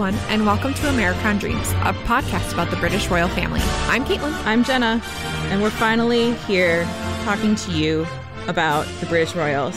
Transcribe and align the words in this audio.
everyone, 0.00 0.30
and 0.30 0.46
welcome 0.46 0.72
to 0.72 0.80
AmeriCrown 0.80 1.38
Dreams, 1.38 1.72
a 1.72 1.92
podcast 2.06 2.54
about 2.54 2.70
the 2.70 2.76
British 2.76 3.08
royal 3.08 3.28
family. 3.28 3.60
I'm 3.82 4.02
Caitlin. 4.06 4.32
I'm 4.46 4.64
Jenna, 4.64 5.02
and 5.50 5.60
we're 5.60 5.68
finally 5.68 6.32
here 6.46 6.84
talking 7.24 7.54
to 7.54 7.72
you 7.72 8.06
about 8.48 8.86
the 9.00 9.06
British 9.06 9.34
royals. 9.34 9.76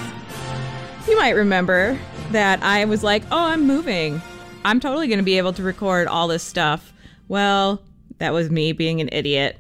You 1.10 1.18
might 1.18 1.32
remember 1.32 2.00
that 2.32 2.64
I 2.64 2.86
was 2.86 3.04
like, 3.04 3.24
oh, 3.32 3.48
I'm 3.48 3.68
moving. 3.68 4.22
I'm 4.64 4.80
totally 4.80 5.10
going 5.10 5.20
to 5.20 5.26
be 5.26 5.38
able 5.38 5.52
to 5.52 5.62
record 5.62 6.08
all 6.08 6.30
this 6.30 6.42
stuff. 6.42 6.94
Well, 7.28 7.84
that 8.20 8.32
was 8.32 8.50
me 8.50 8.72
being 8.72 9.02
an 9.02 9.10
idiot. 9.12 9.58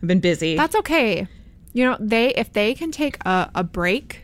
I've 0.00 0.08
been 0.08 0.20
busy. 0.20 0.56
That's 0.56 0.76
okay. 0.76 1.28
You 1.74 1.84
know, 1.84 1.98
they 2.00 2.28
if 2.30 2.54
they 2.54 2.72
can 2.72 2.90
take 2.90 3.22
a, 3.26 3.50
a 3.54 3.62
break, 3.62 4.23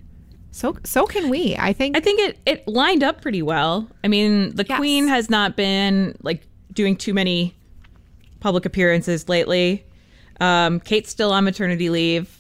so 0.52 0.76
so 0.84 1.06
can 1.06 1.28
we. 1.30 1.56
I 1.58 1.72
think 1.72 1.96
I 1.96 2.00
think 2.00 2.20
it 2.20 2.38
it 2.46 2.66
lined 2.68 3.02
up 3.02 3.20
pretty 3.22 3.42
well. 3.42 3.88
I 4.04 4.08
mean, 4.08 4.54
the 4.54 4.64
Yes. 4.68 4.78
queen 4.78 5.08
has 5.08 5.30
not 5.30 5.56
been 5.56 6.16
like 6.22 6.42
doing 6.72 6.96
too 6.96 7.14
many 7.14 7.54
public 8.40 8.64
appearances 8.64 9.28
lately. 9.28 9.84
Um, 10.40 10.80
Kate's 10.80 11.10
still 11.10 11.32
on 11.32 11.44
maternity 11.44 11.90
leave. 11.90 12.38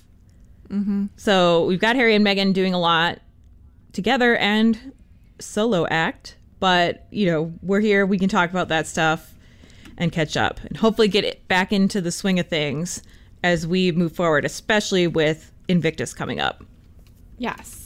Mm-hmm. 0.68 1.06
So 1.16 1.66
we've 1.66 1.80
got 1.80 1.96
Harry 1.96 2.14
and 2.14 2.24
Meghan 2.24 2.52
doing 2.54 2.72
a 2.74 2.78
lot 2.80 3.18
together 3.92 4.36
and 4.36 4.92
solo 5.40 5.86
act. 5.88 6.36
But 6.60 7.06
you 7.10 7.26
know, 7.26 7.52
we're 7.62 7.80
here. 7.80 8.06
We 8.06 8.18
can 8.18 8.28
talk 8.28 8.50
about 8.50 8.68
that 8.68 8.86
stuff 8.86 9.34
and 9.98 10.10
catch 10.12 10.34
up, 10.36 10.60
and 10.64 10.76
hopefully 10.78 11.08
get 11.08 11.24
it 11.24 11.46
back 11.48 11.72
into 11.72 12.00
the 12.00 12.10
swing 12.10 12.38
of 12.38 12.48
things 12.48 13.02
as 13.42 13.66
we 13.66 13.92
move 13.92 14.12
forward, 14.12 14.44
especially 14.46 15.06
with 15.06 15.52
Invictus 15.68 16.14
coming 16.14 16.40
up. 16.40 16.64
yes. 17.38 17.79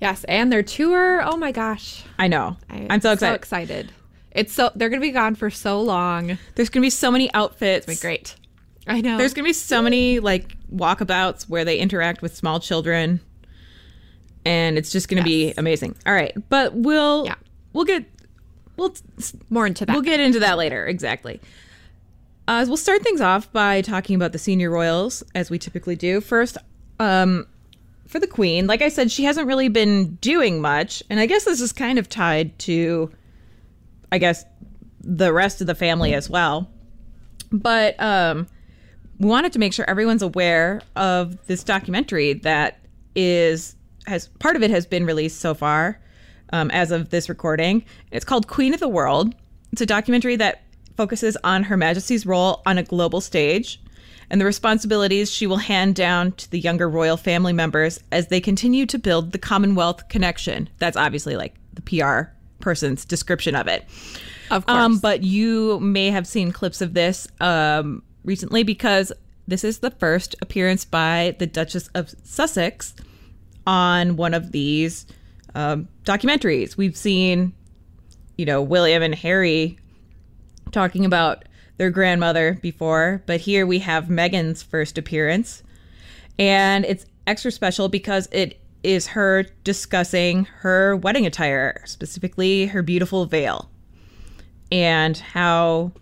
Yes, 0.00 0.24
and 0.24 0.52
their 0.52 0.62
tour, 0.62 1.22
oh 1.24 1.36
my 1.36 1.50
gosh. 1.52 2.04
I 2.18 2.28
know. 2.28 2.56
I, 2.70 2.86
I'm 2.90 3.00
so 3.00 3.12
excited. 3.12 3.18
So 3.18 3.34
excited. 3.34 3.92
It's 4.30 4.52
so 4.52 4.70
they're 4.76 4.88
going 4.88 5.00
to 5.00 5.06
be 5.06 5.10
gone 5.12 5.34
for 5.34 5.50
so 5.50 5.80
long. 5.80 6.38
There's 6.54 6.68
gonna 6.68 6.84
be 6.84 6.90
so 6.90 7.10
many 7.10 7.32
outfits. 7.34 7.88
It's 7.88 8.00
great. 8.00 8.36
I 8.86 9.00
know. 9.00 9.18
There's 9.18 9.34
gonna 9.34 9.46
be 9.48 9.52
so 9.52 9.82
many 9.82 10.20
like 10.20 10.56
walkabouts 10.72 11.48
where 11.48 11.64
they 11.64 11.78
interact 11.78 12.22
with 12.22 12.36
small 12.36 12.60
children, 12.60 13.20
and 14.44 14.78
it's 14.78 14.92
just 14.92 15.08
gonna 15.08 15.24
be 15.24 15.52
amazing. 15.56 15.96
All 16.06 16.12
right, 16.14 16.32
but 16.48 16.74
we'll 16.74 17.24
Yeah. 17.26 17.34
we'll 17.72 17.84
get 17.84 18.04
we'll 18.76 18.94
more 19.50 19.66
into 19.66 19.84
that. 19.86 19.92
we'll 19.92 20.02
get 20.02 20.20
into 20.20 20.38
that 20.40 20.56
later. 20.56 20.86
Exactly. 20.86 21.40
Uh, 22.46 22.64
we'll 22.66 22.76
start 22.78 23.02
things 23.02 23.20
off 23.20 23.52
by 23.52 23.82
talking 23.82 24.16
about 24.16 24.32
the 24.32 24.38
senior 24.38 24.70
royals, 24.70 25.22
as 25.34 25.50
we 25.50 25.58
typically 25.58 25.96
do. 25.96 26.20
First, 26.22 26.56
um, 26.98 27.46
for 28.08 28.18
the 28.18 28.26
queen, 28.26 28.66
like 28.66 28.80
I 28.82 28.88
said, 28.88 29.12
she 29.12 29.24
hasn't 29.24 29.46
really 29.46 29.68
been 29.68 30.14
doing 30.16 30.60
much, 30.60 31.02
and 31.10 31.20
I 31.20 31.26
guess 31.26 31.44
this 31.44 31.60
is 31.60 31.72
kind 31.72 31.98
of 31.98 32.08
tied 32.08 32.58
to, 32.60 33.12
I 34.10 34.18
guess, 34.18 34.44
the 35.00 35.32
rest 35.32 35.60
of 35.60 35.66
the 35.66 35.74
family 35.74 36.14
as 36.14 36.28
well. 36.28 36.70
But 37.52 38.00
um, 38.00 38.46
we 39.18 39.28
wanted 39.28 39.52
to 39.52 39.58
make 39.58 39.74
sure 39.74 39.84
everyone's 39.88 40.22
aware 40.22 40.80
of 40.96 41.46
this 41.46 41.62
documentary 41.62 42.32
that 42.32 42.78
is 43.14 43.76
has 44.06 44.28
part 44.38 44.56
of 44.56 44.62
it 44.62 44.70
has 44.70 44.86
been 44.86 45.04
released 45.04 45.38
so 45.40 45.52
far 45.52 46.00
um, 46.52 46.70
as 46.70 46.90
of 46.90 47.10
this 47.10 47.28
recording. 47.28 47.84
It's 48.10 48.24
called 48.24 48.48
Queen 48.48 48.72
of 48.72 48.80
the 48.80 48.88
World. 48.88 49.34
It's 49.70 49.82
a 49.82 49.86
documentary 49.86 50.36
that 50.36 50.62
focuses 50.96 51.36
on 51.44 51.64
Her 51.64 51.76
Majesty's 51.76 52.24
role 52.24 52.62
on 52.64 52.78
a 52.78 52.82
global 52.82 53.20
stage 53.20 53.82
and 54.30 54.40
the 54.40 54.44
responsibilities 54.44 55.30
she 55.30 55.46
will 55.46 55.56
hand 55.56 55.94
down 55.94 56.32
to 56.32 56.50
the 56.50 56.58
younger 56.58 56.88
royal 56.88 57.16
family 57.16 57.52
members 57.52 58.00
as 58.12 58.28
they 58.28 58.40
continue 58.40 58.86
to 58.86 58.98
build 58.98 59.32
the 59.32 59.38
Commonwealth 59.38 60.08
connection. 60.08 60.68
That's 60.78 60.96
obviously 60.96 61.36
like 61.36 61.54
the 61.74 61.82
PR 61.82 62.30
person's 62.60 63.04
description 63.04 63.54
of 63.54 63.66
it. 63.66 63.84
of 64.50 64.66
course. 64.66 64.78
Um, 64.78 64.98
but 64.98 65.22
you 65.22 65.80
may 65.80 66.10
have 66.10 66.26
seen 66.26 66.52
clips 66.52 66.80
of 66.80 66.94
this 66.94 67.28
um, 67.40 68.02
recently 68.24 68.62
because 68.62 69.12
this 69.46 69.64
is 69.64 69.78
the 69.78 69.90
first 69.92 70.34
appearance 70.42 70.84
by 70.84 71.34
the 71.38 71.46
Duchess 71.46 71.88
of 71.94 72.14
Sussex 72.22 72.94
on 73.66 74.16
one 74.16 74.34
of 74.34 74.52
these 74.52 75.06
um, 75.54 75.88
documentaries. 76.04 76.76
We've 76.76 76.96
seen, 76.96 77.54
you 78.36 78.44
know, 78.44 78.60
William 78.60 79.02
and 79.02 79.14
Harry 79.14 79.78
talking 80.70 81.04
about 81.06 81.44
their 81.78 81.90
grandmother 81.90 82.58
before, 82.60 83.22
but 83.26 83.40
here 83.40 83.66
we 83.66 83.78
have 83.80 84.06
Meghan's 84.06 84.62
first 84.62 84.98
appearance. 84.98 85.62
And 86.38 86.84
it's 86.84 87.06
extra 87.26 87.50
special 87.50 87.88
because 87.88 88.28
it 88.30 88.60
is 88.82 89.08
her 89.08 89.44
discussing 89.64 90.44
her 90.44 90.96
wedding 90.96 91.26
attire, 91.26 91.82
specifically 91.86 92.66
her 92.66 92.82
beautiful 92.82 93.26
veil 93.26 93.70
and 94.70 95.16
how, 95.16 95.92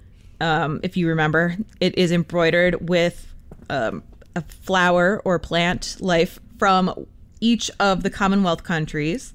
um, 0.41 0.81
if 0.83 0.97
you 0.97 1.09
remember, 1.09 1.57
it 1.81 1.97
is 1.97 2.13
embroidered 2.13 2.89
with 2.89 3.33
um, 3.71 4.03
a 4.35 4.43
flower 4.43 5.23
or 5.25 5.39
plant 5.39 5.97
life 6.01 6.39
from 6.59 7.07
each 7.41 7.71
of 7.79 8.03
the 8.03 8.11
Commonwealth 8.11 8.65
countries. 8.65 9.35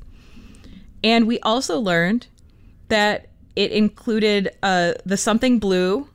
And 1.03 1.27
we 1.27 1.39
also 1.39 1.79
learned 1.79 2.27
that 2.89 3.29
it 3.55 3.71
included 3.71 4.49
uh, 4.61 4.93
the 5.05 5.17
something 5.17 5.59
blue 5.59 6.07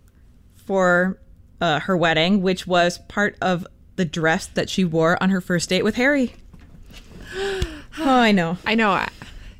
for 0.66 1.18
uh, 1.60 1.80
her 1.80 1.96
wedding, 1.96 2.42
which 2.42 2.66
was 2.66 2.98
part 3.08 3.36
of 3.40 3.66
the 3.96 4.04
dress 4.04 4.46
that 4.48 4.68
she 4.68 4.84
wore 4.84 5.20
on 5.22 5.30
her 5.30 5.40
first 5.40 5.70
date 5.70 5.82
with 5.82 5.94
Harry. 5.96 6.34
Oh, 7.98 8.04
I 8.04 8.30
know. 8.30 8.58
I 8.66 8.74
know. 8.74 8.90
I, 8.90 9.08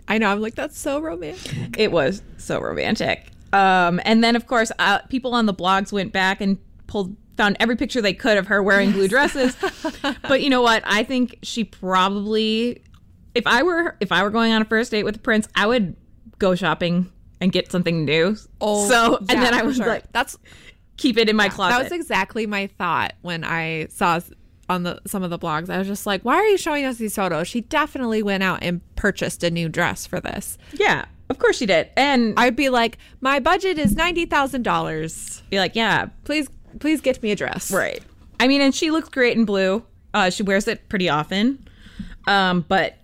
I 0.07 0.19
know. 0.19 0.29
I'm 0.29 0.43
like 0.43 0.55
that's 0.55 0.79
so 0.79 1.01
romantic. 1.01 1.79
It 1.79 1.91
was 1.91 2.21
so 2.37 2.61
romantic. 2.61 3.31
Um, 3.51 3.99
and 4.05 4.23
then, 4.23 4.37
of 4.37 4.47
course, 4.47 4.71
uh, 4.79 4.99
people 5.09 5.33
on 5.33 5.47
the 5.47 5.55
blogs 5.55 5.91
went 5.91 6.13
back 6.13 6.43
and 6.43 6.59
pulled 6.87 7.17
found 7.37 7.57
every 7.61 7.77
picture 7.77 8.01
they 8.01 8.13
could 8.13 8.37
of 8.37 8.49
her 8.49 8.63
wearing 8.63 8.93
blue 8.93 9.09
dresses. 9.09 9.57
but 10.23 10.43
you 10.43 10.51
know 10.51 10.63
what? 10.63 10.83
I 10.85 11.03
think 11.03 11.39
she 11.43 11.65
probably, 11.65 12.83
if 13.35 13.47
I 13.47 13.63
were 13.63 13.97
if 14.01 14.13
I 14.13 14.23
were 14.23 14.31
going 14.31 14.53
on 14.53 14.63
a 14.63 14.65
first 14.65 14.91
date 14.91 15.05
with 15.05 15.17
a 15.17 15.21
prince, 15.21 15.49
I 15.55 15.67
would 15.67 15.97
go 16.39 16.55
shopping 16.55 17.11
and 17.41 17.53
get 17.53 17.71
something 17.71 18.05
new. 18.05 18.37
Oh, 18.61 18.89
so 18.89 19.17
and 19.17 19.29
then 19.29 19.55
I 19.55 19.63
was 19.63 19.77
sure. 19.77 19.87
like 19.87 20.13
that's 20.13 20.37
keep 20.97 21.17
it 21.17 21.29
in 21.29 21.37
my 21.37 21.49
closet. 21.49 21.77
That 21.77 21.83
was 21.85 21.93
exactly 21.93 22.47
my 22.47 22.67
thought 22.67 23.15
when 23.23 23.45
I 23.45 23.87
saw 23.91 24.21
on 24.69 24.83
the 24.83 25.01
some 25.07 25.23
of 25.23 25.31
the 25.31 25.39
blogs. 25.39 25.71
I 25.71 25.79
was 25.79 25.87
just 25.87 26.07
like, 26.07 26.23
"Why 26.23 26.35
are 26.37 26.45
you 26.47 26.59
showing 26.59 26.85
us 26.85 26.97
these 26.97 27.15
photos?" 27.15 27.49
She 27.49 27.61
definitely 27.63 28.23
went 28.23 28.43
out 28.43 28.61
and 28.63 28.81
purchased 28.97 29.43
a 29.45 29.51
new 29.51 29.69
dress 29.69 30.07
for 30.07 30.21
this. 30.21 30.59
yeah, 30.73 31.05
of 31.29 31.39
course 31.39 31.57
she 31.59 31.67
did. 31.67 31.89
And 31.97 32.35
I'd 32.37 32.57
be 32.57 32.69
like, 32.69 32.99
"My 33.21 33.39
budget 33.41 33.79
is 33.79 33.95
ninety 33.95 34.27
thousand 34.27 34.63
dollars. 34.63 35.43
be 35.51 35.59
like, 35.59 35.77
yeah, 35.77 36.07
Please, 36.25 36.49
please 36.81 37.01
get 37.01 37.23
me 37.23 37.31
a 37.31 37.37
dress." 37.37 37.71
Right. 37.71 38.03
I 38.41 38.49
mean, 38.49 38.61
and 38.61 38.75
she 38.75 38.91
looks 38.91 39.09
great 39.09 39.37
in 39.37 39.45
blue. 39.45 39.85
Uh, 40.13 40.31
she 40.31 40.43
wears 40.43 40.67
it 40.69 40.89
pretty 40.89 41.09
often. 41.09 41.67
Um, 42.27 42.65
but 42.69 42.97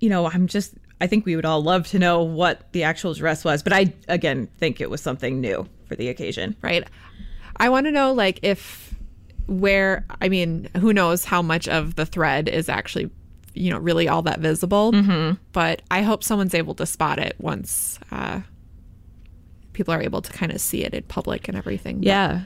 you 0.00 0.08
know, 0.08 0.28
I'm 0.28 0.46
just 0.46 0.74
I 1.00 1.06
think 1.06 1.24
we 1.26 1.34
would 1.36 1.44
all 1.46 1.62
love 1.62 1.88
to 1.88 1.98
know 1.98 2.22
what 2.22 2.70
the 2.72 2.82
actual 2.84 3.14
dress 3.14 3.44
was, 3.44 3.62
but 3.62 3.72
I 3.72 3.92
again 4.08 4.46
think 4.58 4.80
it 4.80 4.90
was 4.90 5.00
something 5.00 5.40
new 5.40 5.66
for 5.92 5.96
the 5.96 6.08
occasion. 6.08 6.56
right? 6.62 6.86
I 7.58 7.68
want 7.68 7.86
to 7.86 7.92
know 7.92 8.12
like 8.12 8.40
if 8.42 8.94
where 9.46 10.06
I 10.20 10.28
mean, 10.28 10.68
who 10.78 10.92
knows 10.92 11.24
how 11.24 11.42
much 11.42 11.68
of 11.68 11.96
the 11.96 12.06
thread 12.06 12.48
is 12.48 12.68
actually 12.68 13.10
you 13.54 13.70
know 13.70 13.78
really 13.78 14.08
all 14.08 14.22
that 14.22 14.40
visible. 14.40 14.92
Mm-hmm. 14.92 15.34
But 15.52 15.82
I 15.90 16.02
hope 16.02 16.24
someone's 16.24 16.54
able 16.54 16.74
to 16.76 16.86
spot 16.86 17.18
it 17.18 17.36
once 17.38 17.98
uh, 18.10 18.40
people 19.74 19.92
are 19.92 20.02
able 20.02 20.22
to 20.22 20.32
kind 20.32 20.52
of 20.52 20.60
see 20.60 20.82
it 20.84 20.94
in 20.94 21.02
public 21.04 21.48
and 21.48 21.56
everything. 21.56 21.98
But 21.98 22.06
Yeah. 22.06 22.40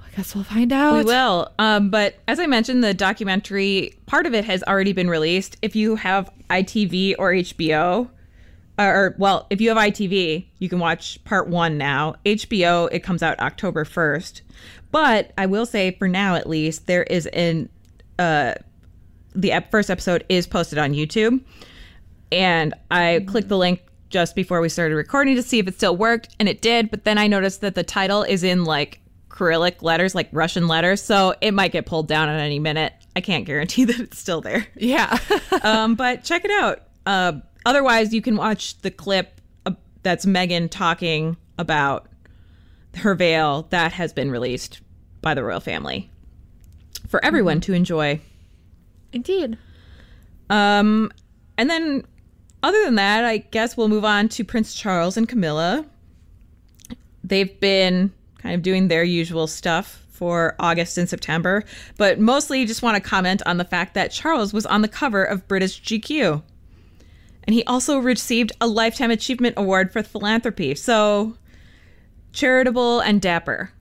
I 0.00 0.16
guess 0.16 0.34
we'll 0.34 0.44
find 0.44 0.72
out. 0.72 0.96
We 0.98 1.04
will. 1.04 1.50
Um, 1.58 1.88
but 1.90 2.16
as 2.28 2.38
I 2.38 2.46
mentioned, 2.46 2.84
the 2.84 2.92
documentary 2.94 3.94
part 4.06 4.26
of 4.26 4.34
it 4.34 4.44
has 4.44 4.62
already 4.64 4.92
been 4.92 5.08
released. 5.08 5.56
If 5.62 5.74
you 5.74 5.96
have 5.96 6.30
ITV 6.50 7.14
or 7.18 7.32
HBO, 7.32 8.10
or 8.88 9.14
well, 9.18 9.46
if 9.50 9.60
you 9.60 9.68
have 9.68 9.78
ITV, 9.78 10.46
you 10.58 10.68
can 10.68 10.78
watch 10.78 11.22
part 11.24 11.48
one 11.48 11.78
now. 11.78 12.14
HBO, 12.24 12.88
it 12.92 13.00
comes 13.00 13.22
out 13.22 13.38
October 13.40 13.84
first. 13.84 14.42
But 14.90 15.32
I 15.38 15.46
will 15.46 15.66
say, 15.66 15.92
for 15.92 16.06
now 16.06 16.34
at 16.34 16.48
least, 16.48 16.86
there 16.86 17.02
is 17.04 17.26
an 17.28 17.68
uh, 18.18 18.54
the 19.34 19.52
ep- 19.52 19.70
first 19.70 19.90
episode 19.90 20.24
is 20.28 20.46
posted 20.46 20.78
on 20.78 20.92
YouTube, 20.92 21.40
and 22.30 22.74
I 22.90 23.24
clicked 23.26 23.48
the 23.48 23.58
link 23.58 23.82
just 24.10 24.34
before 24.34 24.60
we 24.60 24.68
started 24.68 24.94
recording 24.94 25.34
to 25.36 25.42
see 25.42 25.58
if 25.58 25.66
it 25.66 25.74
still 25.74 25.96
worked, 25.96 26.36
and 26.38 26.48
it 26.48 26.60
did. 26.60 26.90
But 26.90 27.04
then 27.04 27.18
I 27.18 27.26
noticed 27.26 27.62
that 27.62 27.74
the 27.74 27.82
title 27.82 28.22
is 28.22 28.44
in 28.44 28.64
like 28.64 29.00
Cyrillic 29.34 29.82
letters, 29.82 30.14
like 30.14 30.28
Russian 30.32 30.68
letters, 30.68 31.02
so 31.02 31.34
it 31.40 31.52
might 31.52 31.72
get 31.72 31.86
pulled 31.86 32.08
down 32.08 32.28
at 32.28 32.38
any 32.38 32.58
minute. 32.58 32.92
I 33.16 33.20
can't 33.20 33.44
guarantee 33.44 33.84
that 33.86 33.98
it's 33.98 34.18
still 34.18 34.40
there. 34.40 34.66
Yeah. 34.76 35.18
um, 35.62 35.94
but 35.94 36.22
check 36.24 36.44
it 36.44 36.50
out. 36.50 36.82
Uh, 37.06 37.40
otherwise, 37.64 38.12
you 38.12 38.22
can 38.22 38.36
watch 38.36 38.78
the 38.82 38.90
clip 38.90 39.40
uh, 39.66 39.72
that's 40.02 40.24
Meghan 40.26 40.70
talking 40.70 41.36
about 41.58 42.06
her 42.96 43.14
veil 43.14 43.66
that 43.70 43.92
has 43.92 44.12
been 44.12 44.30
released 44.30 44.80
by 45.20 45.34
the 45.34 45.42
royal 45.42 45.60
family 45.60 46.10
for 47.08 47.24
everyone 47.24 47.60
to 47.60 47.72
enjoy. 47.72 48.20
Indeed. 49.12 49.58
Um, 50.50 51.10
and 51.56 51.70
then, 51.70 52.04
other 52.62 52.82
than 52.84 52.96
that, 52.96 53.24
I 53.24 53.38
guess 53.38 53.76
we'll 53.76 53.88
move 53.88 54.04
on 54.04 54.28
to 54.30 54.44
Prince 54.44 54.74
Charles 54.74 55.16
and 55.16 55.28
Camilla. 55.28 55.86
they've 57.24 57.58
been 57.60 58.12
kind 58.38 58.54
of 58.54 58.62
doing 58.62 58.88
their 58.88 59.04
usual 59.04 59.46
stuff 59.46 60.04
for 60.10 60.54
August 60.58 60.98
and 60.98 61.08
September, 61.08 61.64
but 61.96 62.18
mostly 62.18 62.64
just 62.64 62.82
want 62.82 62.94
to 62.96 63.08
comment 63.08 63.42
on 63.46 63.56
the 63.56 63.64
fact 63.64 63.94
that 63.94 64.10
Charles 64.10 64.52
was 64.52 64.66
on 64.66 64.82
the 64.82 64.88
cover 64.88 65.24
of 65.24 65.46
British 65.48 65.82
GQ. 65.82 66.42
And 67.44 67.54
he 67.54 67.64
also 67.64 67.98
received 67.98 68.52
a 68.60 68.66
Lifetime 68.66 69.10
Achievement 69.10 69.54
Award 69.56 69.92
for 69.92 70.02
philanthropy. 70.02 70.74
So 70.74 71.36
charitable 72.32 73.00
and 73.00 73.20
dapper. 73.20 73.72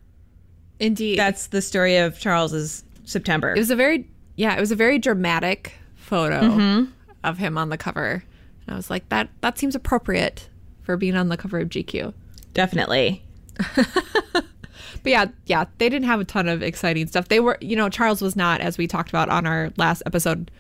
Indeed. 0.79 1.17
That's 1.17 1.47
the 1.47 1.61
story 1.61 1.97
of 1.97 2.19
Charles's 2.19 2.83
September. 3.03 3.53
it 3.53 3.59
was 3.59 3.71
a 3.71 3.75
very 3.75 4.07
yeah, 4.35 4.55
it 4.55 4.59
was 4.59 4.71
a 4.71 4.75
very 4.75 4.97
dramatic 4.97 5.73
photo 5.95 6.41
mm-hmm. 6.41 6.91
of 7.23 7.37
him 7.37 7.57
on 7.57 7.69
the 7.69 7.77
cover. 7.77 8.23
And 8.65 8.73
I 8.73 8.75
was 8.75 8.89
like, 8.89 9.07
that 9.09 9.29
that 9.41 9.57
seems 9.57 9.75
appropriate 9.75 10.49
for 10.81 10.97
being 10.97 11.15
on 11.15 11.29
the 11.29 11.37
cover 11.37 11.59
of 11.59 11.69
GQ. 11.69 12.13
Definitely. 12.53 13.23
But 15.03 15.09
yeah, 15.11 15.25
yeah, 15.45 15.65
they 15.77 15.89
didn't 15.89 16.07
have 16.07 16.19
a 16.19 16.25
ton 16.25 16.47
of 16.47 16.61
exciting 16.61 17.07
stuff. 17.07 17.27
They 17.27 17.39
were, 17.39 17.57
you 17.61 17.75
know, 17.75 17.89
Charles 17.89 18.21
was 18.21 18.35
not, 18.35 18.61
as 18.61 18.77
we 18.77 18.87
talked 18.87 19.09
about 19.09 19.29
on 19.29 19.47
our 19.47 19.71
last 19.77 20.03
episode, 20.05 20.51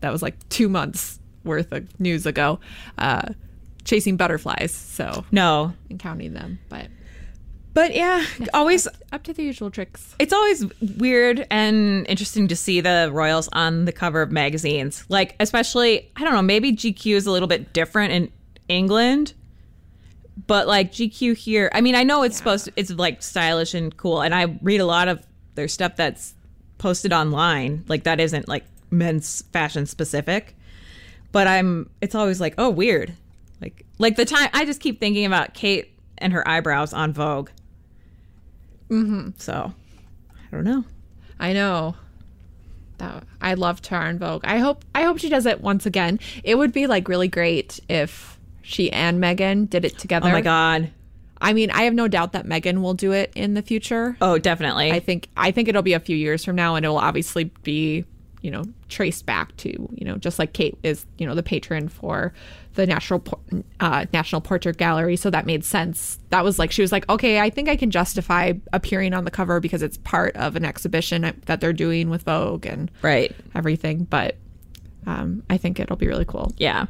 that 0.00 0.10
was 0.10 0.22
like 0.22 0.36
two 0.48 0.68
months 0.68 1.19
worth 1.44 1.72
of 1.72 1.88
news 2.00 2.26
ago, 2.26 2.58
uh, 2.98 3.22
chasing 3.84 4.16
butterflies. 4.16 4.72
So 4.72 5.24
No. 5.32 5.72
and 5.88 5.98
counting 5.98 6.34
them, 6.34 6.58
but 6.68 6.88
But 7.72 7.94
yeah, 7.94 8.24
always 8.52 8.88
up 9.12 9.22
to 9.24 9.32
the 9.32 9.44
usual 9.44 9.70
tricks. 9.70 10.14
it's 10.18 10.32
always 10.32 10.64
weird 10.98 11.46
and 11.50 12.06
interesting 12.08 12.48
to 12.48 12.56
see 12.56 12.80
the 12.80 13.10
royals 13.12 13.48
on 13.52 13.84
the 13.84 13.92
cover 13.92 14.22
of 14.22 14.32
magazines. 14.32 15.04
Like 15.08 15.36
especially, 15.40 16.10
I 16.16 16.24
don't 16.24 16.32
know, 16.34 16.42
maybe 16.42 16.72
GQ 16.72 17.14
is 17.14 17.26
a 17.26 17.30
little 17.30 17.48
bit 17.48 17.72
different 17.72 18.12
in 18.12 18.32
England. 18.68 19.34
But 20.46 20.66
like 20.66 20.90
GQ 20.92 21.36
here, 21.36 21.70
I 21.72 21.80
mean, 21.80 21.94
I 21.94 22.02
know 22.02 22.22
it's 22.22 22.36
supposed 22.36 22.64
to, 22.66 22.72
it's 22.76 22.90
like 22.90 23.22
stylish 23.22 23.72
and 23.74 23.96
cool 23.96 24.20
and 24.22 24.34
I 24.34 24.58
read 24.62 24.80
a 24.80 24.86
lot 24.86 25.06
of 25.08 25.24
their 25.54 25.68
stuff 25.68 25.96
that's 25.96 26.34
posted 26.78 27.12
online. 27.12 27.84
Like 27.88 28.04
that 28.04 28.18
isn't 28.20 28.48
like 28.48 28.64
men's 28.90 29.42
fashion 29.52 29.86
specific. 29.86 30.56
But 31.32 31.46
I'm 31.46 31.88
it's 32.00 32.14
always 32.14 32.40
like, 32.40 32.54
"Oh, 32.58 32.70
weird." 32.70 33.12
Like 33.60 33.84
like 33.98 34.16
the 34.16 34.24
time 34.24 34.48
I 34.52 34.64
just 34.64 34.80
keep 34.80 34.98
thinking 35.00 35.24
about 35.26 35.54
Kate 35.54 35.92
and 36.18 36.32
her 36.32 36.46
eyebrows 36.48 36.92
on 36.92 37.12
Vogue. 37.12 37.50
Mhm. 38.90 39.40
So, 39.40 39.72
I 40.30 40.56
don't 40.56 40.64
know. 40.64 40.84
I 41.38 41.52
know. 41.52 41.94
That 42.98 43.24
I 43.40 43.54
love 43.54 43.84
her 43.86 43.96
and 43.96 44.18
Vogue. 44.18 44.42
I 44.44 44.58
hope 44.58 44.84
I 44.94 45.02
hope 45.04 45.18
she 45.18 45.28
does 45.28 45.46
it 45.46 45.60
once 45.60 45.86
again. 45.86 46.20
It 46.44 46.56
would 46.56 46.72
be 46.72 46.86
like 46.86 47.08
really 47.08 47.28
great 47.28 47.80
if 47.88 48.38
she 48.62 48.92
and 48.92 49.22
Meghan 49.22 49.70
did 49.70 49.84
it 49.84 49.98
together. 49.98 50.28
Oh 50.28 50.32
my 50.32 50.42
god. 50.42 50.90
I 51.40 51.54
mean, 51.54 51.70
I 51.70 51.84
have 51.84 51.94
no 51.94 52.06
doubt 52.08 52.32
that 52.32 52.44
Meghan 52.44 52.82
will 52.82 52.92
do 52.92 53.12
it 53.12 53.32
in 53.34 53.54
the 53.54 53.62
future. 53.62 54.16
Oh, 54.20 54.36
definitely. 54.36 54.92
I 54.92 55.00
think 55.00 55.28
I 55.36 55.50
think 55.50 55.68
it'll 55.68 55.80
be 55.80 55.94
a 55.94 56.00
few 56.00 56.16
years 56.16 56.44
from 56.44 56.56
now, 56.56 56.74
and 56.74 56.84
it 56.84 56.88
will 56.88 56.98
obviously 56.98 57.44
be 57.62 58.04
you 58.42 58.50
know 58.50 58.64
traced 58.88 59.26
back 59.26 59.56
to 59.58 59.68
you 59.94 60.04
know 60.04 60.16
just 60.16 60.38
like 60.38 60.52
Kate 60.52 60.76
is 60.82 61.04
you 61.18 61.26
know 61.26 61.34
the 61.34 61.42
patron 61.42 61.88
for 61.88 62.32
the 62.74 62.86
National 62.86 63.22
uh, 63.80 64.06
National 64.12 64.40
Portrait 64.40 64.76
Gallery, 64.76 65.16
so 65.16 65.28
that 65.30 65.44
made 65.44 65.64
sense. 65.64 66.18
That 66.30 66.44
was 66.44 66.58
like 66.58 66.70
she 66.70 66.82
was 66.82 66.92
like, 66.92 67.08
okay, 67.08 67.40
I 67.40 67.50
think 67.50 67.68
I 67.68 67.76
can 67.76 67.90
justify 67.90 68.52
appearing 68.72 69.12
on 69.12 69.24
the 69.24 69.30
cover 69.30 69.58
because 69.60 69.82
it's 69.82 69.96
part 69.98 70.36
of 70.36 70.54
an 70.56 70.64
exhibition 70.64 71.32
that 71.46 71.60
they're 71.60 71.72
doing 71.72 72.10
with 72.10 72.22
Vogue 72.22 72.66
and 72.66 72.90
right. 73.02 73.34
everything. 73.54 74.04
But 74.04 74.36
um, 75.06 75.42
I 75.50 75.56
think 75.56 75.80
it'll 75.80 75.96
be 75.96 76.06
really 76.06 76.24
cool 76.24 76.52
Yeah. 76.58 76.86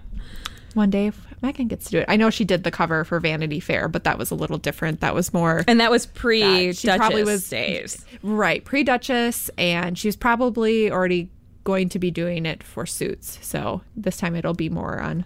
one 0.75 0.91
day 0.91 1.06
if 1.06 1.26
Meghan 1.43 1.69
gets 1.69 1.87
to 1.87 1.91
do 1.93 1.99
it. 2.00 2.05
I 2.08 2.17
know 2.17 2.29
she 2.29 2.44
did 2.44 2.64
the 2.64 2.70
cover 2.70 3.02
for 3.05 3.19
Vanity 3.19 3.61
Fair, 3.61 3.88
but 3.88 4.05
that 4.05 4.19
was 4.19 4.31
a 4.31 4.35
little 4.35 4.58
different. 4.58 5.00
That 5.00 5.14
was 5.14 5.32
more 5.32 5.64
And 5.67 5.81
that 5.81 5.91
was 5.91 6.05
pre 6.05 6.67
That- 6.67 6.76
she 6.76 6.88
probably 6.88 7.25
was- 7.25 7.49
days. 7.49 8.05
Right, 8.23 8.62
pre 8.64 8.85
Duchess, 8.85 9.49
and 9.56 9.97
she's 9.99 10.14
probably 10.17 10.91
already 10.91 11.31
going 11.71 11.89
to 11.89 12.01
be 12.01 12.11
doing 12.11 12.47
it 12.47 12.65
for 12.65 12.85
Suits. 12.85 13.39
So 13.43 13.83
this 13.97 14.17
time 14.17 14.35
it'll 14.35 14.55
be 14.55 14.69
more 14.69 15.01
on 15.01 15.25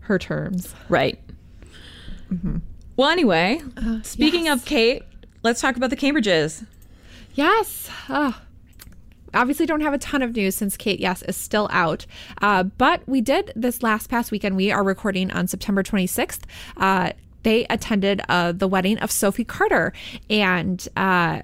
her 0.00 0.18
terms. 0.18 0.74
Right. 0.88 1.18
Well, 2.96 3.10
anyway, 3.10 3.60
speaking 4.02 4.46
yes. 4.46 4.60
of 4.60 4.64
Kate, 4.64 5.02
let's 5.42 5.60
talk 5.60 5.76
about 5.76 5.90
the 5.90 5.96
Cambridges. 5.96 6.66
Yes. 7.34 7.90
Oh. 8.08 8.40
Obviously, 9.34 9.66
don't 9.66 9.82
have 9.82 9.92
a 9.92 9.98
ton 9.98 10.22
of 10.22 10.34
news 10.34 10.54
since 10.54 10.78
Kate, 10.78 10.98
yes, 10.98 11.20
is 11.22 11.36
still 11.36 11.68
out. 11.70 12.06
Uh, 12.40 12.62
but 12.62 13.06
we 13.06 13.20
did 13.20 13.52
this 13.54 13.82
last 13.82 14.08
past 14.08 14.30
weekend. 14.30 14.56
We 14.56 14.70
are 14.70 14.82
recording 14.82 15.30
on 15.30 15.46
September 15.46 15.82
26th. 15.82 16.40
Uh, 16.78 17.12
they 17.42 17.66
attended 17.66 18.22
uh, 18.30 18.52
the 18.52 18.68
wedding 18.68 18.98
of 18.98 19.10
Sophie 19.10 19.44
Carter. 19.44 19.92
And 20.30 20.86
uh, 20.96 21.42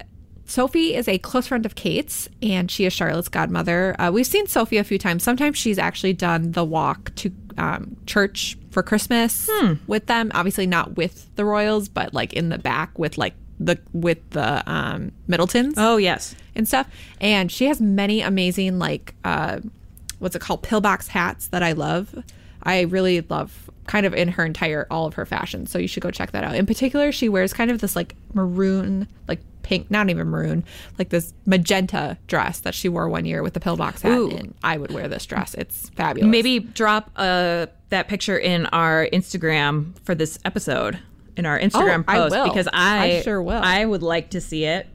Sophie 0.49 0.95
is 0.95 1.07
a 1.07 1.19
close 1.19 1.45
friend 1.47 1.63
of 1.65 1.75
Kate's, 1.75 2.27
and 2.41 2.71
she 2.71 2.85
is 2.85 2.91
Charlotte's 2.91 3.29
godmother. 3.29 3.95
Uh, 3.99 4.09
we've 4.11 4.25
seen 4.25 4.47
Sophie 4.47 4.77
a 4.77 4.83
few 4.83 4.97
times. 4.97 5.21
Sometimes 5.21 5.57
she's 5.57 5.77
actually 5.77 6.13
done 6.13 6.53
the 6.53 6.65
walk 6.65 7.13
to 7.15 7.31
um, 7.59 7.95
church 8.07 8.57
for 8.71 8.81
Christmas 8.81 9.47
with 9.85 10.07
them. 10.07 10.31
Obviously, 10.33 10.65
not 10.65 10.97
with 10.97 11.29
the 11.35 11.45
royals, 11.45 11.87
but 11.87 12.15
like 12.15 12.33
in 12.33 12.49
the 12.49 12.57
back 12.57 12.97
with 12.97 13.17
like 13.17 13.35
the 13.59 13.77
with 13.93 14.27
the 14.31 14.63
um, 14.71 15.11
Middletons 15.27 15.75
Oh, 15.77 15.97
yes. 15.97 16.35
and 16.55 16.67
stuff. 16.67 16.87
And 17.21 17.51
she 17.51 17.65
has 17.65 17.79
many 17.79 18.21
amazing 18.21 18.79
like 18.79 19.13
uh 19.23 19.59
what's 20.17 20.35
it 20.35 20.41
called 20.41 20.63
pillbox 20.63 21.07
hats 21.09 21.47
that 21.49 21.61
I 21.61 21.73
love. 21.73 22.23
I 22.63 22.81
really 22.81 23.21
love 23.21 23.69
kind 23.85 24.05
of 24.05 24.13
in 24.13 24.29
her 24.29 24.45
entire 24.45 24.87
all 24.89 25.05
of 25.05 25.13
her 25.13 25.25
fashion. 25.25 25.65
So 25.67 25.77
you 25.77 25.87
should 25.87 26.03
go 26.03 26.09
check 26.11 26.31
that 26.31 26.43
out. 26.43 26.55
In 26.55 26.65
particular, 26.65 27.11
she 27.11 27.29
wears 27.29 27.53
kind 27.53 27.69
of 27.69 27.79
this 27.81 27.95
like 27.95 28.15
maroon, 28.33 29.07
like 29.27 29.41
pink, 29.63 29.89
not 29.91 30.09
even 30.09 30.27
maroon, 30.27 30.63
like 30.97 31.09
this 31.09 31.33
magenta 31.45 32.17
dress 32.27 32.59
that 32.61 32.73
she 32.73 32.89
wore 32.89 33.07
one 33.09 33.25
year 33.25 33.43
with 33.43 33.53
the 33.53 33.59
pillbox 33.59 34.01
hat. 34.01 34.17
Ooh. 34.17 34.29
And 34.31 34.53
I 34.63 34.77
would 34.77 34.91
wear 34.91 35.07
this 35.07 35.25
dress. 35.25 35.53
It's 35.55 35.89
fabulous. 35.89 36.29
Maybe 36.29 36.59
drop 36.59 37.11
uh, 37.15 37.67
that 37.89 38.07
picture 38.07 38.37
in 38.37 38.65
our 38.67 39.07
Instagram 39.13 39.97
for 40.03 40.15
this 40.15 40.39
episode 40.45 40.99
in 41.37 41.45
our 41.45 41.59
Instagram 41.59 42.01
Oh, 42.07 42.11
I 42.11 42.17
post 42.17 42.35
will. 42.35 42.47
because 42.47 42.67
I, 42.73 43.17
I 43.17 43.21
sure 43.21 43.41
will. 43.41 43.61
I 43.63 43.85
would 43.85 44.03
like 44.03 44.31
to 44.31 44.41
see 44.41 44.65
it. 44.65 44.87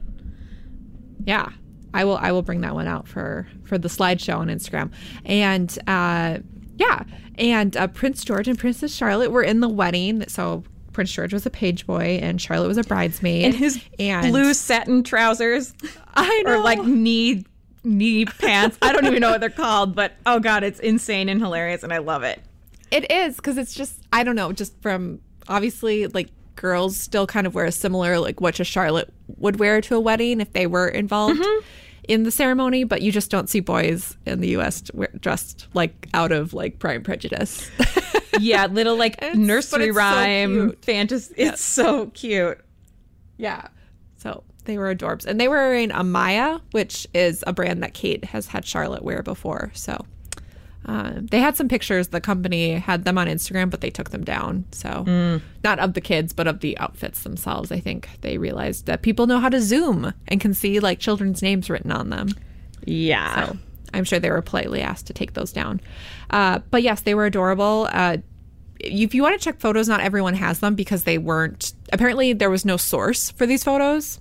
yeah 1.25 1.49
i 1.93 2.03
will 2.03 2.17
i 2.17 2.29
will 2.31 2.41
bring 2.41 2.59
that 2.61 2.73
one 2.75 2.87
out 2.87 3.07
for 3.07 3.47
for 3.63 3.77
the 3.77 3.87
slideshow 3.87 4.37
on 4.39 4.47
instagram 4.49 4.91
and 5.23 5.79
uh 5.87 6.37
yeah 6.77 7.03
and 7.37 7.77
uh, 7.77 7.87
prince 7.87 8.23
george 8.25 8.49
and 8.49 8.59
princess 8.59 8.93
charlotte 8.93 9.31
were 9.31 9.41
in 9.43 9.61
the 9.61 9.69
wedding 9.69 10.21
so 10.27 10.61
prince 10.95 11.11
george 11.11 11.33
was 11.33 11.45
a 11.45 11.49
page 11.49 11.85
boy 11.85 12.17
and 12.21 12.41
charlotte 12.41 12.67
was 12.67 12.77
a 12.77 12.83
bridesmaid 12.83 13.45
And 13.45 13.53
his 13.53 13.79
and 13.99 14.31
blue 14.31 14.53
satin 14.53 15.03
trousers 15.03 15.73
i 16.15 16.41
know 16.43 16.53
or 16.53 16.63
like 16.63 16.83
knee 16.83 17.45
knee 17.83 18.25
pants. 18.25 18.77
I 18.81 18.91
don't 18.93 19.05
even 19.05 19.19
know 19.21 19.29
what 19.29 19.41
they're 19.41 19.49
called, 19.51 19.93
but 19.93 20.13
oh 20.25 20.39
god, 20.39 20.63
it's 20.63 20.79
insane 20.79 21.29
and 21.29 21.39
hilarious 21.39 21.83
and 21.83 21.93
I 21.93 21.99
love 21.99 22.23
it. 22.23 22.41
it 22.89 23.11
is 23.11 23.35
because 23.35 23.59
it's 23.59 23.75
just 23.75 23.99
i 24.11 24.23
don't 24.23 24.35
know 24.35 24.51
just 24.51 24.73
from 24.81 25.19
obviously 25.47 26.07
like 26.07 26.29
girls 26.55 26.97
still 26.97 27.27
kind 27.27 27.45
of 27.45 27.53
wear 27.53 27.65
a 27.65 27.71
similar 27.71 28.17
like 28.19 28.41
what 28.41 28.59
a 28.59 28.63
charlotte 28.63 29.13
would 29.37 29.59
wear 29.59 29.81
to 29.81 29.95
a 29.95 29.99
wedding 29.99 30.41
if 30.41 30.51
they 30.53 30.65
were 30.65 30.87
involved 30.87 31.39
Mm-hmm. 31.39 31.65
In 32.07 32.23
the 32.23 32.31
ceremony 32.31 32.83
but 32.83 33.01
you 33.01 33.11
just 33.11 33.29
don't 33.31 33.49
see 33.49 33.59
boys 33.59 34.17
in 34.25 34.39
the 34.41 34.49
us 34.55 34.83
dressed 35.19 35.67
like 35.73 36.07
out 36.13 36.31
of 36.31 36.53
like 36.53 36.79
prime 36.79 37.03
prejudice 37.03 37.69
Yeah, 38.39 38.65
little 38.67 38.97
like 38.97 39.13
It's- 39.19 39.35
nursery 39.37 39.91
so 39.91 39.93
rhyme 39.95 40.53
cute. 40.71 40.85
fantasy. 40.85 41.33
It's 41.37 41.61
so 41.63 42.07
cute. 42.07 42.59
Yeah. 43.37 43.67
So 44.17 44.43
they 44.65 44.77
were 44.77 44.93
adorbs. 44.93 45.25
And 45.25 45.39
they 45.39 45.47
were 45.47 45.55
wearing 45.55 45.89
Amaia, 45.91 46.59
which 46.71 47.07
is 47.13 47.43
a 47.47 47.53
brand 47.53 47.81
that 47.83 47.93
Kate 47.93 48.25
has 48.25 48.47
had 48.47 48.65
Charlotte 48.65 49.03
wear 49.03 49.23
before. 49.23 49.71
So 49.73 50.05
uh, 50.85 51.13
they 51.15 51.39
had 51.39 51.57
some 51.57 51.67
pictures. 51.67 52.09
The 52.09 52.21
company 52.21 52.73
had 52.73 53.05
them 53.05 53.17
on 53.17 53.27
Instagram, 53.27 53.69
but 53.69 53.81
they 53.81 53.89
took 53.89 54.11
them 54.11 54.23
down. 54.23 54.65
So 54.71 55.41
not 55.63 55.79
of 55.79 55.93
the 55.93 56.01
kids, 56.01 56.33
but 56.33 56.47
of 56.47 56.59
the 56.59 56.77
outfits 56.77 57.23
themselves. 57.23 57.71
I 57.71 57.79
think 57.79 58.09
they 58.21 58.37
realized 58.37 58.85
that 58.85 59.01
people 59.01 59.25
know 59.27 59.39
how 59.39 59.49
to 59.49 59.61
zoom 59.61 60.13
and 60.27 60.39
can 60.39 60.53
see 60.53 60.79
like 60.79 60.99
children's 60.99 61.41
names 61.41 61.69
written 61.69 61.91
on 61.91 62.09
them. 62.09 62.29
Yeah. 62.85 63.47
So 63.47 63.57
I'm 63.93 64.03
sure 64.03 64.19
they 64.19 64.29
were 64.29 64.41
politely 64.41 64.81
asked 64.81 65.07
to 65.07 65.13
take 65.13 65.33
those 65.33 65.51
down. 65.51 65.81
Uh, 66.29 66.59
but 66.69 66.83
yes, 66.83 67.01
they 67.01 67.15
were 67.15 67.25
adorable. 67.25 67.87
Uh, 67.91 68.17
if 68.79 69.15
you 69.15 69.23
want 69.23 69.39
to 69.39 69.43
check 69.43 69.59
photos, 69.59 69.87
not 69.87 70.01
everyone 70.01 70.35
has 70.35 70.59
them 70.59 70.75
because 70.75 71.03
they 71.03 71.17
weren't. 71.17 71.73
Apparently, 71.91 72.33
there 72.33 72.49
was 72.49 72.65
no 72.65 72.77
source 72.77 73.31
for 73.31 73.47
these 73.47 73.63
photos 73.63 74.19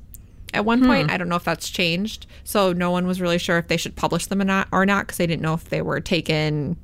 at 0.54 0.64
one 0.64 0.84
point. 0.84 1.10
I 1.10 1.16
don't 1.16 1.28
know 1.28 1.36
if 1.36 1.44
that's 1.44 1.68
changed. 1.68 2.26
So 2.44 2.72
no 2.72 2.90
one 2.90 3.06
was 3.06 3.20
really 3.20 3.38
sure 3.38 3.58
if 3.58 3.68
they 3.68 3.76
should 3.76 3.96
publish 3.96 4.26
them 4.26 4.40
or 4.40 4.44
not, 4.44 4.68
or 4.72 4.86
not, 4.86 5.06
because 5.06 5.18
they 5.18 5.26
didn't 5.26 5.42
know 5.42 5.54
if 5.54 5.68
they 5.68 5.82
were 5.82 6.00
taken 6.00 6.76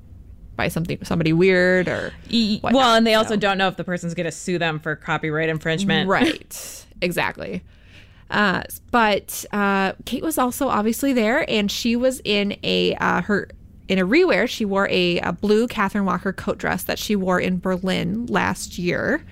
by 0.57 0.69
something 0.69 0.99
somebody 1.05 1.33
weird 1.33 1.89
or 1.89 2.13
whatnot. 2.31 2.73
well, 2.75 2.95
and 2.95 3.07
they 3.07 3.15
also 3.15 3.31
So- 3.31 3.37
don't 3.37 3.57
know 3.59 3.69
if 3.69 3.77
the 3.77 3.85
person's 3.85 4.13
going 4.15 4.27
to 4.27 4.33
sue 4.33 4.59
them 4.59 4.79
for 4.79 4.95
copyright 4.97 5.49
infringement. 5.49 6.09
Right. 6.09 6.85
exactly. 7.01 7.63
Uh, 8.31 8.63
but 8.91 9.45
uh, 9.53 9.93
Kate 10.05 10.23
was 10.23 10.39
also 10.39 10.69
obviously 10.69 11.13
there, 11.13 11.49
and 11.51 11.71
she 11.71 11.97
was 11.97 12.21
in 12.25 12.57
a 12.63 12.95
uh, 12.97 13.23
her 13.23 13.49
in 13.89 13.99
a 13.99 14.07
rewear. 14.07 14.49
She 14.49 14.65
wore 14.65 14.87
a, 14.89 15.19
a 15.19 15.33
blue 15.33 15.67
Catherine 15.67 16.05
Walker 16.05 16.33
coat 16.33 16.59
dress 16.59 16.85
that 16.85 16.97
she 16.99 17.17
wore 17.17 17.41
in 17.41 17.59
Berlin 17.59 18.27
last 18.27 18.79
year, 18.79 19.25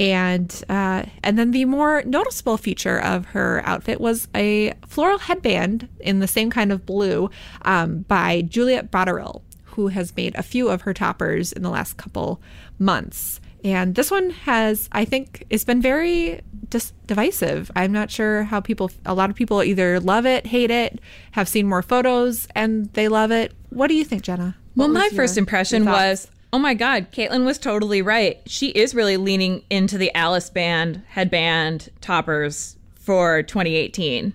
And 0.00 0.64
uh, 0.68 1.04
and 1.24 1.38
then 1.38 1.50
the 1.50 1.64
more 1.64 2.02
noticeable 2.04 2.56
feature 2.56 3.00
of 3.00 3.26
her 3.26 3.62
outfit 3.64 4.00
was 4.00 4.28
a 4.34 4.72
floral 4.86 5.18
headband 5.18 5.88
in 5.98 6.20
the 6.20 6.28
same 6.28 6.50
kind 6.50 6.70
of 6.70 6.86
blue 6.86 7.30
um, 7.62 8.02
by 8.02 8.42
Juliet 8.42 8.90
Botterill, 8.92 9.42
who 9.64 9.88
has 9.88 10.14
made 10.16 10.34
a 10.36 10.42
few 10.42 10.68
of 10.68 10.82
her 10.82 10.94
toppers 10.94 11.52
in 11.52 11.62
the 11.62 11.70
last 11.70 11.96
couple 11.96 12.40
months. 12.78 13.40
And 13.64 13.96
this 13.96 14.08
one 14.08 14.30
has, 14.30 14.88
I 14.92 15.04
think, 15.04 15.44
it's 15.50 15.64
been 15.64 15.82
very 15.82 16.42
dis- 16.68 16.92
divisive. 17.06 17.70
I'm 17.74 17.90
not 17.90 18.08
sure 18.08 18.44
how 18.44 18.60
people, 18.60 18.90
a 19.04 19.14
lot 19.14 19.30
of 19.30 19.36
people 19.36 19.64
either 19.64 19.98
love 19.98 20.26
it, 20.26 20.46
hate 20.46 20.70
it, 20.70 21.00
have 21.32 21.48
seen 21.48 21.66
more 21.66 21.82
photos, 21.82 22.46
and 22.54 22.86
they 22.92 23.08
love 23.08 23.32
it. 23.32 23.52
What 23.70 23.88
do 23.88 23.94
you 23.94 24.04
think, 24.04 24.22
Jenna? 24.22 24.56
Well, 24.76 24.86
my 24.86 25.06
your- 25.06 25.10
first 25.10 25.36
impression 25.36 25.84
was, 25.86 26.30
oh 26.52 26.58
my 26.58 26.74
God, 26.74 27.10
Caitlin 27.12 27.44
was 27.44 27.58
totally 27.58 28.02
right. 28.02 28.40
She 28.46 28.68
is 28.68 28.94
really 28.94 29.16
leaning 29.16 29.64
into 29.70 29.98
the 29.98 30.14
Alice 30.14 30.50
band 30.50 31.02
headband 31.08 31.90
toppers 32.00 32.76
for 32.94 33.42
2018. 33.42 34.32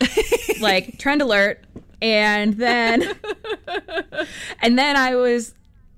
like 0.60 0.98
trend 0.98 1.22
alert. 1.22 1.64
And 2.02 2.54
then, 2.54 3.02
and 4.62 4.78
then 4.78 4.96
I 4.96 5.14
was, 5.16 5.54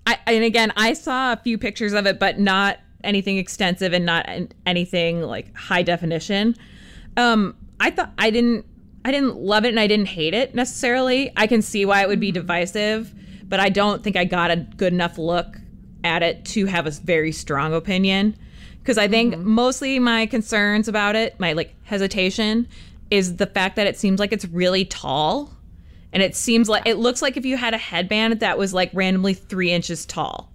I, 0.07 0.19
and 0.27 0.45
again, 0.45 0.73
I 0.77 0.95
saw 0.95 1.33
a 1.33 1.37
few 1.37 1.59
pictures 1.59 1.93
of 1.93 2.07
it, 2.07 2.19
but 2.19 2.41
not 2.41 2.79
anything 3.05 3.39
extensive 3.39 3.93
and 3.93 4.05
not 4.05 4.29
anything 4.67 5.23
like 5.23 5.55
high 5.57 5.83
definition. 5.83 6.57
Um, 7.17 7.57
I 7.79 7.91
thought 7.91 8.13
I 8.19 8.31
didn't, 8.31 8.67
I 9.05 9.13
didn't 9.13 9.37
love 9.37 9.65
it 9.65 9.69
and 9.69 9.81
I 9.81 9.87
didn't 9.87 10.07
hate 10.07 10.35
it 10.35 10.55
necessarily. 10.55 11.33
I 11.37 11.47
can 11.47 11.63
see 11.63 11.85
why 11.85 12.03
it 12.03 12.09
would 12.09 12.21
be 12.21 12.33
divisive, 12.33 13.15
but 13.53 13.61
I 13.61 13.69
don't 13.69 14.03
think 14.03 14.17
I 14.17 14.25
got 14.25 14.51
a 14.51 14.57
good 14.57 14.95
enough 14.95 15.19
look 15.19 15.59
at 16.05 16.23
it 16.23 16.43
to 16.47 16.65
have 16.65 16.87
a 16.87 16.91
very 16.91 17.33
strong 17.33 17.75
opinion. 17.75 18.35
Because 18.79 18.97
I 18.97 19.09
think 19.09 19.37
mostly 19.37 19.99
my 19.99 20.25
concerns 20.25 20.89
about 20.89 21.17
it, 21.17 21.39
my 21.39 21.53
like 21.53 21.75
hesitation, 21.85 22.67
is 23.11 23.37
the 23.37 23.45
fact 23.45 23.77
that 23.77 23.87
it 23.87 23.99
seems 23.99 24.19
like 24.19 24.33
it's 24.33 24.47
really 24.47 24.87
tall. 24.87 25.53
And 26.15 26.23
it 26.23 26.35
seems 26.35 26.67
like 26.67 26.87
it 26.87 26.95
looks 26.95 27.21
like 27.21 27.37
if 27.37 27.45
you 27.45 27.59
had 27.59 27.75
a 27.75 27.77
headband 27.77 28.41
that 28.41 28.57
was 28.57 28.73
like 28.73 28.91
randomly 28.95 29.35
three 29.35 29.71
inches 29.71 30.07
tall. 30.07 30.51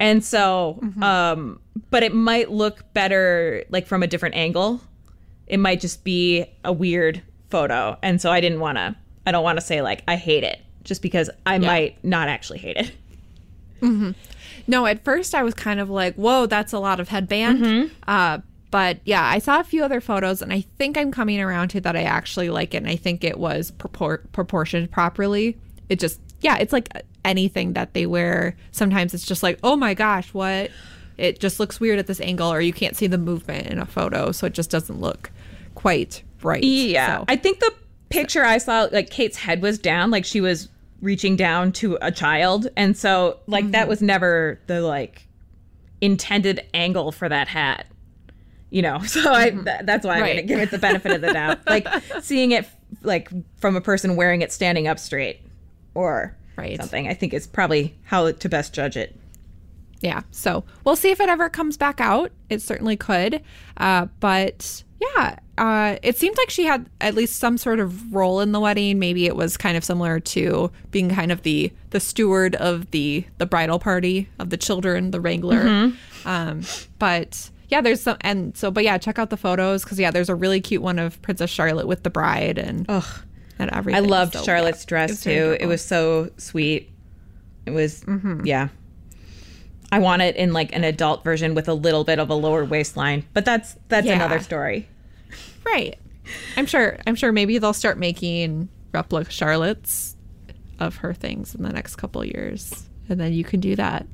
And 0.00 0.24
so, 0.24 0.80
um, 1.00 1.60
but 1.90 2.02
it 2.02 2.12
might 2.12 2.50
look 2.50 2.92
better 2.94 3.62
like 3.68 3.86
from 3.86 4.02
a 4.02 4.08
different 4.08 4.34
angle. 4.34 4.80
It 5.46 5.58
might 5.58 5.80
just 5.80 6.02
be 6.02 6.46
a 6.64 6.72
weird 6.72 7.22
photo. 7.48 7.96
And 8.02 8.20
so 8.20 8.32
I 8.32 8.40
didn't 8.40 8.58
want 8.58 8.76
to, 8.76 8.96
I 9.24 9.30
don't 9.30 9.44
want 9.44 9.60
to 9.60 9.64
say 9.64 9.82
like 9.82 10.02
I 10.08 10.16
hate 10.16 10.42
it 10.42 10.65
just 10.86 11.02
because 11.02 11.28
I 11.44 11.58
might 11.58 12.02
not 12.02 12.28
actually 12.28 12.60
hate 12.60 12.76
it. 12.78 12.92
No, 14.66 14.86
at 14.86 15.04
first 15.04 15.34
I 15.34 15.42
was 15.42 15.54
kind 15.54 15.78
of 15.80 15.90
like, 15.90 16.14
whoa, 16.14 16.46
that's 16.46 16.72
a 16.72 16.78
lot 16.78 16.98
of 16.98 17.08
headband. 17.08 17.60
Mm-hmm. 17.62 17.94
Uh, 18.08 18.38
but 18.70 18.98
yeah, 19.04 19.24
I 19.24 19.38
saw 19.38 19.60
a 19.60 19.64
few 19.64 19.84
other 19.84 20.00
photos 20.00 20.42
and 20.42 20.52
I 20.52 20.62
think 20.78 20.98
I'm 20.98 21.12
coming 21.12 21.40
around 21.40 21.68
to 21.68 21.80
that 21.82 21.94
I 21.94 22.02
actually 22.02 22.50
like 22.50 22.74
it 22.74 22.78
and 22.78 22.88
I 22.88 22.96
think 22.96 23.22
it 23.22 23.38
was 23.38 23.70
propor- 23.70 24.22
proportioned 24.32 24.90
properly. 24.90 25.56
It 25.88 26.00
just, 26.00 26.20
yeah, 26.40 26.56
it's 26.58 26.72
like 26.72 26.90
anything 27.24 27.74
that 27.74 27.94
they 27.94 28.06
wear. 28.06 28.56
Sometimes 28.72 29.14
it's 29.14 29.24
just 29.26 29.42
like, 29.42 29.58
oh 29.62 29.76
my 29.76 29.94
gosh, 29.94 30.34
what? 30.34 30.70
It 31.16 31.38
just 31.38 31.60
looks 31.60 31.78
weird 31.78 31.98
at 32.00 32.08
this 32.08 32.20
angle 32.20 32.52
or 32.52 32.60
you 32.60 32.72
can't 32.72 32.96
see 32.96 33.06
the 33.06 33.18
movement 33.18 33.68
in 33.68 33.78
a 33.78 33.86
photo. 33.86 34.32
So 34.32 34.46
it 34.46 34.52
just 34.52 34.70
doesn't 34.70 35.00
look 35.00 35.30
quite 35.76 36.22
right. 36.42 36.62
Yeah. 36.62 37.18
So- 37.18 37.24
I 37.28 37.36
think 37.36 37.60
the 37.60 37.72
picture 38.08 38.42
I 38.44 38.58
saw, 38.58 38.88
like 38.90 39.10
Kate's 39.10 39.36
head 39.36 39.62
was 39.62 39.78
down, 39.78 40.10
like 40.10 40.24
she 40.24 40.40
was 40.40 40.68
reaching 41.00 41.36
down 41.36 41.72
to 41.72 41.98
a 42.00 42.10
child. 42.10 42.68
And 42.76 42.96
so, 42.96 43.38
like, 43.46 43.70
that 43.72 43.86
was 43.88 44.00
never 44.02 44.60
the 44.66 44.80
like 44.80 45.26
intended 46.00 46.64
angle 46.74 47.12
for 47.12 47.28
that 47.28 47.48
hat. 47.48 47.86
You 48.70 48.82
know, 48.82 48.98
so 49.06 49.32
I 49.32 49.50
th- 49.50 49.64
that's 49.84 50.04
why 50.06 50.16
I'm 50.16 50.22
Right. 50.22 50.36
gonna 50.36 50.46
give 50.46 50.58
it 50.60 50.70
the 50.70 50.78
benefit 50.78 51.12
of 51.12 51.20
the 51.20 51.32
doubt. 51.32 51.60
Like 51.66 51.86
seeing 52.22 52.52
it 52.52 52.66
like 53.02 53.30
from 53.58 53.76
a 53.76 53.80
person 53.80 54.16
wearing 54.16 54.42
it 54.42 54.52
standing 54.52 54.86
up 54.88 54.98
straight 54.98 55.40
or 55.94 56.36
Right. 56.56 56.76
something, 56.78 57.08
I 57.08 57.14
think 57.14 57.34
is 57.34 57.46
probably 57.46 57.96
how 58.04 58.30
to 58.30 58.48
best 58.48 58.72
judge 58.74 58.96
it. 58.96 59.14
yeah 60.00 60.22
so 60.30 60.64
we'll 60.84 60.96
see 60.96 61.10
if 61.10 61.20
it 61.20 61.28
ever 61.28 61.48
comes 61.48 61.76
back 61.76 62.00
out 62.00 62.30
it 62.50 62.60
certainly 62.62 62.96
could 62.96 63.42
uh, 63.78 64.06
but 64.20 64.82
yeah 65.00 65.38
uh, 65.58 65.96
it 66.02 66.18
seemed 66.18 66.36
like 66.36 66.50
she 66.50 66.64
had 66.64 66.88
at 67.00 67.14
least 67.14 67.36
some 67.36 67.56
sort 67.56 67.80
of 67.80 68.12
role 68.14 68.40
in 68.40 68.52
the 68.52 68.60
wedding 68.60 68.98
maybe 68.98 69.26
it 69.26 69.34
was 69.36 69.56
kind 69.56 69.76
of 69.76 69.84
similar 69.84 70.20
to 70.20 70.70
being 70.90 71.08
kind 71.08 71.32
of 71.32 71.42
the 71.42 71.72
the 71.90 72.00
steward 72.00 72.54
of 72.56 72.90
the 72.90 73.24
the 73.38 73.46
bridal 73.46 73.78
party 73.78 74.28
of 74.38 74.50
the 74.50 74.56
children 74.56 75.10
the 75.12 75.20
wrangler 75.20 75.92
um, 76.24 76.62
but 76.98 77.50
yeah 77.68 77.80
there's 77.80 78.00
some 78.02 78.16
and 78.20 78.56
so 78.56 78.70
but 78.70 78.84
yeah 78.84 78.98
check 78.98 79.18
out 79.18 79.30
the 79.30 79.36
photos 79.36 79.82
because 79.82 79.98
yeah 79.98 80.10
there's 80.10 80.28
a 80.28 80.34
really 80.34 80.60
cute 80.60 80.82
one 80.82 80.98
of 80.98 81.20
princess 81.22 81.50
charlotte 81.50 81.86
with 81.86 82.02
the 82.02 82.10
bride 82.10 82.58
and 82.58 82.84
Ugh. 82.88 83.04
and 83.58 83.70
everything. 83.72 84.04
I 84.04 84.06
loved 84.06 84.34
So, 84.34 84.42
Charlotte's 84.44 84.84
yeah, 84.84 84.88
dress 84.88 85.24
very 85.24 85.36
too. 85.36 85.56
It 85.58 85.66
was 85.66 85.82
so 85.82 86.30
sweet. 86.36 86.90
It 87.64 87.70
was 87.70 88.04
yeah. 88.44 88.68
I 89.92 89.98
want 90.00 90.22
it 90.22 90.36
in 90.36 90.52
like 90.52 90.74
an 90.74 90.82
adult 90.84 91.22
version 91.24 91.54
with 91.54 91.68
a 91.68 91.74
little 91.74 92.02
bit 92.04 92.18
of 92.18 92.28
a 92.30 92.34
lower 92.34 92.64
waistline, 92.64 93.24
but 93.32 93.44
that's 93.44 93.76
that's 93.88 94.06
Yeah. 94.06 94.14
another 94.14 94.40
story. 94.40 94.88
Right. 95.64 95.98
I'm 96.56 96.66
sure. 96.66 96.98
I'm 97.06 97.14
sure. 97.14 97.30
Maybe 97.32 97.58
they'll 97.58 97.72
start 97.72 97.98
making 97.98 98.68
replica 98.92 99.30
Charlottes 99.30 100.14
of 100.80 100.96
her 100.96 101.14
things 101.14 101.54
in 101.54 101.62
the 101.62 101.72
next 101.72 101.96
couple 101.96 102.20
of 102.22 102.26
years, 102.28 102.88
and 103.08 103.20
then 103.20 103.32
you 103.32 103.44
can 103.44 103.60
do 103.60 103.76
that, 103.76 104.06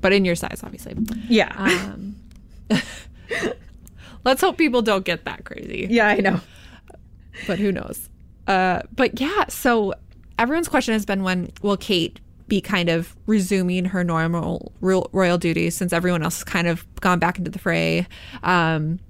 but 0.00 0.12
in 0.12 0.24
your 0.24 0.34
size, 0.34 0.60
obviously. 0.64 0.94
Yeah. 1.28 1.54
Um, 1.56 2.16
let's 4.24 4.40
hope 4.40 4.58
people 4.58 4.82
don't 4.82 5.04
get 5.04 5.24
that 5.24 5.44
crazy, 5.44 5.86
yeah, 5.90 6.08
I 6.08 6.16
know. 6.16 6.40
but 7.46 7.58
who 7.58 7.72
knows? 7.72 8.08
Uh, 8.46 8.82
but 8.94 9.20
yeah. 9.20 9.46
So 9.48 9.94
everyone's 10.38 10.68
question 10.68 10.92
has 10.94 11.06
been 11.06 11.22
when 11.22 11.50
will 11.62 11.76
Kate 11.76 12.20
be 12.46 12.60
kind 12.60 12.88
of 12.88 13.16
resuming 13.26 13.86
her 13.86 14.04
normal 14.04 14.72
royal 14.80 15.38
duties 15.38 15.74
since 15.74 15.92
everyone 15.92 16.22
else 16.22 16.36
has 16.36 16.44
kind 16.44 16.68
of 16.68 16.86
gone 17.00 17.18
back 17.18 17.38
into 17.38 17.50
the 17.50 17.58
fray. 17.58 18.06
Um, 18.42 19.00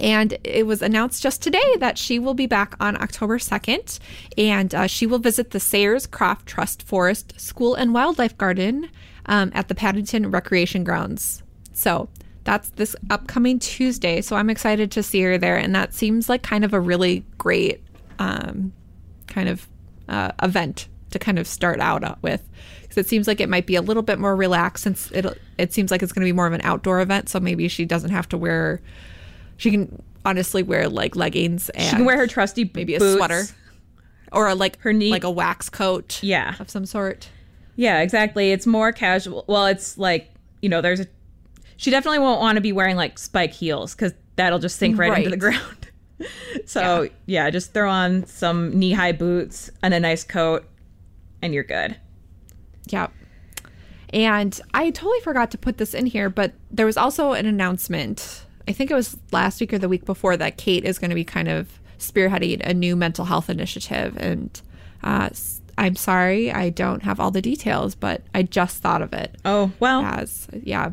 and 0.00 0.36
it 0.42 0.66
was 0.66 0.82
announced 0.82 1.22
just 1.22 1.42
today 1.42 1.76
that 1.78 1.98
she 1.98 2.18
will 2.18 2.34
be 2.34 2.46
back 2.46 2.74
on 2.80 3.00
October 3.00 3.38
2nd 3.38 4.00
and 4.36 4.74
uh, 4.74 4.86
she 4.86 5.06
will 5.06 5.20
visit 5.20 5.50
the 5.50 5.60
Sayers 5.60 6.06
Croft 6.06 6.46
Trust 6.46 6.82
Forest 6.82 7.38
School 7.40 7.74
and 7.74 7.94
Wildlife 7.94 8.36
Garden 8.36 8.90
um, 9.26 9.52
at 9.54 9.68
the 9.68 9.74
Paddington 9.74 10.30
Recreation 10.30 10.84
Grounds. 10.84 11.42
So 11.72 12.08
that's 12.44 12.70
this 12.70 12.96
upcoming 13.10 13.58
Tuesday. 13.58 14.20
So 14.20 14.36
I'm 14.36 14.50
excited 14.50 14.90
to 14.92 15.02
see 15.02 15.22
her 15.22 15.38
there. 15.38 15.56
And 15.56 15.74
that 15.74 15.94
seems 15.94 16.28
like 16.28 16.42
kind 16.42 16.64
of 16.64 16.74
a 16.74 16.80
really 16.80 17.24
great 17.38 17.82
um, 18.18 18.72
kind 19.26 19.48
of 19.48 19.68
uh, 20.08 20.32
event 20.42 20.88
to 21.14 21.18
kind 21.18 21.38
of 21.38 21.46
start 21.48 21.80
out 21.80 22.04
uh, 22.04 22.14
with. 22.22 22.46
Because 22.82 22.98
it 22.98 23.08
seems 23.08 23.26
like 23.26 23.40
it 23.40 23.48
might 23.48 23.66
be 23.66 23.74
a 23.74 23.82
little 23.82 24.02
bit 24.02 24.18
more 24.20 24.36
relaxed 24.36 24.84
since 24.84 25.10
it 25.12 25.26
it 25.58 25.72
seems 25.72 25.90
like 25.90 26.02
it's 26.02 26.12
going 26.12 26.20
to 26.22 26.28
be 26.28 26.32
more 26.32 26.46
of 26.46 26.52
an 26.52 26.60
outdoor 26.62 27.00
event. 27.00 27.28
So 27.28 27.40
maybe 27.40 27.66
she 27.68 27.84
doesn't 27.84 28.10
have 28.10 28.28
to 28.28 28.36
wear 28.38 28.80
she 29.56 29.70
can 29.70 30.02
honestly 30.24 30.62
wear 30.62 30.88
like 30.88 31.16
leggings 31.16 31.68
and 31.70 31.82
She 31.84 31.96
can 31.96 32.04
wear 32.04 32.16
her 32.18 32.26
trusty 32.26 32.70
maybe 32.74 32.94
a 32.94 32.98
boots. 32.98 33.16
sweater 33.16 33.42
or 34.32 34.48
a, 34.48 34.54
like 34.54 34.78
Her 34.80 34.92
neat- 34.92 35.10
like 35.10 35.24
a 35.24 35.30
wax 35.30 35.68
coat 35.68 36.18
Yeah. 36.22 36.54
of 36.58 36.68
some 36.70 36.86
sort. 36.86 37.28
Yeah, 37.76 38.00
exactly. 38.00 38.52
It's 38.52 38.66
more 38.66 38.90
casual. 38.92 39.44
Well, 39.48 39.66
it's 39.66 39.96
like, 39.98 40.30
you 40.62 40.68
know, 40.68 40.80
there's 40.80 41.00
a 41.00 41.06
she 41.76 41.90
definitely 41.90 42.20
won't 42.20 42.40
want 42.40 42.56
to 42.56 42.60
be 42.60 42.72
wearing 42.72 42.96
like 42.96 43.18
spike 43.18 43.52
heels 43.52 43.94
cuz 43.94 44.12
that'll 44.36 44.58
just 44.60 44.76
sink 44.78 44.98
right, 44.98 45.18
into 45.18 45.30
the 45.30 45.36
ground. 45.36 45.88
so, 46.66 47.08
yeah. 47.26 47.50
just 47.50 47.72
throw 47.74 47.90
on 47.90 48.24
some 48.26 48.76
knee-high 48.78 49.12
boots 49.12 49.70
and 49.82 49.92
a 49.94 50.00
nice 50.00 50.24
coat 50.24 50.64
and 51.44 51.54
you're 51.54 51.62
good. 51.64 51.96
Yep. 52.88 53.12
And 54.12 54.60
I 54.72 54.90
totally 54.90 55.20
forgot 55.20 55.50
to 55.52 55.58
put 55.58 55.78
this 55.78 55.94
in 55.94 56.06
here, 56.06 56.30
but 56.30 56.52
there 56.70 56.86
was 56.86 56.96
also 56.96 57.32
an 57.32 57.46
announcement. 57.46 58.44
I 58.68 58.72
think 58.72 58.90
it 58.90 58.94
was 58.94 59.16
last 59.32 59.60
week 59.60 59.72
or 59.72 59.78
the 59.78 59.88
week 59.88 60.04
before 60.04 60.36
that 60.36 60.56
Kate 60.56 60.84
is 60.84 60.98
going 60.98 61.10
to 61.10 61.14
be 61.16 61.24
kind 61.24 61.48
of 61.48 61.68
spearheading 61.98 62.60
a 62.64 62.72
new 62.74 62.96
mental 62.96 63.24
health 63.24 63.50
initiative. 63.50 64.16
And 64.16 64.60
uh, 65.02 65.30
I'm 65.76 65.96
sorry, 65.96 66.52
I 66.52 66.70
don't 66.70 67.02
have 67.02 67.18
all 67.18 67.30
the 67.30 67.42
details, 67.42 67.94
but 67.94 68.22
I 68.34 68.42
just 68.44 68.82
thought 68.82 69.02
of 69.02 69.12
it. 69.12 69.36
Oh, 69.44 69.72
well, 69.80 70.02
as 70.02 70.46
yeah 70.52 70.92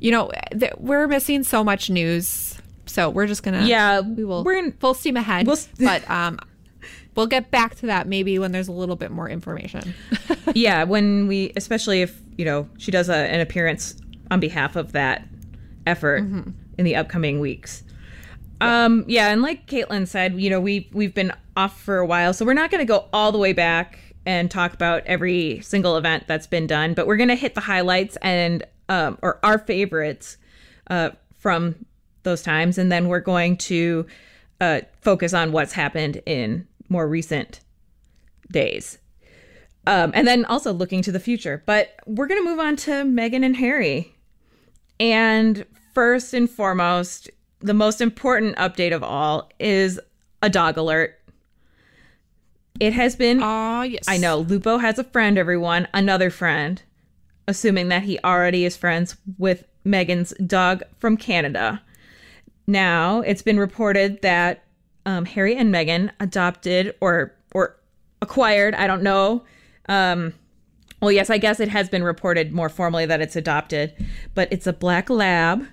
you 0.00 0.10
know 0.10 0.32
th- 0.50 0.72
we're 0.78 1.06
missing 1.06 1.44
so 1.44 1.62
much 1.62 1.88
news 1.88 2.58
so 2.86 3.08
we're 3.08 3.28
just 3.28 3.44
gonna 3.44 3.64
Yeah, 3.64 4.00
we 4.00 4.24
will 4.24 4.42
we're 4.42 4.56
in- 4.56 4.72
full 4.72 4.94
steam 4.94 5.16
ahead 5.16 5.46
We'll 5.46 5.54
s- 5.54 5.68
but 5.78 6.10
um 6.10 6.40
we'll 7.14 7.26
get 7.26 7.50
back 7.50 7.74
to 7.74 7.86
that 7.86 8.06
maybe 8.06 8.38
when 8.38 8.52
there's 8.52 8.68
a 8.68 8.72
little 8.72 8.96
bit 8.96 9.10
more 9.10 9.28
information 9.28 9.94
yeah, 10.54 10.84
when 10.84 11.26
we, 11.26 11.52
especially 11.56 12.02
if 12.02 12.20
you 12.36 12.44
know 12.44 12.68
she 12.78 12.90
does 12.90 13.08
a, 13.08 13.14
an 13.14 13.40
appearance 13.40 13.96
on 14.30 14.40
behalf 14.40 14.76
of 14.76 14.92
that 14.92 15.26
effort 15.86 16.18
in 16.18 16.84
the 16.84 16.96
upcoming 16.96 17.40
weeks. 17.40 17.82
Um, 18.60 19.04
yeah, 19.08 19.28
and 19.28 19.42
like 19.42 19.66
Caitlin 19.66 20.06
said, 20.06 20.40
you 20.40 20.50
know 20.50 20.60
we 20.60 20.88
we've 20.92 21.14
been 21.14 21.32
off 21.56 21.80
for 21.80 21.98
a 21.98 22.06
while, 22.06 22.32
so 22.32 22.44
we're 22.44 22.54
not 22.54 22.70
going 22.70 22.80
to 22.80 22.90
go 22.90 23.08
all 23.12 23.32
the 23.32 23.38
way 23.38 23.52
back 23.52 23.98
and 24.24 24.50
talk 24.50 24.72
about 24.72 25.02
every 25.04 25.60
single 25.62 25.96
event 25.96 26.24
that's 26.28 26.46
been 26.46 26.66
done, 26.66 26.94
but 26.94 27.06
we're 27.06 27.16
going 27.16 27.28
to 27.28 27.34
hit 27.34 27.54
the 27.54 27.60
highlights 27.60 28.16
and 28.22 28.64
um, 28.88 29.18
or 29.22 29.38
our 29.42 29.58
favorites 29.58 30.36
uh, 30.88 31.10
from 31.38 31.74
those 32.22 32.42
times, 32.42 32.78
and 32.78 32.92
then 32.92 33.08
we're 33.08 33.20
going 33.20 33.56
to 33.56 34.06
uh, 34.60 34.80
focus 35.00 35.34
on 35.34 35.50
what's 35.50 35.72
happened 35.72 36.22
in 36.24 36.66
more 36.92 37.08
recent 37.08 37.60
days. 38.52 38.98
Um, 39.86 40.12
and 40.14 40.28
then 40.28 40.44
also 40.44 40.72
looking 40.72 41.02
to 41.02 41.10
the 41.10 41.18
future. 41.18 41.62
But 41.66 41.96
we're 42.06 42.28
going 42.28 42.40
to 42.40 42.48
move 42.48 42.60
on 42.60 42.76
to 42.76 42.90
Meghan 43.02 43.44
and 43.44 43.56
Harry. 43.56 44.14
And 45.00 45.64
first 45.92 46.34
and 46.34 46.48
foremost, 46.48 47.28
the 47.60 47.74
most 47.74 48.00
important 48.00 48.56
update 48.56 48.94
of 48.94 49.02
all 49.02 49.50
is 49.58 49.98
a 50.40 50.48
dog 50.48 50.76
alert. 50.76 51.18
It 52.78 52.92
has 52.92 53.16
been. 53.16 53.42
Oh, 53.42 53.82
yes. 53.82 54.04
I 54.06 54.18
know. 54.18 54.38
Lupo 54.38 54.78
has 54.78 54.98
a 54.98 55.04
friend, 55.04 55.36
everyone, 55.36 55.88
another 55.92 56.30
friend, 56.30 56.80
assuming 57.48 57.88
that 57.88 58.02
he 58.02 58.18
already 58.22 58.64
is 58.64 58.76
friends 58.76 59.16
with 59.38 59.64
Meghan's 59.84 60.32
dog 60.46 60.82
from 60.98 61.16
Canada. 61.16 61.82
Now, 62.66 63.20
it's 63.22 63.42
been 63.42 63.58
reported 63.58 64.22
that 64.22 64.61
um, 65.06 65.24
Harry 65.24 65.56
and 65.56 65.72
Meghan 65.72 66.10
adopted 66.20 66.94
or 67.00 67.34
or 67.54 67.76
acquired, 68.20 68.74
I 68.74 68.86
don't 68.86 69.02
know. 69.02 69.44
Um, 69.88 70.34
well, 71.00 71.10
yes, 71.10 71.30
I 71.30 71.38
guess 71.38 71.58
it 71.58 71.68
has 71.68 71.88
been 71.88 72.04
reported 72.04 72.52
more 72.52 72.68
formally 72.68 73.06
that 73.06 73.20
it's 73.20 73.34
adopted, 73.34 73.92
but 74.34 74.52
it's 74.52 74.66
a 74.66 74.72
black 74.72 75.10
lab, 75.10 75.66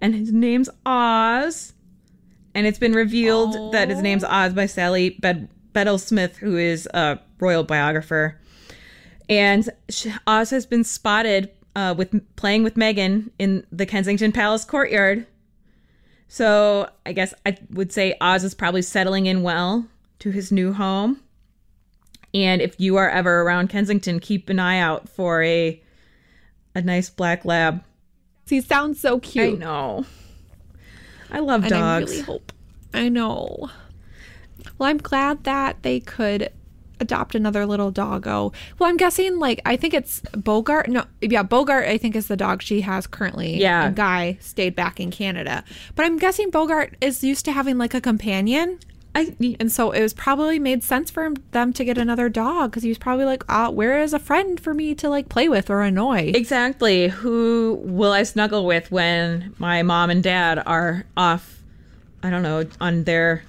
and 0.00 0.14
his 0.14 0.32
name's 0.32 0.68
Oz. 0.84 1.72
And 2.54 2.66
it's 2.66 2.78
been 2.78 2.92
revealed 2.92 3.72
that 3.72 3.88
his 3.88 4.02
name's 4.02 4.24
Oz 4.24 4.52
by 4.52 4.66
Sally 4.66 5.10
Bed- 5.10 5.48
Bedell 5.72 5.98
Smith, 5.98 6.38
who 6.38 6.56
is 6.56 6.88
a 6.92 7.20
royal 7.38 7.62
biographer. 7.62 8.40
And 9.28 9.68
Oz 10.26 10.50
has 10.50 10.66
been 10.66 10.82
spotted 10.82 11.50
uh, 11.76 11.94
with 11.96 12.20
playing 12.34 12.64
with 12.64 12.74
Meghan 12.74 13.30
in 13.38 13.64
the 13.70 13.86
Kensington 13.86 14.32
Palace 14.32 14.64
courtyard. 14.64 15.26
So 16.28 16.90
I 17.06 17.12
guess 17.12 17.34
I 17.44 17.56
would 17.70 17.90
say 17.90 18.14
Oz 18.20 18.44
is 18.44 18.54
probably 18.54 18.82
settling 18.82 19.26
in 19.26 19.42
well 19.42 19.86
to 20.20 20.30
his 20.30 20.52
new 20.52 20.72
home. 20.72 21.20
And 22.34 22.60
if 22.60 22.78
you 22.78 22.96
are 22.96 23.08
ever 23.08 23.40
around 23.40 23.68
Kensington, 23.68 24.20
keep 24.20 24.50
an 24.50 24.58
eye 24.58 24.78
out 24.78 25.08
for 25.08 25.42
a 25.42 25.82
a 26.74 26.82
nice 26.82 27.08
black 27.08 27.44
lab. 27.44 27.82
He 28.46 28.60
sounds 28.60 29.00
so 29.00 29.18
cute. 29.18 29.54
I 29.54 29.56
know. 29.56 30.06
I 31.30 31.40
love 31.40 31.64
and 31.64 31.72
I 31.74 32.00
dogs. 32.00 32.10
really 32.10 32.22
hope. 32.22 32.52
I 32.94 33.08
know. 33.08 33.70
Well, 34.78 34.88
I'm 34.88 34.98
glad 34.98 35.44
that 35.44 35.82
they 35.82 36.00
could 36.00 36.50
adopt 37.00 37.34
another 37.34 37.66
little 37.66 37.90
doggo. 37.90 38.52
Well, 38.78 38.88
I'm 38.88 38.96
guessing 38.96 39.38
like 39.38 39.60
I 39.64 39.76
think 39.76 39.94
it's 39.94 40.20
Bogart. 40.32 40.88
No, 40.88 41.04
yeah, 41.20 41.42
Bogart. 41.42 41.86
I 41.86 41.98
think 41.98 42.16
is 42.16 42.28
the 42.28 42.36
dog 42.36 42.62
she 42.62 42.80
has 42.82 43.06
currently. 43.06 43.58
Yeah. 43.60 43.86
and 43.86 43.96
Guy 43.96 44.38
stayed 44.40 44.74
back 44.74 45.00
in 45.00 45.10
Canada, 45.10 45.64
but 45.94 46.04
I'm 46.06 46.18
guessing 46.18 46.50
Bogart 46.50 46.96
is 47.00 47.22
used 47.24 47.44
to 47.46 47.52
having 47.52 47.78
like 47.78 47.94
a 47.94 48.00
companion. 48.00 48.78
I, 49.14 49.34
And 49.58 49.72
so 49.72 49.90
it 49.90 50.02
was 50.02 50.12
probably 50.14 50.58
made 50.60 50.84
sense 50.84 51.10
for 51.10 51.24
him, 51.24 51.36
them 51.50 51.72
to 51.72 51.84
get 51.84 51.98
another 51.98 52.28
dog 52.28 52.70
because 52.70 52.84
he 52.84 52.88
was 52.90 52.98
probably 52.98 53.24
like, 53.24 53.42
uh, 53.48 53.68
where 53.70 54.00
is 54.00 54.12
a 54.12 54.18
friend 54.18 54.60
for 54.60 54.74
me 54.74 54.94
to 54.96 55.08
like 55.08 55.28
play 55.28 55.48
with 55.48 55.70
or 55.70 55.80
annoy? 55.80 56.30
exactly. 56.34 57.08
Who 57.08 57.80
will 57.82 58.12
I 58.12 58.22
snuggle 58.22 58.64
with 58.64 58.92
when 58.92 59.54
my 59.58 59.82
mom 59.82 60.10
and 60.10 60.22
dad 60.22 60.62
are 60.64 61.04
off? 61.16 61.62
I 62.22 62.30
don't 62.30 62.42
know 62.42 62.66
on 62.80 63.04
their 63.04 63.42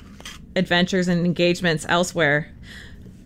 adventures 0.55 1.07
and 1.07 1.25
engagements 1.25 1.85
elsewhere. 1.89 2.51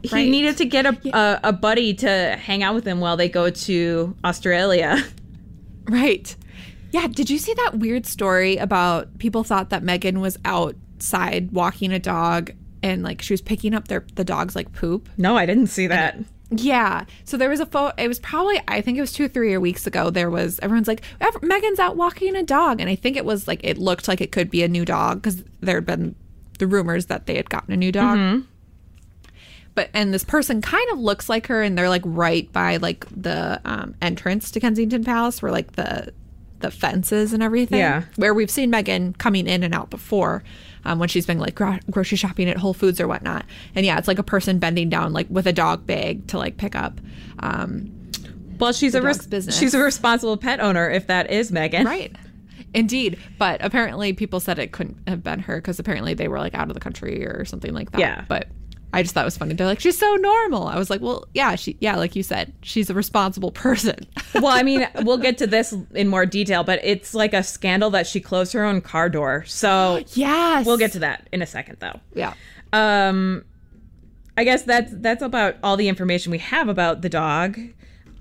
He 0.04 0.10
Right. 0.12 0.30
needed 0.30 0.58
to 0.58 0.66
get 0.66 0.86
a, 0.86 0.98
a 1.18 1.40
a 1.46 1.54
buddy 1.54 1.94
to 1.96 2.38
hang 2.40 2.62
out 2.62 2.76
with 2.76 2.86
him 2.86 3.00
while 3.00 3.16
they 3.18 3.30
go 3.30 3.50
to 3.50 4.16
Australia. 4.24 5.02
Right. 5.88 6.36
Yeah. 6.92 7.08
Did 7.08 7.30
you 7.30 7.38
see 7.38 7.54
that 7.56 7.80
weird 7.80 8.06
story 8.06 8.56
about 8.58 9.18
people 9.20 9.44
thought 9.44 9.70
that 9.72 9.84
Meghan 9.84 10.22
was 10.22 10.38
outside 10.46 11.52
walking 11.52 11.92
a 11.92 12.00
dog 12.00 12.52
and 12.82 13.04
like 13.04 13.22
she 13.22 13.34
was 13.34 13.42
picking 13.42 13.74
up 13.74 13.88
their 13.90 14.06
the 14.16 14.24
dog's 14.24 14.56
like 14.56 14.72
poop? 14.74 15.10
No, 15.18 15.36
I 15.36 15.46
didn't 15.46 15.68
see 15.68 15.88
that. 15.88 16.18
Yeah. 16.52 17.04
So 17.26 17.36
there 17.36 17.50
was 17.50 17.60
a 17.60 17.66
photo. 17.66 17.94
It 17.98 18.08
was 18.08 18.20
probably 18.20 18.62
I 18.68 18.80
think 18.80 18.98
it 18.98 19.02
was 19.02 19.12
two 19.12 19.26
or 19.26 19.28
three 19.28 19.58
weeks 19.58 19.86
ago. 19.88 20.10
There 20.10 20.30
was 20.30 20.60
everyone's 20.62 20.88
like 20.88 21.02
"Ev- 21.20 21.34
Meghan's 21.42 21.80
out 21.80 21.98
walking 21.98 22.36
a 22.36 22.44
dog, 22.44 22.80
and 22.80 22.90
I 22.90 22.96
think 22.96 23.18
it 23.18 23.26
was 23.26 23.48
like 23.48 23.60
it 23.64 23.78
looked 23.78 24.08
like 24.08 24.22
it 24.22 24.32
could 24.32 24.50
be 24.50 24.64
a 24.64 24.68
new 24.70 24.86
dog 24.86 25.22
because 25.22 25.44
there 25.62 25.76
had 25.76 25.86
been 25.86 26.16
the 26.60 26.68
rumors 26.68 27.08
that 27.08 27.26
they 27.26 27.36
had 27.36 27.50
gotten 27.50 27.74
a 27.74 27.78
new 27.78 27.92
dog. 27.92 28.18
Mm-hmm. 28.18 28.42
But 29.76 29.90
and 29.94 30.14
this 30.14 30.24
person 30.24 30.62
kind 30.62 30.88
of 30.92 31.00
looks 31.00 31.30
like 31.30 31.48
her, 31.48 31.62
and 31.64 31.78
they're 31.78 31.90
like 31.90 32.04
right 32.06 32.52
by 32.52 32.78
like 32.78 33.06
the 33.10 33.60
um, 33.66 33.96
entrance 34.02 34.52
to 34.52 34.60
Kensington 34.60 35.04
Palace, 35.04 35.42
where 35.42 35.52
like 35.52 35.74
the 35.74 36.14
the 36.60 36.70
fences 36.72 37.34
and 37.34 37.42
everything. 37.44 37.80
Yeah. 37.80 38.04
Where 38.16 38.34
we've 38.34 38.52
seen 38.52 38.72
Meghan 38.72 39.18
coming 39.18 39.48
in 39.48 39.64
and 39.64 39.74
out 39.74 39.90
before. 39.90 40.44
Um, 40.86 41.00
when 41.00 41.08
she's 41.08 41.26
been 41.26 41.40
like 41.40 41.56
gro- 41.56 41.80
grocery 41.90 42.18
shopping 42.18 42.50
at 42.50 42.58
Whole 42.58 42.74
Foods 42.74 43.00
or 43.00 43.08
whatnot, 43.08 43.46
and 43.74 43.86
yeah, 43.86 43.98
it's 43.98 44.08
like 44.08 44.20
a 44.20 44.24
person 44.24 44.60
bending 44.60 44.90
down 44.90 45.14
like 45.14 45.28
with 45.30 45.48
a 45.48 45.54
dog 45.54 45.86
bag 45.88 46.28
to 46.28 46.38
like 46.38 46.58
pick 46.58 46.76
up. 46.76 47.00
Um, 47.40 47.90
Well, 48.60 48.74
she's 48.74 48.94
a 48.94 49.02
res- 49.02 49.26
business. 49.26 49.58
she's 49.58 49.74
a 49.74 49.80
responsible 49.80 50.36
pet 50.38 50.60
owner 50.60 50.90
if 50.90 51.08
that 51.08 51.32
is 51.32 51.52
Meghan. 51.52 51.86
Right. 51.86 52.14
Indeed. 52.74 53.18
But 53.38 53.64
apparently 53.64 54.14
people 54.14 54.40
said 54.40 54.60
it 54.60 54.72
couldn't 54.72 54.98
have 55.08 55.24
been 55.24 55.40
her 55.40 55.58
because 55.58 55.80
apparently 55.80 56.14
they 56.16 56.28
were 56.28 56.40
like 56.40 56.54
out 56.54 56.68
of 56.70 56.74
the 56.74 56.80
country 56.80 57.26
or 57.26 57.46
something 57.46 57.74
like 57.74 57.92
that. 57.92 58.00
Yeah. 58.02 58.26
But 58.28 58.48
I 58.94 59.02
just 59.02 59.16
thought 59.16 59.22
it 59.22 59.26
was 59.26 59.38
funny. 59.38 59.56
They're 59.56 59.66
like, 59.66 59.80
she's 59.80 59.98
so 59.98 60.14
normal. 60.16 60.68
I 60.68 60.78
was 60.78 60.92
like, 60.92 61.02
well, 61.02 61.26
yeah, 61.34 61.56
she, 61.56 61.76
yeah, 61.82 61.96
like 61.96 62.16
you 62.16 62.22
said, 62.22 62.54
she's 62.62 62.92
a 62.92 62.94
responsible 62.94 63.52
person. 63.52 63.96
well, 64.36 64.48
I 64.48 64.62
mean, 64.62 64.88
we'll 65.02 65.18
get 65.18 65.40
to 65.40 65.48
this 65.48 65.76
in 65.96 66.08
more 66.08 66.28
detail, 66.28 66.64
but 66.64 66.80
it's 66.84 67.16
like 67.16 67.34
a 67.34 67.42
scandal 67.42 67.90
that 67.90 68.06
she 68.06 68.22
closed 68.22 68.54
her 68.54 68.64
own 68.64 68.82
car 68.82 69.10
door. 69.10 69.46
So 69.46 70.04
yes. 70.14 70.68
we'll 70.68 70.78
get 70.78 70.92
to 70.92 71.00
that 71.00 71.28
in 71.32 71.42
a 71.42 71.48
second, 71.48 71.78
though. 71.80 72.00
Yeah. 72.14 72.36
Um, 72.72 73.44
I 74.38 74.44
guess 74.44 74.64
that's 74.64 74.92
that's 74.96 75.22
about 75.22 75.58
all 75.64 75.78
the 75.78 75.88
information 75.88 76.32
we 76.32 76.40
have 76.40 76.70
about 76.70 77.02
the 77.02 77.10
dog. 77.10 77.60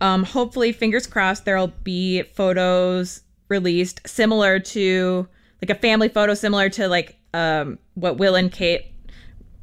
Um, 0.01 0.25
hopefully, 0.25 0.73
fingers 0.73 1.07
crossed, 1.07 1.45
there'll 1.45 1.73
be 1.85 2.23
photos 2.23 3.23
released 3.49 4.01
similar 4.07 4.59
to 4.59 5.29
like 5.61 5.71
a 5.71 5.81
family 5.81 6.09
photo, 6.09 6.35
similar 6.35 6.69
to 6.71 6.89
like 6.89 7.17
um 7.35 7.79
what 7.95 8.19
Will 8.19 8.35
and 8.35 8.53
Kate 8.53 8.92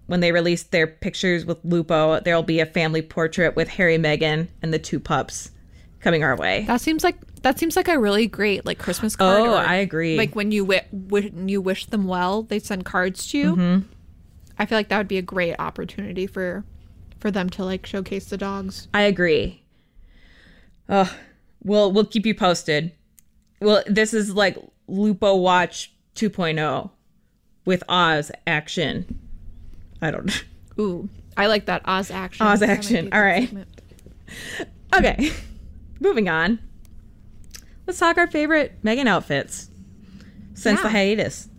when 0.10 0.22
they 0.22 0.32
release 0.32 0.64
their 0.64 0.88
pictures 0.88 1.46
with 1.46 1.60
Lupo. 1.64 2.20
There'll 2.20 2.42
be 2.42 2.60
a 2.60 2.66
family 2.66 3.04
portrait 3.04 3.56
with 3.56 3.68
Harry, 3.68 3.98
Meghan, 3.98 4.48
and 4.60 4.74
the 4.74 4.80
two 4.80 5.00
pups 5.00 5.52
coming 6.00 6.24
our 6.24 6.36
way. 6.36 6.64
That 6.66 6.82
seems 6.82 7.04
like 7.04 7.16
that 7.44 7.60
seems 7.60 7.76
like 7.76 7.88
a 7.88 8.00
really 8.00 8.26
great 8.26 8.66
like 8.66 8.80
Christmas 8.80 9.16
card. 9.16 9.42
Oh, 9.42 9.54
or, 9.54 9.58
I 9.58 9.76
agree. 9.76 10.18
Like 10.18 10.36
when 10.36 10.52
you 10.52 10.64
wi- 10.64 10.88
when 10.92 11.48
you 11.48 11.62
wish 11.62 11.86
them 11.86 12.08
well, 12.08 12.42
they 12.42 12.58
send 12.58 12.86
cards 12.86 13.28
to 13.28 13.38
you. 13.38 13.56
Mm-hmm. 13.56 13.88
I 14.58 14.66
feel 14.66 14.80
like 14.80 14.90
that 14.90 14.98
would 14.98 15.08
be 15.08 15.20
a 15.20 15.22
great 15.22 15.56
opportunity 15.60 16.26
for 16.26 16.66
for 17.20 17.30
them 17.30 17.48
to 17.52 17.64
like 17.64 17.86
showcase 17.86 18.26
the 18.26 18.38
dogs. 18.38 18.88
I 18.96 19.04
agree. 19.04 19.64
Oh, 20.90 21.16
we'll 21.64 21.92
we'll 21.92 22.06
keep 22.06 22.26
you 22.26 22.34
posted. 22.34 22.94
Well, 23.62 23.84
this 23.86 24.16
is 24.16 24.34
like 24.34 24.58
Lupo 24.88 25.36
Watch 25.36 25.94
2.0 26.16 26.90
with 27.66 27.84
Oz 27.88 28.32
action. 28.48 29.29
I 30.02 30.12
don't 30.12 30.26
know. 30.26 30.34
Ooh, 30.84 31.10
I 31.38 31.48
like 31.48 31.66
that 31.66 31.82
Oz 31.86 32.10
action. 32.12 32.46
Oz 32.46 32.62
action. 32.62 33.10
All 33.14 33.22
right. 33.22 33.48
segment. 33.50 33.68
Okay, 34.96 35.32
moving 36.00 36.30
on. 36.30 36.60
Let's 37.88 38.00
talk 38.00 38.18
our 38.18 38.28
favorite 38.28 38.82
Meghan 38.84 39.08
outfits 39.08 39.70
since 40.54 40.80
the 40.82 40.88
Yeah. 40.88 40.92
hiatus. 40.92 41.48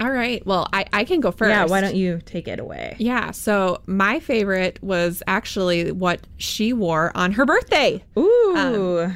All 0.00 0.10
right. 0.10 0.44
Well, 0.46 0.68
I, 0.72 0.84
I 0.92 1.04
can 1.04 1.20
go 1.20 1.32
first. 1.32 1.50
Yeah, 1.50 1.64
why 1.66 1.80
don't 1.80 1.96
you 1.96 2.20
take 2.24 2.46
it 2.46 2.60
away? 2.60 2.94
Yeah. 2.98 3.32
So 3.32 3.82
my 3.86 4.20
favorite 4.20 4.78
was 4.82 5.22
actually 5.26 5.90
what 5.90 6.20
she 6.36 6.72
wore 6.72 7.10
on 7.16 7.32
her 7.32 7.44
birthday. 7.44 8.02
Ooh, 8.16 9.12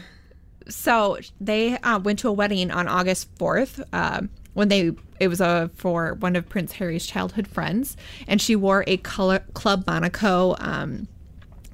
So 0.69 1.19
they 1.41 1.77
uh, 1.79 2.01
went 2.01 2.19
to 2.21 2.29
a 2.29 2.33
wedding 2.33 2.71
on 2.73 2.89
August 2.89 3.29
fourth. 3.39 3.81
Um, 3.93 4.31
when 4.55 4.69
they 4.69 4.93
it 5.21 5.29
was 5.29 5.41
a 5.41 5.71
for 5.75 6.15
one 6.15 6.37
of 6.37 6.49
Prince 6.49 6.73
Harry's 6.73 7.07
childhood 7.07 7.47
friends, 7.49 7.97
and 8.27 8.41
she 8.41 8.57
wore 8.57 8.85
a 8.87 8.97
color 8.99 9.41
Club 9.55 9.85
Monaco 9.87 10.57
um, 10.59 11.09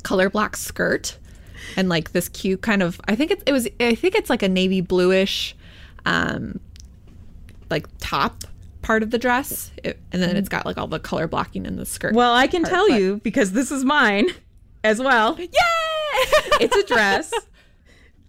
color 0.03 0.31
block 0.31 0.57
skirt, 0.57 1.19
and 1.77 1.89
like 1.89 2.13
this 2.13 2.29
cute 2.29 2.63
kind 2.63 2.83
of 2.83 3.01
I 3.09 3.15
think 3.17 3.31
it, 3.31 3.43
it 3.47 3.53
was 3.53 3.67
I 3.81 3.95
think 3.95 4.15
it's 4.15 4.31
like 4.31 4.43
a 4.43 4.49
navy 4.49 4.81
bluish, 4.81 5.57
um, 6.07 6.61
like 7.71 7.87
top 7.99 8.45
part 8.83 9.03
of 9.03 9.11
the 9.11 9.19
dress, 9.19 9.71
it, 9.83 9.99
and 10.13 10.23
then 10.23 10.37
it's 10.37 10.49
got 10.49 10.65
like 10.65 10.79
all 10.79 10.87
the 10.87 11.01
color 11.01 11.27
blocking 11.27 11.67
in 11.67 11.77
the 11.77 11.85
skirt. 11.87 12.15
well, 12.15 12.33
I 12.35 12.47
can 12.47 12.63
part, 12.63 12.73
tell 12.75 12.89
but- 12.89 13.01
you 13.01 13.17
because 13.23 13.53
this 13.53 13.71
is 13.71 13.85
mine 13.85 14.29
as 14.85 15.01
well. 15.01 15.37
Yay! 15.39 15.49
it's 16.61 16.77
a 16.77 16.85
dress. 16.87 17.33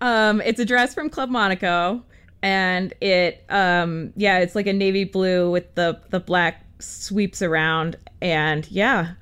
Um, 0.01 0.39
it's 0.39 0.61
a 0.61 0.65
dress 0.65 0.93
from 0.93 1.09
Club 1.09 1.29
Monaco, 1.29 2.05
and 2.41 2.93
it, 3.01 3.43
um, 3.49 4.13
yeah, 4.15 4.39
it's 4.39 4.55
like 4.55 4.67
a 4.67 4.73
navy 4.73 5.03
blue 5.03 5.49
with 5.51 5.73
the 5.75 5.99
the 6.09 6.19
black 6.19 6.65
sweeps 6.79 7.41
around, 7.41 7.97
and 8.21 8.69
yeah, 8.71 9.13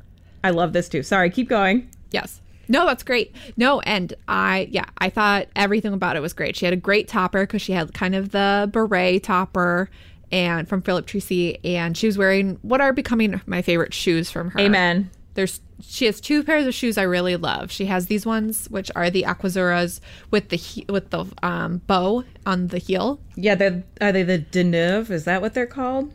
I 0.43 0.51
love 0.51 0.73
this 0.73 0.89
too. 0.89 1.03
Sorry, 1.03 1.29
keep 1.29 1.49
going. 1.49 1.89
Yes. 2.11 2.41
No, 2.69 2.85
that's 2.85 3.03
great. 3.03 3.33
No, 3.55 3.79
and 3.81 4.13
I, 4.27 4.67
yeah, 4.71 4.85
I 4.97 5.09
thought 5.09 5.47
everything 5.55 5.93
about 5.93 6.15
it 6.17 6.21
was 6.21 6.33
great. 6.33 6.55
She 6.55 6.65
had 6.65 6.73
a 6.73 6.77
great 6.77 7.07
topper 7.07 7.41
because 7.41 7.61
she 7.61 7.71
had 7.71 7.93
kind 7.93 8.13
of 8.13 8.31
the 8.31 8.69
beret 8.71 9.23
topper 9.23 9.89
and 10.31 10.67
from 10.67 10.81
Philip 10.81 11.07
Treacy, 11.07 11.59
and 11.63 11.95
she 11.95 12.07
was 12.07 12.17
wearing 12.17 12.59
what 12.61 12.81
are 12.81 12.91
becoming 12.91 13.39
my 13.45 13.61
favorite 13.61 13.93
shoes 13.93 14.29
from 14.29 14.51
her. 14.51 14.59
Amen. 14.59 15.09
There's 15.37 15.61
she 15.79 16.07
has 16.07 16.19
two 16.19 16.43
pairs 16.43 16.65
of 16.65 16.73
shoes 16.73 16.97
I 16.97 17.03
really 17.03 17.35
love. 17.35 17.69
She 17.71 17.85
has 17.85 18.07
these 18.07 18.25
ones 18.25 18.65
which 18.71 18.89
are 18.95 19.11
the 19.11 19.21
Aquazuras 19.21 19.99
with 20.31 20.49
the 20.49 20.55
he- 20.55 20.85
with 20.89 21.11
the 21.11 21.25
um, 21.43 21.77
bow 21.85 22.23
on 22.47 22.67
the 22.69 22.79
heel. 22.79 23.19
Yeah, 23.35 23.53
they 23.53 23.83
are 24.01 24.11
they 24.11 24.23
the 24.23 24.39
Deneuve? 24.39 25.11
Is 25.11 25.25
that 25.25 25.39
what 25.43 25.53
they're 25.53 25.67
called? 25.67 26.11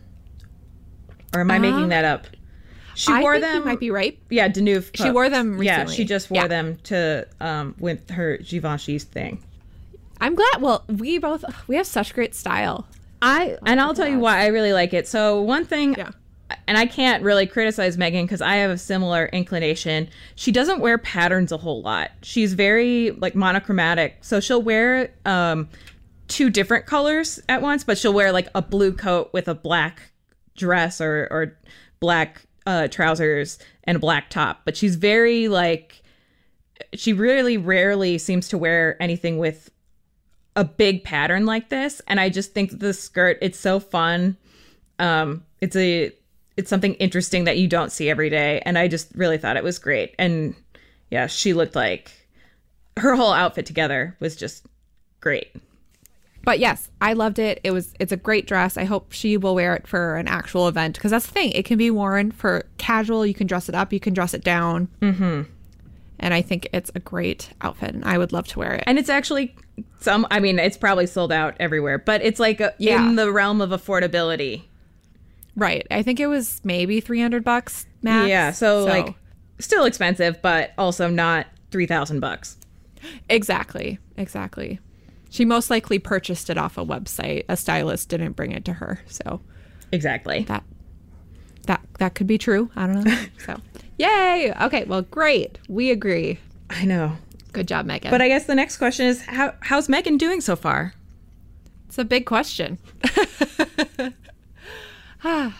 Or 1.32 1.40
am 1.40 1.52
I 1.52 1.58
making 1.60 1.88
that 1.90 2.04
up? 2.04 2.26
She 2.96 3.12
Uh, 3.12 3.16
I 3.16 3.20
wore 3.22 3.34
think 3.38 3.46
you 3.46 3.52
them. 3.60 3.64
might 3.64 3.78
be 3.80 3.90
right. 3.92 4.18
Yeah, 4.28 4.48
Deneuve. 4.48 4.90
She 4.94 5.08
wore 5.10 5.28
them 5.30 5.52
Recently. 5.56 5.66
Yeah, 5.66 5.84
she 5.86 6.04
just 6.04 6.28
wore 6.28 6.42
Yeah. 6.42 6.48
them 6.48 6.78
to 6.84 7.26
um 7.40 7.76
with 7.78 8.10
her 8.10 8.38
Givenchy's 8.38 9.04
thing. 9.04 9.38
I'm 10.20 10.34
glad. 10.34 10.60
Well, 10.60 10.84
we 10.88 11.18
both 11.18 11.44
we 11.68 11.76
have 11.76 11.86
such 11.86 12.12
great 12.12 12.34
style. 12.34 12.88
I 13.22 13.56
and 13.64 13.80
I'll 13.80 13.94
tell 13.94 14.08
you 14.08 14.18
why 14.18 14.40
I 14.40 14.46
really 14.48 14.72
like 14.72 14.92
it. 14.92 15.06
So 15.06 15.40
one 15.40 15.64
thing, 15.64 15.94
Yeah. 15.96 16.10
And 16.66 16.78
I 16.78 16.86
can't 16.86 17.22
really 17.22 17.46
criticize 17.46 17.96
Meghan 17.96 18.22
because 18.22 18.40
I 18.40 18.56
have 18.56 18.70
a 18.70 18.78
similar 18.78 19.26
inclination. 19.26 20.08
She 20.34 20.52
doesn't 20.52 20.80
wear 20.80 20.98
patterns 20.98 21.52
a 21.52 21.56
whole 21.56 21.82
lot. 21.82 22.10
She's 22.22 22.54
very 22.54 23.10
like 23.12 23.34
monochromatic, 23.34 24.18
so 24.20 24.40
she'll 24.40 24.62
wear 24.62 25.12
um 25.24 25.68
two 26.28 26.50
different 26.50 26.86
colors 26.86 27.40
at 27.48 27.62
once, 27.62 27.84
but 27.84 27.98
she'll 27.98 28.14
wear 28.14 28.32
like 28.32 28.48
a 28.54 28.62
blue 28.62 28.92
coat 28.92 29.30
with 29.32 29.48
a 29.48 29.54
black 29.54 30.12
dress 30.56 31.00
or 31.00 31.28
or 31.30 31.58
black 32.00 32.42
uh, 32.66 32.88
trousers 32.88 33.58
and 33.84 33.96
a 33.96 34.00
black 34.00 34.30
top. 34.30 34.60
But 34.64 34.76
she's 34.76 34.96
very 34.96 35.48
like 35.48 36.02
she 36.94 37.12
really 37.12 37.56
rarely 37.56 38.18
seems 38.18 38.48
to 38.48 38.58
wear 38.58 39.00
anything 39.00 39.38
with 39.38 39.70
a 40.56 40.64
big 40.64 41.02
pattern 41.02 41.46
like 41.46 41.70
this 41.70 42.02
and 42.06 42.20
i 42.20 42.28
just 42.28 42.52
think 42.52 42.78
the 42.78 42.92
skirt 42.92 43.38
it's 43.40 43.58
so 43.58 43.80
fun 43.80 44.36
um 44.98 45.42
it's 45.60 45.76
a 45.76 46.12
it's 46.56 46.68
something 46.70 46.94
interesting 46.94 47.44
that 47.44 47.58
you 47.58 47.66
don't 47.68 47.92
see 47.92 48.10
every 48.10 48.28
day 48.30 48.60
and 48.66 48.76
i 48.78 48.88
just 48.88 49.08
really 49.14 49.38
thought 49.38 49.56
it 49.56 49.64
was 49.64 49.78
great 49.78 50.14
and 50.18 50.54
yeah 51.10 51.26
she 51.26 51.52
looked 51.54 51.74
like 51.74 52.10
her 52.98 53.14
whole 53.14 53.32
outfit 53.32 53.64
together 53.66 54.16
was 54.20 54.36
just 54.36 54.66
great 55.20 55.54
But 56.44 56.58
yes, 56.58 56.90
I 57.00 57.12
loved 57.12 57.38
it. 57.38 57.60
It 57.62 57.70
was 57.70 57.94
it's 58.00 58.10
a 58.10 58.16
great 58.16 58.48
dress. 58.48 58.76
I 58.76 58.82
hope 58.84 59.12
she 59.12 59.36
will 59.36 59.54
wear 59.54 59.76
it 59.76 59.86
for 59.86 60.16
an 60.16 60.26
actual 60.26 60.66
event 60.66 60.96
because 60.96 61.12
that's 61.12 61.24
the 61.26 61.32
thing. 61.32 61.52
It 61.52 61.64
can 61.64 61.78
be 61.78 61.88
worn 61.88 62.32
for 62.32 62.64
casual. 62.78 63.24
You 63.24 63.32
can 63.32 63.46
dress 63.46 63.68
it 63.68 63.76
up. 63.76 63.92
You 63.92 64.00
can 64.00 64.12
dress 64.12 64.34
it 64.34 64.42
down. 64.42 64.88
Mm-hmm. 65.00 65.42
And 66.18 66.34
I 66.34 66.42
think 66.42 66.68
it's 66.72 66.90
a 66.96 67.00
great 67.00 67.50
outfit, 67.60 67.94
and 67.94 68.04
I 68.04 68.18
would 68.18 68.32
love 68.32 68.48
to 68.48 68.58
wear 68.58 68.74
it. 68.74 68.82
and 68.88 68.98
it's 68.98 69.08
actually 69.08 69.54
some 70.00 70.26
i 70.32 70.40
mean 70.40 70.58
it's 70.58 70.76
probably 70.76 71.06
sold 71.06 71.30
out 71.32 71.54
everywhere 71.60 71.96
but 71.96 72.20
it's 72.22 72.40
like 72.40 72.60
a, 72.60 72.74
Yeah. 72.78 73.08
in 73.08 73.14
the 73.16 73.30
realm 73.32 73.60
of 73.60 73.70
affordability 73.70 74.62
Right. 75.56 75.86
I 75.90 76.02
think 76.02 76.18
it 76.20 76.26
was 76.28 76.60
maybe 76.64 77.00
three 77.00 77.20
hundred 77.20 77.44
bucks 77.44 77.86
max. 78.02 78.28
yeah 78.28 78.50
so, 78.52 78.84
like 78.84 79.14
still 79.58 79.84
expensive 79.84 80.40
but 80.42 80.72
also 80.78 81.08
not 81.08 81.46
3000 81.70 82.20
bucks 82.20 82.56
exactly, 83.28 83.98
exactly. 84.16 84.78
She 85.30 85.44
most 85.44 85.70
likely 85.70 85.98
purchased 85.98 86.50
it 86.50 86.58
off 86.58 86.76
a 86.76 86.84
website. 86.84 87.44
A 87.48 87.56
stylist 87.56 88.08
didn't 88.10 88.32
bring 88.32 88.52
it 88.52 88.64
to 88.66 88.74
her, 88.74 89.00
so 89.06 89.40
exactly 89.92 90.42
that 90.44 90.62
that 91.66 91.80
that 91.98 92.14
could 92.14 92.26
be 92.26 92.36
true. 92.38 92.70
I 92.76 92.86
don't 92.86 93.04
know. 93.04 93.16
So, 93.38 93.56
yay! 93.98 94.52
Okay, 94.62 94.84
well, 94.84 95.02
great. 95.02 95.58
We 95.68 95.90
agree. 95.90 96.38
i 96.70 96.84
know 96.84 97.16
Good 97.52 97.68
job, 97.68 97.86
Meghan. 97.86 98.10
but 98.10 98.20
i 98.22 98.28
guess 98.28 98.44
the 98.46 98.54
next 98.54 98.76
question 98.78 99.06
is 99.06 99.22
how 99.22 99.54
how's 99.60 99.86
meghan 99.88 100.16
doing 100.18 100.40
so 100.40 100.54
far 100.56 100.94
It's 101.88 101.98
a 101.98 102.04
big 102.04 102.24
question. 102.26 102.78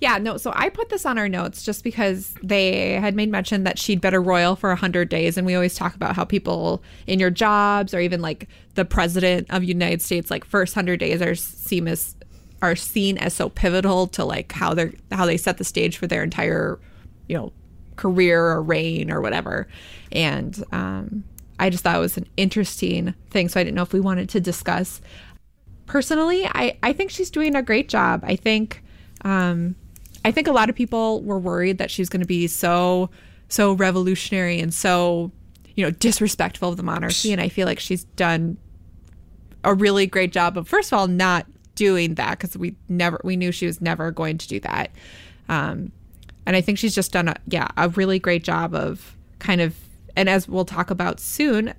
yeah, 0.00 0.18
no, 0.18 0.36
so 0.36 0.52
I 0.54 0.68
put 0.68 0.88
this 0.88 1.04
on 1.04 1.18
our 1.18 1.28
notes 1.28 1.62
just 1.62 1.84
because 1.84 2.34
they 2.42 2.92
had 2.94 3.14
made 3.14 3.30
mention 3.30 3.64
that 3.64 3.78
she'd 3.78 4.00
been 4.00 4.14
a 4.14 4.20
royal 4.20 4.56
for 4.56 4.70
100 4.70 5.08
days. 5.08 5.36
And 5.36 5.46
we 5.46 5.54
always 5.54 5.74
talk 5.74 5.94
about 5.94 6.16
how 6.16 6.24
people 6.24 6.82
in 7.06 7.20
your 7.20 7.30
jobs 7.30 7.92
or 7.92 8.00
even 8.00 8.22
like 8.22 8.48
the 8.74 8.84
president 8.84 9.46
of 9.50 9.64
United 9.64 10.02
States, 10.02 10.30
like 10.30 10.44
first 10.44 10.74
100 10.74 10.98
days 10.98 11.20
are 11.20 11.34
seen 11.34 11.88
as 11.88 12.14
are 12.62 12.76
seen 12.76 13.16
as 13.18 13.34
so 13.34 13.48
pivotal 13.48 14.06
to 14.06 14.24
like 14.24 14.52
how 14.52 14.74
they're 14.74 14.92
how 15.10 15.24
they 15.24 15.36
set 15.36 15.58
the 15.58 15.64
stage 15.64 15.96
for 15.96 16.06
their 16.06 16.22
entire 16.22 16.78
you 17.26 17.36
know 17.36 17.52
career 17.96 18.44
or 18.46 18.62
reign 18.62 19.10
or 19.10 19.20
whatever 19.20 19.66
and 20.12 20.62
um, 20.72 21.24
i 21.58 21.70
just 21.70 21.82
thought 21.82 21.96
it 21.96 22.00
was 22.00 22.16
an 22.16 22.26
interesting 22.36 23.14
thing 23.30 23.48
so 23.48 23.58
i 23.58 23.64
didn't 23.64 23.76
know 23.76 23.82
if 23.82 23.92
we 23.92 24.00
wanted 24.00 24.28
to 24.28 24.40
discuss 24.40 25.00
personally 25.86 26.46
i 26.48 26.76
i 26.82 26.92
think 26.92 27.10
she's 27.10 27.30
doing 27.30 27.54
a 27.54 27.62
great 27.62 27.88
job 27.88 28.22
i 28.26 28.36
think 28.36 28.82
um 29.22 29.74
i 30.24 30.30
think 30.30 30.46
a 30.46 30.52
lot 30.52 30.68
of 30.68 30.76
people 30.76 31.22
were 31.22 31.38
worried 31.38 31.78
that 31.78 31.90
she's 31.90 32.08
going 32.08 32.20
to 32.20 32.26
be 32.26 32.46
so 32.46 33.10
so 33.48 33.72
revolutionary 33.72 34.60
and 34.60 34.72
so 34.72 35.30
you 35.74 35.84
know 35.84 35.90
disrespectful 35.90 36.68
of 36.68 36.76
the 36.76 36.82
monarchy 36.82 37.32
and 37.32 37.40
i 37.40 37.48
feel 37.48 37.66
like 37.66 37.78
she's 37.78 38.04
done 38.04 38.56
a 39.64 39.74
really 39.74 40.06
great 40.06 40.32
job 40.32 40.56
of 40.56 40.66
first 40.68 40.92
of 40.92 40.98
all 40.98 41.06
not 41.06 41.46
doing 41.74 42.14
that 42.14 42.38
because 42.38 42.56
we 42.56 42.76
never 42.88 43.20
we 43.24 43.36
knew 43.36 43.50
she 43.50 43.66
was 43.66 43.80
never 43.80 44.10
going 44.10 44.36
to 44.36 44.46
do 44.46 44.60
that. 44.60 44.90
Um 45.48 45.92
and 46.46 46.56
i 46.56 46.60
think 46.60 46.78
she's 46.78 46.94
just 46.94 47.12
done 47.12 47.28
a 47.28 47.36
yeah 47.46 47.68
a 47.76 47.88
really 47.90 48.18
great 48.18 48.44
job 48.44 48.74
of 48.74 49.16
kind 49.38 49.60
of 49.60 49.76
and 50.16 50.28
as 50.28 50.48
we'll 50.48 50.64
talk 50.64 50.90
about 50.90 51.20
soon 51.20 51.72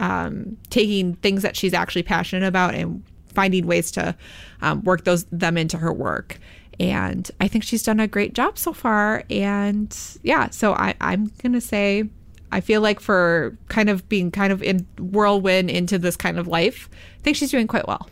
um 0.00 0.56
taking 0.68 1.14
things 1.16 1.42
that 1.42 1.56
she's 1.56 1.72
actually 1.72 2.02
passionate 2.02 2.46
about 2.46 2.74
and 2.74 3.02
finding 3.34 3.66
ways 3.66 3.90
to 3.90 4.14
um, 4.62 4.82
work 4.82 5.04
those 5.04 5.24
them 5.24 5.56
into 5.56 5.78
her 5.78 5.92
work 5.92 6.38
and 6.80 7.30
i 7.40 7.48
think 7.48 7.62
she's 7.62 7.82
done 7.82 8.00
a 8.00 8.08
great 8.08 8.34
job 8.34 8.58
so 8.58 8.72
far 8.72 9.24
and 9.30 9.96
yeah 10.22 10.50
so 10.50 10.72
i 10.74 10.94
i'm 11.00 11.30
gonna 11.42 11.60
say 11.60 12.08
I 12.54 12.60
feel 12.60 12.80
like 12.80 13.00
for 13.00 13.58
kind 13.66 13.90
of 13.90 14.08
being 14.08 14.30
kind 14.30 14.52
of 14.52 14.62
in 14.62 14.86
whirlwind 14.96 15.70
into 15.70 15.98
this 15.98 16.16
kind 16.16 16.38
of 16.38 16.46
life, 16.46 16.88
I 17.18 17.22
think 17.22 17.36
she's 17.36 17.50
doing 17.50 17.66
quite 17.66 17.88
well. 17.88 18.08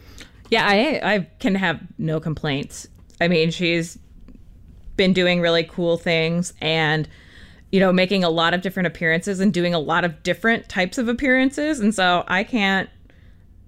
Yeah, 0.51 0.67
I 0.67 1.15
I 1.15 1.29
can 1.39 1.55
have 1.55 1.81
no 1.97 2.19
complaints. 2.19 2.89
I 3.21 3.29
mean, 3.29 3.53
she's 3.53 4.01
been 4.97 5.13
doing 5.13 5.41
really 5.41 5.63
cool 5.63 5.97
things 5.97 6.55
and 6.61 7.09
you 7.71 7.79
know, 7.79 7.93
making 7.93 8.25
a 8.25 8.29
lot 8.29 8.53
of 8.53 8.63
different 8.63 8.89
appearances 8.89 9.39
and 9.39 9.55
doing 9.55 9.75
a 9.75 9.79
lot 9.79 10.05
of 10.05 10.23
different 10.25 10.69
types 10.69 10.99
of 10.99 11.09
appearances. 11.09 11.79
And 11.79 11.95
so 11.95 12.25
I 12.27 12.43
can't 12.43 12.91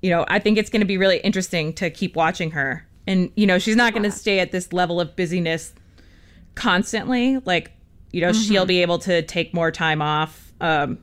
you 0.05 0.11
know, 0.11 0.27
I 0.29 0.38
think 0.38 0.59
it's 0.59 0.69
going 0.69 0.83
to 0.83 0.87
be 0.87 0.99
really 0.99 1.17
interesting 1.21 1.73
to 1.77 1.88
keep 1.88 2.14
watching 2.14 2.51
her. 2.51 2.87
And 3.07 3.31
you 3.37 3.47
know, 3.47 3.59
she's 3.59 3.75
not 3.75 3.95
going 3.95 4.03
to 4.03 4.11
stay 4.11 4.38
at 4.38 4.53
this 4.53 4.71
level 4.71 5.01
of 5.01 5.17
busyness 5.17 5.73
constantly. 6.55 7.38
Like, 7.38 7.73
you 8.12 8.21
know, 8.21 8.31
she'll 8.35 8.67
be 8.67 8.83
able 8.83 8.99
to 8.99 9.23
take 9.23 9.55
more 9.55 9.71
time 9.71 10.03
off 10.03 10.53
um 10.61 10.99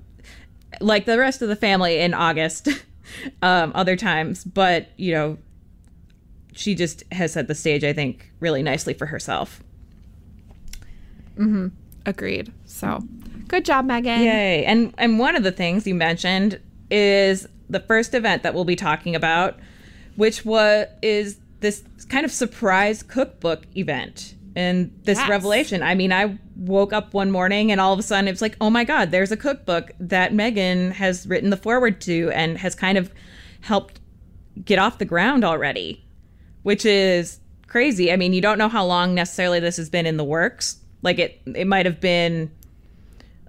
like 0.79 1.05
the 1.05 1.17
rest 1.17 1.41
of 1.41 1.49
the 1.49 1.55
family 1.55 1.97
in 1.97 2.13
August 2.13 2.67
um 3.41 3.71
other 3.73 3.95
times, 3.95 4.43
but 4.43 4.89
you 4.97 5.13
know, 5.13 5.39
she 6.53 6.75
just 6.75 7.03
has 7.11 7.33
set 7.33 7.47
the 7.47 7.55
stage 7.55 7.83
I 7.83 7.93
think 7.93 8.31
really 8.39 8.61
nicely 8.61 8.93
for 8.93 9.07
herself. 9.07 9.63
Hmm. 11.37 11.69
Agreed. 12.05 12.53
So, 12.65 13.03
good 13.47 13.65
job, 13.65 13.87
Meghan. 13.87 14.19
Yay. 14.19 14.63
And 14.63 14.93
and 14.99 15.17
one 15.17 15.35
of 15.35 15.41
the 15.41 15.51
things 15.51 15.87
you 15.87 15.95
mentioned 15.95 16.59
is 16.91 17.47
the 17.71 17.79
first 17.79 18.13
event 18.13 18.43
that 18.43 18.53
we'll 18.53 18.65
be 18.65 18.75
talking 18.75 19.15
about, 19.15 19.57
which 20.15 20.45
was 20.45 20.87
is 21.01 21.37
this 21.61 21.83
kind 22.09 22.25
of 22.25 22.31
surprise 22.31 23.01
cookbook 23.03 23.65
event. 23.75 24.35
And 24.53 24.91
this 25.05 25.17
Yes. 25.17 25.29
revelation. 25.29 25.81
I 25.81 25.95
mean, 25.95 26.11
I 26.11 26.37
woke 26.57 26.91
up 26.91 27.13
one 27.13 27.31
morning 27.31 27.71
and 27.71 27.79
all 27.79 27.93
of 27.93 27.99
a 27.99 28.03
sudden 28.03 28.27
it 28.27 28.31
was 28.31 28.41
like, 28.41 28.57
oh 28.59 28.69
my 28.69 28.83
God, 28.83 29.09
there's 29.11 29.31
a 29.31 29.37
cookbook 29.37 29.91
that 29.99 30.33
Meghan 30.33 30.91
has 30.91 31.25
written 31.25 31.51
the 31.51 31.57
forward 31.57 32.01
to 32.01 32.29
and 32.33 32.57
has 32.57 32.75
kind 32.75 32.97
of 32.97 33.11
helped 33.61 34.01
get 34.65 34.77
off 34.77 34.97
the 34.97 35.05
ground 35.05 35.45
already, 35.45 36.03
which 36.63 36.85
is 36.85 37.39
crazy. 37.67 38.11
I 38.11 38.17
mean, 38.17 38.33
you 38.33 38.41
don't 38.41 38.57
know 38.57 38.67
how 38.67 38.85
long 38.85 39.15
necessarily 39.15 39.61
this 39.61 39.77
has 39.77 39.89
been 39.89 40.05
in 40.05 40.17
the 40.17 40.25
works. 40.25 40.81
Like 41.01 41.17
it, 41.17 41.39
it 41.55 41.65
might 41.65 41.85
have 41.85 42.01
been 42.01 42.51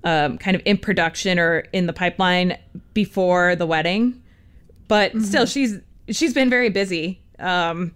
um, 0.05 0.38
kind 0.38 0.55
of 0.55 0.62
in 0.65 0.79
production 0.79 1.38
or 1.38 1.61
in 1.73 1.87
the 1.87 1.93
pipeline 1.93 2.59
before 2.95 3.57
the 3.57 3.67
wedding, 3.67 4.23
but 4.88 5.12
still, 5.23 5.47
she's 5.47 5.79
she's 6.09 6.35
been 6.35 6.51
very 6.51 6.69
busy 6.69 7.21
um, 7.38 7.95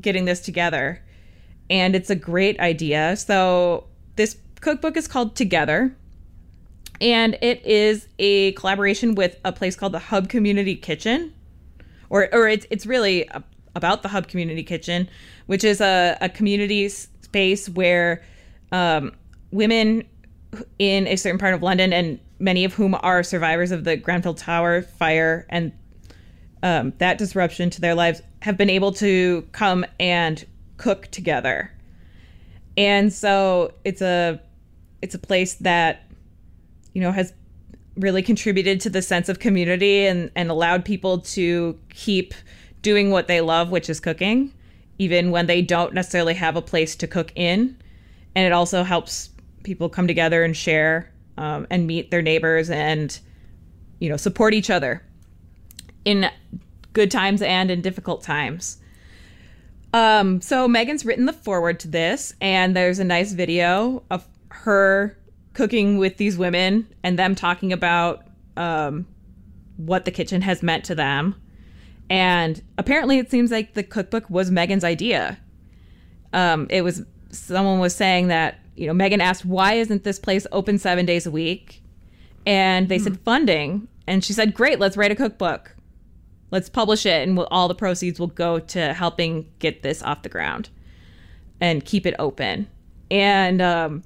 getting 0.00 0.26
this 0.26 0.40
together, 0.40 1.02
and 1.70 1.96
it's 1.96 2.10
a 2.10 2.14
great 2.14 2.60
idea. 2.60 3.16
So 3.16 3.84
this 4.16 4.36
cookbook 4.60 4.96
is 4.96 5.08
called 5.08 5.34
Together, 5.34 5.96
and 7.00 7.36
it 7.40 7.64
is 7.64 8.06
a 8.18 8.52
collaboration 8.52 9.14
with 9.14 9.38
a 9.44 9.52
place 9.52 9.76
called 9.76 9.92
the 9.92 9.98
Hub 9.98 10.28
Community 10.28 10.76
Kitchen, 10.76 11.32
or 12.10 12.28
or 12.32 12.48
it's 12.48 12.66
it's 12.70 12.86
really 12.86 13.26
a- 13.28 13.42
about 13.74 14.02
the 14.02 14.08
Hub 14.08 14.28
Community 14.28 14.62
Kitchen, 14.62 15.08
which 15.46 15.64
is 15.64 15.80
a, 15.80 16.16
a 16.20 16.28
community 16.28 16.88
space 16.88 17.68
where 17.68 18.22
um, 18.72 19.12
women 19.50 20.04
in 20.78 21.06
a 21.06 21.16
certain 21.16 21.38
part 21.38 21.54
of 21.54 21.62
London, 21.62 21.92
and 21.92 22.18
many 22.38 22.64
of 22.64 22.74
whom 22.74 22.96
are 23.00 23.22
survivors 23.22 23.70
of 23.70 23.84
the 23.84 23.96
Grenfell 23.96 24.34
Tower 24.34 24.82
fire 24.82 25.46
and 25.48 25.72
um, 26.62 26.92
that 26.98 27.18
disruption 27.18 27.70
to 27.70 27.80
their 27.80 27.94
lives, 27.94 28.22
have 28.42 28.56
been 28.56 28.70
able 28.70 28.92
to 28.92 29.46
come 29.52 29.84
and 30.00 30.44
cook 30.76 31.08
together. 31.10 31.72
And 32.76 33.12
so 33.12 33.72
it's 33.84 34.02
a 34.02 34.40
it's 35.02 35.14
a 35.14 35.18
place 35.18 35.54
that 35.54 36.04
you 36.92 37.00
know 37.00 37.12
has 37.12 37.32
really 37.96 38.22
contributed 38.22 38.80
to 38.82 38.90
the 38.90 39.00
sense 39.00 39.28
of 39.28 39.38
community 39.38 40.06
and 40.06 40.30
and 40.34 40.50
allowed 40.50 40.84
people 40.84 41.20
to 41.20 41.78
keep 41.90 42.34
doing 42.82 43.10
what 43.10 43.26
they 43.28 43.40
love, 43.40 43.70
which 43.70 43.88
is 43.88 44.00
cooking, 44.00 44.52
even 44.98 45.30
when 45.30 45.46
they 45.46 45.62
don't 45.62 45.94
necessarily 45.94 46.34
have 46.34 46.56
a 46.56 46.62
place 46.62 46.96
to 46.96 47.06
cook 47.06 47.32
in. 47.34 47.76
And 48.34 48.44
it 48.44 48.52
also 48.52 48.82
helps 48.82 49.30
people 49.66 49.90
come 49.90 50.06
together 50.06 50.44
and 50.44 50.56
share 50.56 51.12
um, 51.36 51.66
and 51.70 51.86
meet 51.86 52.10
their 52.10 52.22
neighbors 52.22 52.70
and 52.70 53.18
you 53.98 54.08
know 54.08 54.16
support 54.16 54.54
each 54.54 54.70
other 54.70 55.02
in 56.06 56.30
good 56.94 57.10
times 57.10 57.42
and 57.42 57.70
in 57.70 57.82
difficult 57.82 58.22
times. 58.22 58.78
Um, 59.92 60.40
so 60.40 60.68
Meghan's 60.68 61.04
written 61.04 61.26
the 61.26 61.32
forward 61.32 61.80
to 61.80 61.88
this, 61.88 62.34
and 62.40 62.74
there's 62.74 62.98
a 62.98 63.04
nice 63.04 63.32
video 63.32 64.02
of 64.10 64.26
her 64.50 65.18
cooking 65.52 65.98
with 65.98 66.16
these 66.16 66.38
women 66.38 66.86
and 67.02 67.18
them 67.18 67.34
talking 67.34 67.72
about 67.72 68.26
um, 68.56 69.06
what 69.76 70.04
the 70.04 70.10
kitchen 70.10 70.42
has 70.42 70.62
meant 70.62 70.84
to 70.84 70.94
them. 70.94 71.34
And 72.08 72.62
apparently, 72.78 73.18
it 73.18 73.30
seems 73.30 73.50
like 73.50 73.74
the 73.74 73.82
cookbook 73.82 74.30
was 74.30 74.50
Meghan's 74.50 74.84
idea. 74.84 75.38
Um, 76.32 76.66
it 76.70 76.82
was 76.82 77.02
someone 77.30 77.80
was 77.80 77.94
saying 77.94 78.28
that 78.28 78.60
you 78.76 78.86
know 78.86 78.92
Meghan 78.92 79.20
asked 79.20 79.44
why 79.44 79.74
isn't 79.74 80.04
this 80.04 80.18
place 80.18 80.46
open 80.52 80.78
seven 80.78 81.06
days 81.06 81.26
a 81.26 81.30
week, 81.30 81.82
and 82.44 82.88
they 82.88 82.98
mm. 82.98 83.04
said 83.04 83.20
funding, 83.20 83.88
and 84.06 84.24
she 84.24 84.32
said 84.32 84.54
great, 84.54 84.78
let's 84.78 84.96
write 84.96 85.10
a 85.10 85.16
cookbook, 85.16 85.74
let's 86.50 86.68
publish 86.68 87.06
it, 87.06 87.26
and 87.26 87.36
we'll, 87.36 87.48
all 87.50 87.68
the 87.68 87.74
proceeds 87.74 88.20
will 88.20 88.26
go 88.28 88.58
to 88.58 88.92
helping 88.92 89.50
get 89.58 89.82
this 89.82 90.02
off 90.02 90.22
the 90.22 90.28
ground, 90.28 90.68
and 91.60 91.84
keep 91.84 92.06
it 92.06 92.14
open. 92.18 92.68
And 93.10 93.62
um, 93.62 94.02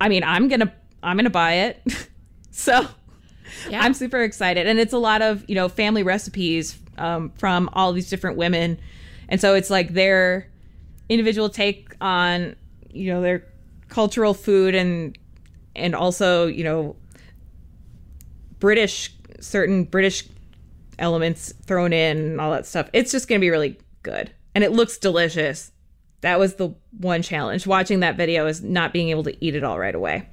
I 0.00 0.08
mean, 0.08 0.24
I'm 0.24 0.48
gonna 0.48 0.72
I'm 1.02 1.16
gonna 1.16 1.30
buy 1.30 1.52
it, 1.54 1.82
so 2.50 2.86
yeah. 3.68 3.80
I'm 3.82 3.94
super 3.94 4.22
excited, 4.22 4.66
and 4.66 4.78
it's 4.78 4.92
a 4.92 4.98
lot 4.98 5.22
of 5.22 5.44
you 5.48 5.54
know 5.54 5.68
family 5.68 6.02
recipes 6.02 6.78
um, 6.98 7.30
from 7.36 7.68
all 7.72 7.92
these 7.92 8.08
different 8.08 8.36
women, 8.36 8.78
and 9.28 9.40
so 9.40 9.54
it's 9.54 9.70
like 9.70 9.92
their 9.92 10.48
individual 11.08 11.48
take 11.48 11.94
on 12.00 12.56
you 12.90 13.12
know 13.12 13.20
their 13.20 13.44
cultural 13.88 14.34
food 14.34 14.74
and 14.74 15.16
and 15.74 15.94
also 15.94 16.46
you 16.46 16.64
know 16.64 16.96
British 18.58 19.14
certain 19.40 19.84
British 19.84 20.28
elements 20.98 21.52
thrown 21.64 21.92
in 21.92 22.16
and 22.16 22.40
all 22.40 22.50
that 22.50 22.66
stuff. 22.66 22.88
It's 22.92 23.12
just 23.12 23.28
gonna 23.28 23.40
be 23.40 23.50
really 23.50 23.78
good, 24.02 24.30
and 24.54 24.64
it 24.64 24.72
looks 24.72 24.98
delicious. 24.98 25.72
That 26.22 26.38
was 26.38 26.54
the 26.54 26.74
one 26.98 27.22
challenge. 27.22 27.66
Watching 27.66 28.00
that 28.00 28.16
video 28.16 28.46
is 28.46 28.62
not 28.62 28.92
being 28.92 29.10
able 29.10 29.24
to 29.24 29.44
eat 29.44 29.54
it 29.54 29.62
all 29.62 29.78
right 29.78 29.94
away. 29.94 30.28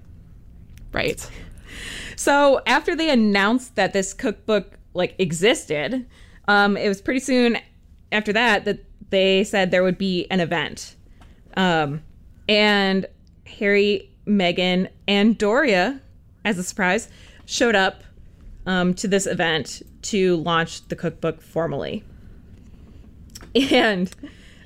Right. 0.91 1.29
So 2.15 2.61
after 2.65 2.95
they 2.95 3.09
announced 3.09 3.75
that 3.75 3.93
this 3.93 4.13
cookbook 4.13 4.77
like 4.93 5.15
existed, 5.17 6.05
um, 6.47 6.77
it 6.77 6.87
was 6.87 7.01
pretty 7.01 7.19
soon 7.19 7.57
after 8.11 8.31
that 8.33 8.65
that 8.65 8.85
they 9.09 9.43
said 9.43 9.71
there 9.71 9.83
would 9.83 9.97
be 9.97 10.25
an 10.31 10.39
event. 10.39 10.95
Um, 11.55 12.03
and 12.47 13.05
Harry, 13.59 14.09
Meghan, 14.25 14.89
and 15.07 15.37
Doria, 15.37 16.01
as 16.45 16.57
a 16.57 16.63
surprise, 16.63 17.09
showed 17.45 17.75
up 17.75 18.03
um, 18.65 18.93
to 18.95 19.07
this 19.07 19.25
event 19.25 19.81
to 20.03 20.37
launch 20.37 20.87
the 20.87 20.95
cookbook 20.95 21.41
formally. 21.41 22.03
And 23.55 24.13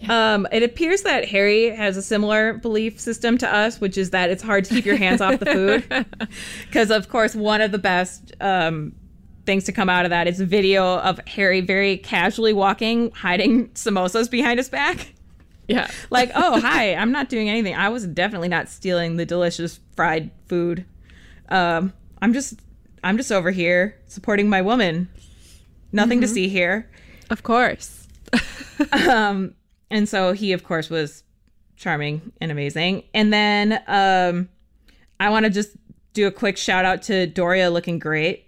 um, 0.08 0.48
it 0.52 0.64
appears 0.64 1.02
that 1.02 1.26
Harry 1.26 1.70
has 1.70 1.98
a 1.98 2.02
similar 2.02 2.54
belief 2.54 3.00
system 3.00 3.38
to 3.40 3.54
us, 3.54 3.82
which 3.82 3.98
is 3.98 4.12
that 4.12 4.30
it's 4.30 4.44
hard 4.44 4.66
to 4.66 4.76
keep 4.76 4.86
your 4.86 4.96
hands 4.96 5.22
off 5.22 5.40
the 5.40 5.46
food. 5.46 6.06
Because, 6.68 6.92
of 6.92 7.10
course, 7.10 7.34
one 7.36 7.62
of 7.62 7.72
the 7.72 7.78
best 7.78 8.34
um, 8.42 8.94
things 9.46 9.64
to 9.64 9.72
come 9.72 9.90
out 9.90 10.06
of 10.06 10.12
that 10.12 10.28
is 10.28 10.40
a 10.40 10.46
video 10.46 11.00
of 11.00 11.20
Harry 11.28 11.62
very 11.62 11.98
casually 11.98 12.54
walking, 12.54 13.12
hiding 13.12 13.70
samosas 13.70 14.30
behind 14.30 14.60
his 14.60 14.70
back. 14.70 15.14
Yeah. 15.74 15.92
Like, 16.10 16.32
oh, 16.34 16.62
hi, 16.62 16.96
I'm 16.96 17.12
not 17.12 17.28
doing 17.28 17.50
anything. 17.50 17.76
I 17.76 17.90
was 17.90 18.08
definitely 18.08 18.48
not 18.48 18.70
stealing 18.70 19.18
the 19.18 19.26
delicious 19.26 19.82
fried 19.98 20.32
food. 20.48 20.86
Um, 21.50 21.92
I'm 22.22 22.34
just 22.34 22.62
I'm 23.04 23.18
just 23.18 23.32
over 23.32 23.52
here 23.52 23.98
supporting 24.08 24.50
my 24.50 24.62
woman. 24.62 25.10
Nothing 25.92 26.20
mm-hmm. 26.20 26.24
to 26.24 26.28
see 26.28 26.48
here. 26.48 26.90
Of 27.30 27.44
course. 27.44 28.08
um, 29.08 29.56
and 29.92 30.08
so 30.08 30.32
he 30.32 30.54
of 30.54 30.64
course 30.64 30.90
was 30.90 31.24
charming 31.76 32.32
and 32.40 32.52
amazing. 32.52 33.04
And 33.14 33.34
then 33.34 33.82
um 33.88 34.50
I 35.20 35.30
want 35.30 35.46
to 35.46 35.50
just 35.50 35.72
do 36.14 36.28
a 36.28 36.32
quick 36.32 36.58
shout 36.58 36.86
out 36.86 37.02
to 37.04 37.28
Doria 37.28 37.70
looking 37.70 38.00
great. 38.00 38.46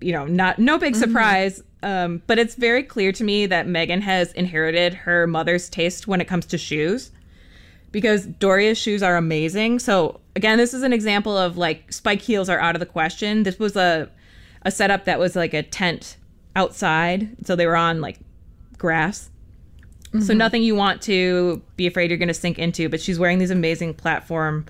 You 0.00 0.12
know, 0.12 0.26
not 0.26 0.58
no 0.58 0.78
big 0.78 0.92
mm-hmm. 0.92 1.02
surprise. 1.02 1.62
Um, 1.86 2.20
but 2.26 2.36
it's 2.40 2.56
very 2.56 2.82
clear 2.82 3.12
to 3.12 3.22
me 3.22 3.46
that 3.46 3.68
Meghan 3.68 4.00
has 4.00 4.32
inherited 4.32 4.92
her 4.92 5.28
mother's 5.28 5.68
taste 5.68 6.08
when 6.08 6.20
it 6.20 6.24
comes 6.24 6.44
to 6.46 6.58
shoes 6.58 7.12
because 7.92 8.26
Doria's 8.26 8.76
shoes 8.76 9.04
are 9.04 9.16
amazing. 9.16 9.78
So 9.78 10.18
again, 10.34 10.58
this 10.58 10.74
is 10.74 10.82
an 10.82 10.92
example 10.92 11.38
of 11.38 11.56
like 11.56 11.92
spike 11.92 12.20
heels 12.20 12.48
are 12.48 12.58
out 12.58 12.74
of 12.74 12.80
the 12.80 12.86
question. 12.86 13.44
This 13.44 13.60
was 13.60 13.76
a 13.76 14.10
a 14.62 14.72
setup 14.72 15.04
that 15.04 15.20
was 15.20 15.36
like 15.36 15.54
a 15.54 15.62
tent 15.62 16.16
outside, 16.56 17.28
so 17.46 17.54
they 17.54 17.68
were 17.68 17.76
on 17.76 18.00
like 18.00 18.18
grass. 18.78 19.30
Mm-hmm. 20.08 20.22
So 20.22 20.34
nothing 20.34 20.64
you 20.64 20.74
want 20.74 21.02
to 21.02 21.62
be 21.76 21.86
afraid 21.86 22.10
you're 22.10 22.18
going 22.18 22.26
to 22.26 22.34
sink 22.34 22.58
into. 22.58 22.88
But 22.88 23.00
she's 23.00 23.20
wearing 23.20 23.38
these 23.38 23.52
amazing 23.52 23.94
platform, 23.94 24.66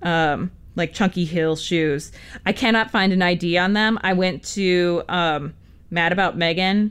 um, 0.00 0.50
like 0.76 0.94
chunky 0.94 1.26
heel 1.26 1.56
shoes. 1.56 2.10
I 2.46 2.52
cannot 2.54 2.90
find 2.90 3.12
an 3.12 3.20
ID 3.20 3.58
on 3.58 3.74
them. 3.74 3.98
I 4.02 4.14
went 4.14 4.42
to 4.54 5.02
um, 5.10 5.52
Mad 5.94 6.12
About 6.12 6.36
Meghan 6.36 6.90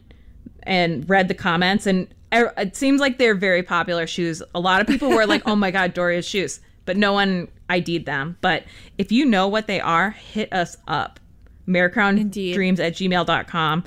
and 0.64 1.08
read 1.10 1.28
the 1.28 1.34
comments, 1.34 1.86
and 1.86 2.08
it 2.32 2.76
seems 2.76 3.00
like 3.00 3.18
they're 3.18 3.36
very 3.36 3.62
popular 3.62 4.08
shoes. 4.08 4.42
A 4.56 4.60
lot 4.60 4.82
of 4.82 4.88
people 4.88 5.10
were 5.10 5.26
like, 5.26 5.44
"Oh 5.46 5.56
my 5.56 5.70
god, 5.70 5.94
Doria's 5.94 6.26
shoes," 6.26 6.60
but 6.86 6.98
no 6.98 7.14
one 7.14 7.48
ID'd 7.70 8.06
them. 8.06 8.38
But 8.42 8.64
if 8.98 9.12
you 9.12 9.26
know 9.26 9.48
what 9.48 9.68
they 9.68 9.80
are, 9.80 10.12
hit 10.12 10.52
us 10.52 10.78
up. 10.88 11.20
AmeriCrownDreams 11.68 12.80
at 12.80 12.94
gmail.com, 12.94 13.84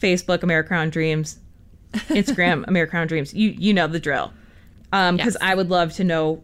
Facebook 0.00 0.38
AmeriCrown 0.38 0.90
Dreams, 0.90 1.38
Instagram 1.92 2.64
AmeriCrown 2.68 3.08
Dreams. 3.08 3.32
You 3.32 3.50
you 3.50 3.72
know 3.72 3.86
the 3.86 4.00
drill. 4.00 4.32
Um, 4.92 5.16
because 5.16 5.36
yes. 5.40 5.50
I 5.50 5.54
would 5.54 5.68
love 5.68 5.92
to 5.94 6.04
know 6.04 6.42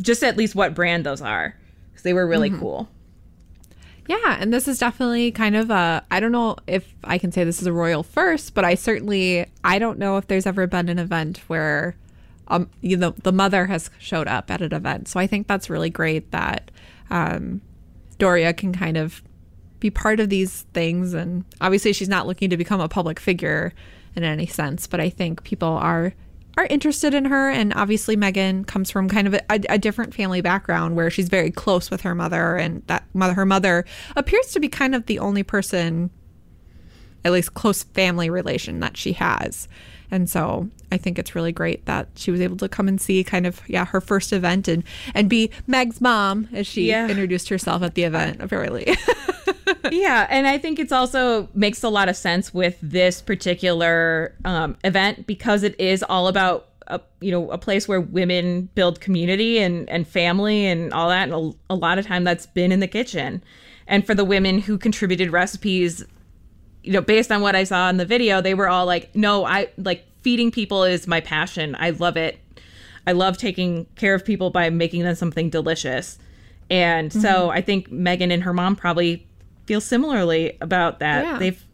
just 0.00 0.22
at 0.22 0.36
least 0.36 0.54
what 0.54 0.74
brand 0.74 1.04
those 1.04 1.22
are 1.22 1.56
because 1.90 2.02
they 2.02 2.12
were 2.12 2.26
really 2.26 2.50
mm-hmm. 2.50 2.60
cool. 2.60 2.88
Yeah, 4.12 4.36
and 4.38 4.52
this 4.52 4.68
is 4.68 4.78
definitely 4.78 5.32
kind 5.32 5.56
of 5.56 5.70
a 5.70 6.04
I 6.10 6.20
don't 6.20 6.32
know 6.32 6.56
if 6.66 6.86
I 7.02 7.16
can 7.16 7.32
say 7.32 7.44
this 7.44 7.62
is 7.62 7.66
a 7.66 7.72
royal 7.72 8.02
first, 8.02 8.52
but 8.52 8.62
I 8.62 8.74
certainly 8.74 9.46
I 9.64 9.78
don't 9.78 9.98
know 9.98 10.18
if 10.18 10.26
there's 10.26 10.46
ever 10.46 10.66
been 10.66 10.90
an 10.90 10.98
event 10.98 11.38
where 11.46 11.96
um 12.48 12.68
you 12.82 12.98
know 12.98 13.14
the 13.22 13.32
mother 13.32 13.64
has 13.66 13.88
showed 13.98 14.28
up 14.28 14.50
at 14.50 14.60
an 14.60 14.74
event. 14.74 15.08
So 15.08 15.18
I 15.18 15.26
think 15.26 15.46
that's 15.46 15.70
really 15.70 15.88
great 15.88 16.30
that 16.30 16.70
um 17.08 17.62
Doria 18.18 18.52
can 18.52 18.74
kind 18.74 18.98
of 18.98 19.22
be 19.80 19.88
part 19.88 20.20
of 20.20 20.28
these 20.28 20.66
things 20.74 21.14
and 21.14 21.46
obviously 21.62 21.94
she's 21.94 22.08
not 22.08 22.26
looking 22.26 22.50
to 22.50 22.58
become 22.58 22.82
a 22.82 22.88
public 22.90 23.18
figure 23.18 23.72
in 24.14 24.24
any 24.24 24.46
sense, 24.46 24.86
but 24.86 25.00
I 25.00 25.08
think 25.08 25.42
people 25.42 25.68
are 25.70 26.12
are 26.56 26.66
interested 26.66 27.14
in 27.14 27.26
her. 27.26 27.50
And 27.50 27.72
obviously, 27.74 28.16
Meghan 28.16 28.66
comes 28.66 28.90
from 28.90 29.08
kind 29.08 29.26
of 29.26 29.34
a, 29.34 29.60
a, 29.68 29.78
different 29.78 30.14
family 30.14 30.40
background 30.40 30.96
where 30.96 31.10
she's 31.10 31.28
very 31.28 31.50
close 31.50 31.90
with 31.90 32.02
her 32.02 32.14
mother, 32.14 32.56
and 32.56 32.82
that 32.86 33.04
mother, 33.14 33.34
her 33.34 33.46
mother 33.46 33.84
appears 34.16 34.48
to 34.52 34.60
be 34.60 34.68
kind 34.68 34.94
of 34.94 35.06
the 35.06 35.18
only 35.18 35.42
person, 35.42 36.10
at 37.24 37.32
least 37.32 37.54
close 37.54 37.82
family 37.82 38.28
relation 38.28 38.80
that 38.80 38.96
she 38.96 39.14
has. 39.14 39.68
And 40.10 40.28
so 40.28 40.68
I 40.92 40.98
think 40.98 41.18
it's 41.18 41.34
really 41.34 41.52
great 41.52 41.86
that 41.86 42.08
she 42.16 42.30
was 42.30 42.42
able 42.42 42.58
to 42.58 42.68
come 42.68 42.86
and 42.86 43.00
see 43.00 43.24
kind 43.24 43.46
of 43.46 43.62
yeah 43.66 43.86
her 43.86 44.00
first 44.00 44.30
event 44.32 44.68
and 44.68 44.84
and 45.14 45.30
be 45.30 45.50
Meg's 45.66 46.02
mom 46.02 46.48
as 46.52 46.66
she 46.66 46.88
yeah. 46.88 47.08
introduced 47.08 47.48
herself 47.48 47.82
at 47.82 47.94
the 47.94 48.04
event 48.04 48.42
apparently. 48.42 48.94
yeah, 49.90 50.26
and 50.30 50.46
I 50.46 50.58
think 50.58 50.78
it's 50.78 50.92
also 50.92 51.48
makes 51.54 51.82
a 51.82 51.88
lot 51.88 52.08
of 52.08 52.16
sense 52.16 52.54
with 52.54 52.78
this 52.82 53.20
particular 53.20 54.34
um, 54.44 54.76
event 54.84 55.26
because 55.26 55.62
it 55.62 55.78
is 55.80 56.02
all 56.02 56.28
about 56.28 56.68
a 56.88 57.00
you 57.20 57.30
know 57.30 57.50
a 57.50 57.58
place 57.58 57.88
where 57.88 58.00
women 58.00 58.68
build 58.74 59.00
community 59.00 59.58
and 59.58 59.88
and 59.88 60.06
family 60.06 60.66
and 60.66 60.92
all 60.92 61.08
that. 61.08 61.28
And 61.28 61.32
a, 61.32 61.74
a 61.74 61.74
lot 61.74 61.98
of 61.98 62.06
time 62.06 62.24
that's 62.24 62.46
been 62.46 62.72
in 62.72 62.80
the 62.80 62.88
kitchen, 62.88 63.42
and 63.86 64.06
for 64.06 64.14
the 64.14 64.24
women 64.24 64.60
who 64.60 64.78
contributed 64.78 65.30
recipes, 65.32 66.04
you 66.82 66.92
know, 66.92 67.00
based 67.00 67.32
on 67.32 67.40
what 67.40 67.56
I 67.56 67.64
saw 67.64 67.88
in 67.88 67.96
the 67.96 68.06
video, 68.06 68.40
they 68.40 68.54
were 68.54 68.68
all 68.68 68.86
like, 68.86 69.14
"No, 69.16 69.44
I 69.44 69.68
like 69.76 70.04
feeding 70.22 70.50
people 70.50 70.84
is 70.84 71.06
my 71.06 71.20
passion. 71.20 71.76
I 71.78 71.90
love 71.90 72.16
it. 72.16 72.38
I 73.06 73.12
love 73.12 73.36
taking 73.36 73.86
care 73.96 74.14
of 74.14 74.24
people 74.24 74.50
by 74.50 74.70
making 74.70 75.02
them 75.02 75.14
something 75.14 75.50
delicious." 75.50 76.18
And 76.70 77.12
so 77.12 77.50
I 77.50 77.60
think 77.60 77.90
Meghan 77.90 78.32
and 78.32 78.42
her 78.44 78.54
mom 78.54 78.76
probably 78.76 79.26
feel 79.66 79.80
similarly 79.80 80.56
about 80.60 80.98
that. 81.00 81.24
Yeah. 81.24 81.38
They've 81.38 81.64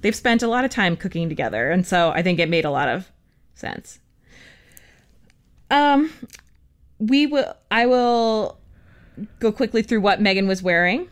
they've 0.00 0.14
spent 0.14 0.42
a 0.42 0.48
lot 0.48 0.64
of 0.64 0.70
time 0.70 0.96
cooking 0.96 1.28
together, 1.28 1.70
and 1.70 1.86
so 1.86 2.10
I 2.10 2.22
think 2.22 2.38
it 2.38 2.48
made 2.48 2.64
a 2.64 2.70
lot 2.70 2.88
of 2.88 3.10
sense. 3.54 3.98
Um, 5.70 6.12
we 6.98 7.26
will. 7.26 7.54
I 7.70 7.86
will 7.86 8.58
go 9.38 9.52
quickly 9.52 9.82
through 9.82 10.00
what 10.00 10.20
Meghan 10.20 10.46
was 10.46 10.62
wearing. 10.62 11.08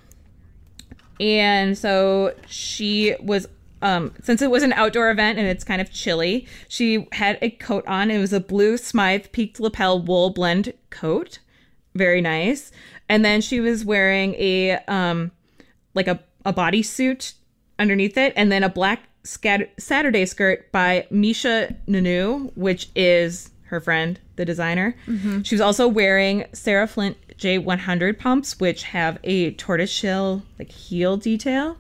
And 1.21 1.77
so 1.77 2.35
she 2.47 3.15
was 3.21 3.47
um 3.83 4.15
since 4.23 4.41
it 4.41 4.51
was 4.51 4.63
an 4.63 4.73
outdoor 4.73 5.11
event 5.11 5.39
and 5.39 5.47
it's 5.47 5.65
kind 5.65 5.81
of 5.81 5.93
chilly, 5.93 6.47
she 6.69 7.07
had 7.13 7.39
a 7.43 7.51
coat 7.51 7.87
on. 7.87 8.11
It 8.11 8.19
was 8.19 8.33
a 8.33 8.41
blue 8.41 8.77
Smythe 8.77 9.27
peaked 9.33 9.61
lapel 9.61 10.01
wool 10.01 10.31
blend 10.31 10.73
coat. 10.91 11.39
Very 11.95 12.21
nice. 12.21 12.73
And 13.09 13.25
then 13.25 13.41
she 13.41 13.61
was 13.61 13.85
wearing 13.85 14.35
a 14.35 14.79
um 14.89 15.31
like 15.95 16.09
a 16.09 16.21
a 16.45 16.53
bodysuit 16.53 17.35
underneath 17.79 18.17
it 18.19 18.33
and 18.37 18.53
then 18.53 18.63
a 18.63 18.69
black 18.69 19.01
scat- 19.25 19.71
Saturday 19.79 20.27
skirt 20.27 20.71
by 20.73 21.07
Misha 21.11 21.75
Nonoo, 21.89 22.53
which 22.57 22.91
is 22.95 23.51
her 23.69 23.81
friend, 23.81 24.21
the 24.37 24.45
designer. 24.45 24.95
She 25.43 25.55
was 25.55 25.61
also 25.63 25.89
wearing 25.89 26.45
Sarah 26.53 26.87
Flint 26.87 27.17
J100 27.39 28.19
pumps, 28.19 28.61
which 28.61 28.83
have 28.85 29.19
a 29.25 29.53
tortoiseshell 29.53 30.43
like 30.59 30.71
heel 30.71 31.17
detail. 31.17 31.79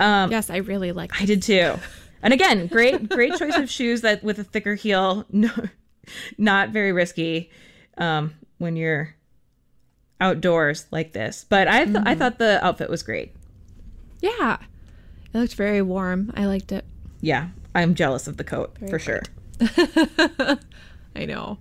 yes, 0.00 0.48
I 0.50 0.56
really 0.56 0.92
like. 0.92 1.20
I 1.20 1.24
did 1.24 1.42
too. 1.42 1.74
And 2.24 2.32
again, 2.32 2.68
great 2.68 3.08
great 3.08 3.34
choice 3.34 3.56
of 3.56 3.68
shoes 3.68 4.02
that 4.02 4.22
with 4.22 4.38
a 4.38 4.44
thicker 4.44 4.76
heel, 4.76 5.26
no, 5.32 5.50
not 6.38 6.68
very 6.70 6.92
risky 6.92 7.50
um, 7.98 8.34
when 8.58 8.76
you're 8.76 9.16
outdoors 10.22 10.86
like 10.90 11.12
this. 11.12 11.44
But 11.48 11.68
I 11.68 11.84
th- 11.84 12.04
I 12.06 12.14
thought 12.14 12.38
the 12.38 12.64
outfit 12.64 12.88
was 12.88 13.02
great. 13.02 13.34
Yeah, 14.20 14.58
it 15.34 15.38
looked 15.38 15.54
very 15.54 15.82
warm. 15.82 16.32
I 16.34 16.46
liked 16.46 16.72
it. 16.72 16.84
Yeah, 17.20 17.48
I'm 17.74 17.94
jealous 17.94 18.28
of 18.28 18.36
the 18.36 18.44
coat 18.44 18.76
for 18.88 18.98
sure. 18.98 19.22
I 21.14 21.24
know. 21.26 21.58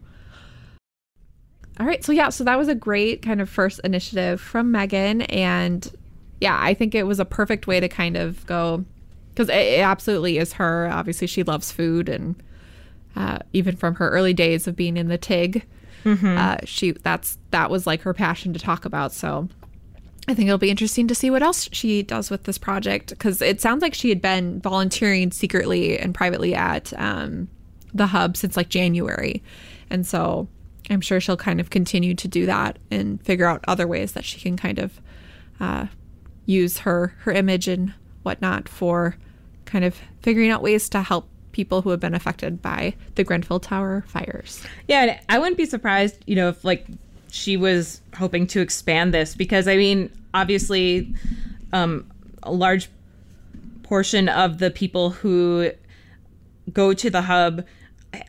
All 1.79 1.87
right, 1.87 2.03
so 2.03 2.11
yeah, 2.11 2.29
so 2.29 2.43
that 2.43 2.57
was 2.57 2.67
a 2.67 2.75
great 2.75 3.23
kind 3.23 3.41
of 3.41 3.49
first 3.49 3.79
initiative 3.83 4.39
from 4.39 4.71
Meghan, 4.71 5.25
and 5.29 5.91
yeah, 6.39 6.57
I 6.61 6.73
think 6.73 6.93
it 6.93 7.07
was 7.07 7.19
a 7.19 7.25
perfect 7.25 7.65
way 7.65 7.79
to 7.79 7.89
kind 7.89 8.15
of 8.15 8.45
go 8.45 8.85
because 9.29 9.49
it, 9.49 9.55
it 9.55 9.79
absolutely 9.79 10.37
is 10.37 10.53
her. 10.53 10.87
Obviously, 10.91 11.25
she 11.25 11.41
loves 11.41 11.71
food, 11.71 12.09
and 12.09 12.35
uh, 13.15 13.39
even 13.53 13.75
from 13.75 13.95
her 13.95 14.09
early 14.09 14.33
days 14.33 14.67
of 14.67 14.75
being 14.75 14.97
in 14.97 15.07
the 15.07 15.17
TIG, 15.17 15.65
uh, 16.05 16.57
she 16.65 16.91
that's 16.91 17.37
that 17.51 17.69
was 17.69 17.87
like 17.87 18.01
her 18.01 18.13
passion 18.13 18.53
to 18.53 18.59
talk 18.59 18.85
about. 18.85 19.11
So 19.11 19.47
I 20.27 20.33
think 20.33 20.47
it'll 20.47 20.57
be 20.57 20.69
interesting 20.69 21.07
to 21.07 21.15
see 21.15 21.29
what 21.29 21.41
else 21.43 21.67
she 21.71 22.03
does 22.03 22.29
with 22.29 22.43
this 22.43 22.57
project 22.57 23.09
because 23.09 23.41
it 23.41 23.59
sounds 23.59 23.81
like 23.81 23.93
she 23.93 24.09
had 24.09 24.21
been 24.21 24.61
volunteering 24.61 25.31
secretly 25.31 25.97
and 25.97 26.13
privately 26.13 26.53
at 26.53 26.93
um, 26.97 27.47
the 27.93 28.07
hub 28.07 28.37
since 28.37 28.55
like 28.55 28.69
January. 28.69 29.41
And 29.89 30.05
so 30.05 30.47
I'm 30.89 31.01
sure 31.01 31.19
she'll 31.19 31.37
kind 31.37 31.59
of 31.59 31.69
continue 31.69 32.13
to 32.15 32.27
do 32.27 32.45
that 32.45 32.77
and 32.91 33.21
figure 33.23 33.47
out 33.47 33.63
other 33.67 33.87
ways 33.87 34.11
that 34.13 34.23
she 34.23 34.39
can 34.39 34.57
kind 34.57 34.79
of 34.79 35.01
uh, 35.59 35.87
use 36.45 36.79
her 36.79 37.15
her 37.19 37.31
image 37.31 37.67
and 37.67 37.93
whatnot 38.23 38.69
for 38.69 39.15
kind 39.65 39.85
of 39.85 39.99
figuring 40.21 40.51
out 40.51 40.61
ways 40.61 40.89
to 40.89 41.01
help 41.01 41.29
people 41.51 41.81
who 41.81 41.89
have 41.89 41.99
been 41.99 42.13
affected 42.13 42.61
by 42.61 42.93
the 43.15 43.23
Grenfell 43.23 43.59
Tower 43.59 44.03
fires. 44.07 44.63
Yeah, 44.87 45.19
I 45.29 45.39
wouldn't 45.39 45.57
be 45.57 45.65
surprised, 45.65 46.23
you 46.25 46.35
know, 46.35 46.49
if 46.49 46.63
like 46.63 46.85
she 47.29 47.57
was 47.57 48.01
hoping 48.15 48.45
to 48.47 48.61
expand 48.61 49.13
this 49.13 49.35
because 49.35 49.67
I 49.67 49.77
mean, 49.77 50.11
obviously, 50.33 51.13
um, 51.73 52.09
a 52.43 52.51
large 52.51 52.89
portion 53.83 54.29
of 54.29 54.59
the 54.59 54.71
people 54.71 55.09
who 55.09 55.71
go 56.71 56.93
to 56.93 57.09
the 57.09 57.21
hub 57.21 57.65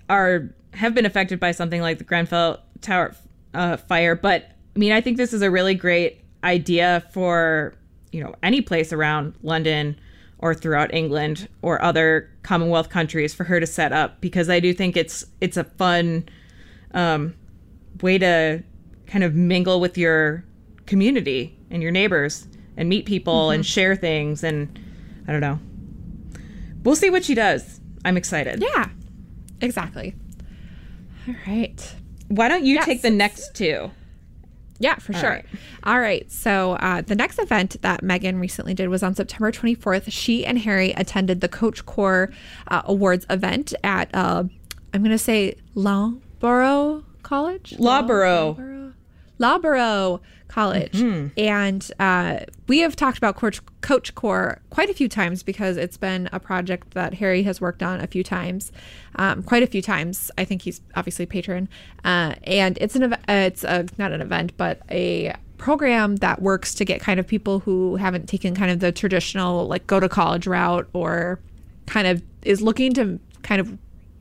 are 0.09 0.49
have 0.75 0.95
been 0.95 1.07
affected 1.07 1.39
by 1.39 1.53
something 1.53 1.81
like 1.81 1.99
the 1.99 2.05
Grenfell 2.05 2.61
Tower 2.81 3.15
uh, 3.55 3.77
fire. 3.77 4.15
But 4.15 4.51
I 4.75 4.79
mean, 4.79 4.93
I 4.93 5.01
think 5.01 5.17
this 5.17 5.33
is 5.33 5.43
a 5.43 5.51
really 5.51 5.75
great 5.75 6.21
idea 6.45 7.05
for 7.13 7.75
you 8.11 8.23
know 8.23 8.35
any 8.43 8.61
place 8.61 8.93
around 8.93 9.35
London 9.43 9.97
or 10.39 10.55
throughout 10.55 10.93
England 10.93 11.49
or 11.63 11.83
other 11.83 12.29
Commonwealth 12.42 12.88
countries 12.88 13.33
for 13.33 13.44
her 13.44 13.61
to 13.61 13.66
set 13.66 13.92
up 13.92 14.20
because 14.20 14.48
I 14.50 14.59
do 14.61 14.74
think 14.74 14.96
it's 14.96 15.24
it's 15.40 15.57
a 15.57 15.64
fun 15.64 16.28
um, 16.92 17.35
way 18.02 18.18
to 18.18 18.62
kind 19.07 19.22
of 19.24 19.35
mingle 19.35 19.81
with 19.81 19.96
your 19.96 20.44
community 20.87 21.57
and 21.70 21.83
your 21.83 21.92
neighbors 21.92 22.46
and 22.76 22.88
meet 22.88 23.07
people 23.07 23.50
and 23.50 23.64
share 23.64 23.94
things 23.94 24.42
and 24.42 24.78
I 25.28 25.33
don't 25.33 25.40
know. 25.40 25.59
We'll 26.83 26.96
see 26.96 27.11
what 27.11 27.24
she 27.24 27.35
does. 27.35 27.81
I'm 28.05 28.16
excited. 28.16 28.61
Yeah, 28.61 28.88
exactly. 29.61 30.14
All 31.28 31.35
right. 31.46 31.94
Why 32.28 32.48
don't 32.48 32.64
you 32.64 32.74
Yes. 32.74 32.87
take 32.87 33.02
the 33.02 33.11
next 33.11 33.55
two? 33.55 33.90
Yeah, 34.83 34.97
for 34.97 35.12
sure. 35.12 35.31
right. 35.31 35.45
All 35.85 36.01
right. 36.01 36.31
So 36.31 36.73
uh, 36.73 37.03
the 37.03 37.14
next 37.14 37.38
event 37.38 37.81
that 37.83 38.03
Meghan 38.03 38.40
recently 38.40 38.75
did 38.75 38.88
was 38.88 39.03
on 39.05 39.14
September 39.14 39.53
24th. 39.53 40.05
She 40.09 40.45
and 40.45 40.59
Harry 40.59 40.90
attended 40.92 41.40
the 41.40 41.49
Coach 41.49 41.87
Core 41.87 42.33
uh, 42.66 42.83
Awards 42.87 43.25
event 43.31 43.73
at, 43.85 44.11
uh, 44.12 44.45
I'm 44.92 45.03
going 45.03 45.12
to 45.12 45.18
say 45.18 45.55
Loughborough 45.77 47.05
College? 47.23 47.77
Loughborough. 47.79 48.49
Loughborough. 48.49 48.92
Loughborough 49.38 50.21
College. 50.53 51.01
And 51.38 51.91
uh, 51.99 52.41
we 52.67 52.81
have 52.81 52.95
talked 52.95 53.17
about 53.17 53.37
Coach, 53.37 53.62
Coach 53.81 54.15
Core 54.15 54.61
quite 54.69 54.91
a 54.91 54.95
few 54.95 55.09
times 55.09 55.43
because 55.43 55.79
it's 55.79 55.97
been 55.97 56.29
a 56.31 56.38
project 56.38 56.93
that 56.93 57.15
Harry 57.15 57.43
has 57.45 57.59
worked 57.59 57.83
on 57.83 58.03
a 58.03 58.07
few 58.07 58.23
times, 58.23 58.71
um, 59.17 59.43
quite 59.43 59.62
a 59.62 59.67
few 59.67 59.81
times. 59.81 60.31
I 60.37 60.45
think 60.45 60.61
he's 60.61 60.83
obviously 60.95 61.25
patron. 61.25 61.71
Uh, 62.05 62.35
and 62.45 62.77
it's 62.83 62.95
an 62.95 63.05
ev- 63.05 63.12
uh, 63.15 63.49
it's 63.49 63.65
a, 63.65 63.87
not 63.97 64.12
an 64.12 64.21
event, 64.21 64.53
but 64.59 64.83
a 64.91 65.35
program 65.57 66.17
that 66.17 66.43
works 66.43 66.75
to 66.75 66.85
get 66.85 67.01
kind 67.01 67.19
of 67.19 67.27
people 67.27 67.61
who 67.61 67.97
haven't 67.97 68.29
taken 68.29 68.55
kind 68.55 68.71
of 68.71 68.81
the 68.81 68.93
traditional 68.93 69.67
like 69.69 69.87
go 69.87 70.01
to 70.01 70.09
college 70.09 70.47
route 70.47 70.87
or 70.93 71.41
kind 71.87 72.07
of 72.07 72.23
is 72.43 72.61
looking 72.61 72.93
to 72.93 73.19
kind 73.43 73.59
of 73.61 73.79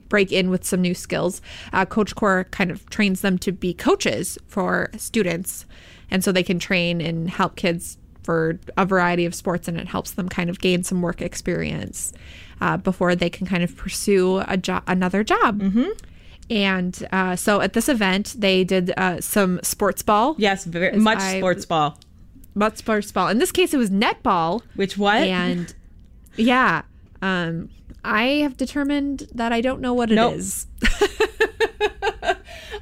break 0.07 0.31
in 0.31 0.49
with 0.49 0.63
some 0.63 0.81
new 0.81 0.93
skills. 0.93 1.41
Uh, 1.73 1.85
Coach 1.85 2.15
Core 2.15 2.45
kind 2.51 2.69
of 2.69 2.87
trains 2.89 3.21
them 3.21 3.37
to 3.39 3.51
be 3.51 3.73
coaches 3.73 4.37
for 4.47 4.91
students, 4.97 5.65
and 6.11 6.23
so 6.23 6.31
they 6.31 6.43
can 6.43 6.59
train 6.59 7.01
and 7.01 7.29
help 7.29 7.55
kids 7.55 7.97
for 8.23 8.59
a 8.77 8.85
variety 8.85 9.25
of 9.25 9.33
sports, 9.33 9.67
and 9.67 9.79
it 9.79 9.87
helps 9.87 10.11
them 10.11 10.29
kind 10.29 10.49
of 10.49 10.59
gain 10.59 10.83
some 10.83 11.01
work 11.01 11.21
experience 11.21 12.13
uh, 12.61 12.77
before 12.77 13.15
they 13.15 13.29
can 13.29 13.47
kind 13.47 13.63
of 13.63 13.75
pursue 13.75 14.43
a 14.47 14.57
job, 14.57 14.83
another 14.85 15.23
job. 15.23 15.59
Mm-hmm. 15.61 15.89
And 16.51 17.07
uh, 17.11 17.35
so 17.35 17.61
at 17.61 17.73
this 17.73 17.89
event, 17.89 18.35
they 18.37 18.63
did 18.63 18.93
uh, 18.97 19.21
some 19.21 19.59
sports 19.63 20.03
ball, 20.03 20.35
Yes, 20.37 20.65
very 20.65 20.97
much 20.97 21.19
I- 21.19 21.37
sports 21.39 21.65
ball. 21.65 21.97
but 22.55 22.77
sports 22.77 23.11
ball. 23.11 23.29
In 23.29 23.39
this 23.39 23.51
case, 23.51 23.73
it 23.73 23.77
was 23.77 23.89
netball. 23.89 24.61
Which 24.75 24.97
what? 24.97 25.23
And 25.23 25.73
yeah, 26.35 26.81
um, 27.21 27.69
I 28.03 28.23
have 28.43 28.57
determined 28.57 29.27
that 29.33 29.53
I 29.53 29.61
don't 29.61 29.79
know 29.81 29.93
what 29.93 30.11
it 30.11 30.15
Nope. 30.15 30.35
is. 30.35 30.67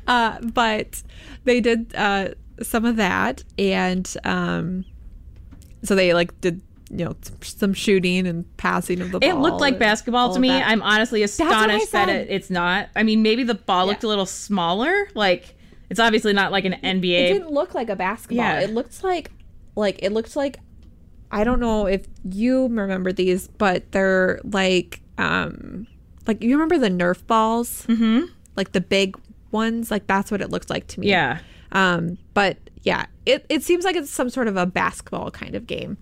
uh, 0.08 0.40
but 0.42 1.04
they 1.44 1.62
did 1.62 1.94
uh, 1.96 2.30
some 2.62 2.86
of 2.86 2.98
that, 2.98 3.44
and 3.58 4.12
um, 4.24 4.86
so 5.84 5.96
they 5.96 6.14
like 6.14 6.40
did 6.42 6.62
you 6.90 7.06
know 7.06 7.16
some 7.42 7.74
shooting 7.74 8.28
and 8.28 8.46
passing 8.58 9.02
of 9.02 9.12
the 9.12 9.20
ball. 9.20 9.30
It 9.30 9.34
looked 9.34 9.62
like 9.62 9.80
basketball 9.80 10.34
to 10.34 10.40
me. 10.40 10.50
that. 10.50 10.68
I'm 10.68 10.82
honestly 10.82 11.24
astonished 11.24 11.92
that 11.92 12.10
it, 12.10 12.28
it's 12.30 12.50
not. 12.50 12.90
I 12.96 13.04
mean, 13.04 13.22
maybe 13.22 13.44
the 13.44 13.56
ball 13.56 13.86
looked 13.86 14.04
a 14.04 14.08
little 14.08 14.26
smaller. 14.26 15.10
Like 15.14 15.56
it's 15.90 16.00
obviously 16.00 16.34
not 16.34 16.52
like 16.52 16.66
an 16.66 16.74
NBA. 16.84 17.30
It 17.30 17.34
didn't 17.34 17.52
look 17.52 17.74
like 17.74 17.90
a 17.90 17.96
basketball. 17.96 18.38
Yeah. 18.38 18.62
It 18.62 18.72
looked 18.72 19.04
like 19.04 19.32
like 19.76 20.00
it 20.04 20.12
looked 20.12 20.36
like 20.36 20.60
I 21.32 21.44
don't 21.44 21.60
know 21.60 21.86
if 21.86 22.06
you 22.24 22.68
remember 22.68 23.12
these, 23.12 23.48
but 23.48 23.92
they're 23.92 24.40
like 24.44 25.02
um 25.18 25.88
like 26.28 26.44
you 26.44 26.52
remember 26.52 26.78
the 26.78 26.90
Nerf 26.90 27.26
balls? 27.28 27.86
Mm-hmm. 27.88 28.32
Like 28.56 28.72
the 28.72 28.82
big 28.82 29.18
ones? 29.52 29.92
Like 29.92 30.08
that's 30.08 30.32
what 30.32 30.42
it 30.42 30.50
looked 30.50 30.70
like 30.70 30.88
to 30.88 31.00
me. 31.00 31.10
Yeah. 31.10 31.40
Um, 31.72 32.18
but 32.34 32.58
yeah, 32.84 33.06
it, 33.26 33.46
it 33.50 33.64
seems 33.64 33.86
like 33.86 33.96
it's 33.96 34.10
some 34.10 34.30
sort 34.30 34.48
of 34.48 34.58
a 34.58 34.66
basketball 34.66 35.32
kind 35.32 35.56
of 35.56 35.68
game. 35.68 35.98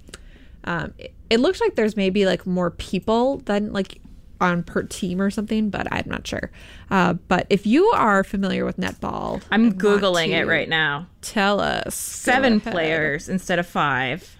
Um, 0.63 0.93
it, 0.97 1.13
it 1.29 1.39
looks 1.39 1.61
like 1.61 1.75
there's 1.75 1.95
maybe 1.95 2.25
like 2.25 2.45
more 2.45 2.71
people 2.71 3.37
than 3.39 3.73
like 3.73 3.99
on 4.39 4.63
per 4.63 4.83
team 4.83 5.21
or 5.21 5.29
something, 5.29 5.69
but 5.69 5.91
I'm 5.91 6.07
not 6.07 6.27
sure. 6.27 6.51
Uh, 6.91 7.13
but 7.13 7.47
if 7.49 7.65
you 7.65 7.85
are 7.87 8.23
familiar 8.23 8.65
with 8.65 8.77
netball, 8.77 9.41
I'm 9.51 9.73
googling 9.73 10.29
it 10.29 10.45
right 10.45 10.69
now. 10.69 11.07
Tell 11.21 11.59
us. 11.59 11.95
Seven 11.95 12.61
players 12.61 13.29
instead 13.29 13.59
of 13.59 13.67
five. 13.67 14.35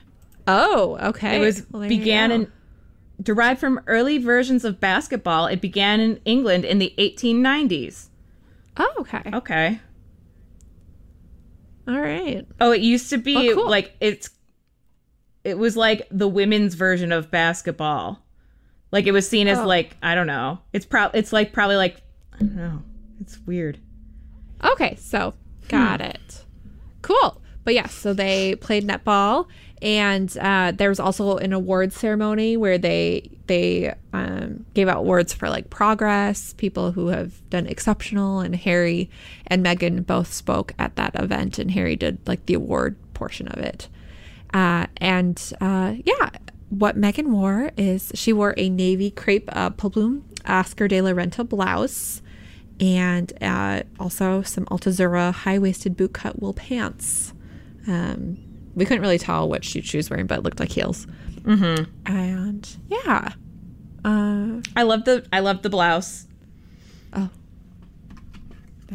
Oh, 0.48 0.98
okay. 1.02 1.38
It 1.38 1.40
was 1.40 1.66
Well, 1.72 1.88
began 1.88 2.32
in 2.32 2.52
derived 3.22 3.60
from 3.60 3.82
early 3.88 4.18
versions 4.18 4.64
of 4.64 4.80
basketball. 4.80 5.48
It 5.48 5.60
began 5.62 6.00
in 6.00 6.20
England 6.26 6.66
in 6.66 6.80
the 6.80 6.94
1890s. 6.98 8.08
Oh, 8.78 8.94
okay. 9.00 9.24
Okay. 9.34 9.80
All 11.88 12.00
right. 12.00 12.46
Oh, 12.60 12.72
it 12.72 12.82
used 12.82 13.10
to 13.12 13.18
be 13.18 13.52
Oh, 13.52 13.56
cool. 13.56 13.70
like 13.70 13.96
it's 14.00 14.30
it 15.44 15.58
was 15.58 15.78
like 15.78 16.08
the 16.12 16.28
women's 16.28 16.76
version 16.76 17.12
of 17.12 17.32
basketball. 17.32 18.20
Like 18.92 19.08
it 19.08 19.12
was 19.12 19.28
seen 19.28 19.48
as 19.48 19.60
Oh. 19.60 19.66
like 19.66 19.96
I 20.02 20.16
don't 20.16 20.28
know. 20.28 20.60
It's 20.74 20.86
pro 20.86 21.10
it's 21.14 21.32
like 21.32 21.54
probably 21.54 21.78
like 21.78 22.02
I 22.34 22.40
don't 22.40 22.56
know. 22.56 22.84
It's 23.22 23.40
weird. 23.46 23.80
Okay, 24.64 24.96
so 24.96 25.34
got 25.70 26.02
hmm. 26.02 26.08
it. 26.08 26.46
Cool. 27.02 27.42
But 27.68 27.74
yes, 27.74 27.94
so 27.94 28.14
they 28.14 28.56
played 28.56 28.88
netball, 28.88 29.48
and 29.82 30.34
uh, 30.38 30.72
there 30.74 30.88
was 30.88 31.02
also 31.02 31.36
an 31.36 31.52
awards 31.52 31.98
ceremony 31.98 32.56
where 32.56 32.78
they 32.78 33.30
they 33.48 33.94
um, 34.14 34.66
gave 34.74 34.88
out 34.88 35.00
awards 35.00 35.34
for 35.34 35.50
like 35.50 35.70
progress, 35.70 36.54
people 36.54 36.94
who 36.94 37.08
have 37.08 37.42
done 37.50 37.68
exceptional, 37.68 38.40
and 38.40 38.56
Harry 38.56 39.10
and 39.48 39.66
Meghan 39.66 40.06
both 40.06 40.32
spoke 40.32 40.76
at 40.80 40.96
that 40.96 41.22
event, 41.22 41.60
and 41.60 41.72
Harry 41.72 41.98
did 41.98 42.26
like 42.26 42.46
the 42.46 42.54
award 42.54 42.96
portion 43.14 43.50
of 43.50 43.60
it. 43.60 43.90
Uh, 44.54 44.86
and 44.96 45.52
uh, 45.60 45.96
yeah, 46.06 46.30
what 46.70 46.96
Meghan 46.96 47.32
wore 47.32 47.72
is 47.76 48.14
she 48.16 48.32
wore 48.32 48.54
a 48.56 48.70
navy 48.70 49.12
crepe 49.12 49.50
uh, 49.54 49.72
Oscar 50.46 50.88
de 50.88 51.02
la 51.02 51.12
Renta 51.12 51.44
blouse 51.44 52.22
and 52.80 53.34
uh, 53.42 53.82
also 54.00 54.42
some 54.42 54.66
Altuzarra 54.68 55.34
high 55.34 55.60
waisted 55.60 55.98
boot 55.98 56.14
cut 56.14 56.42
wool 56.42 56.54
pants. 56.54 57.34
Um, 57.88 58.38
we 58.76 58.86
couldn't 58.86 59.02
really 59.02 59.18
tell 59.18 59.48
what 59.50 59.64
she, 59.66 59.82
she 59.82 59.98
was 59.98 60.10
wearing, 60.10 60.28
but 60.28 60.40
it 60.40 60.44
looked 60.44 60.60
like 60.60 60.72
heels. 60.72 61.08
Mm-hmm. 61.42 61.84
And 62.06 62.78
yeah. 62.90 63.34
Uh, 64.06 64.62
I 64.76 64.84
love 64.84 65.06
the 65.06 65.26
I 65.34 65.40
love 65.40 65.62
the 65.64 65.70
blouse. 65.70 66.28
oh. 67.14 67.30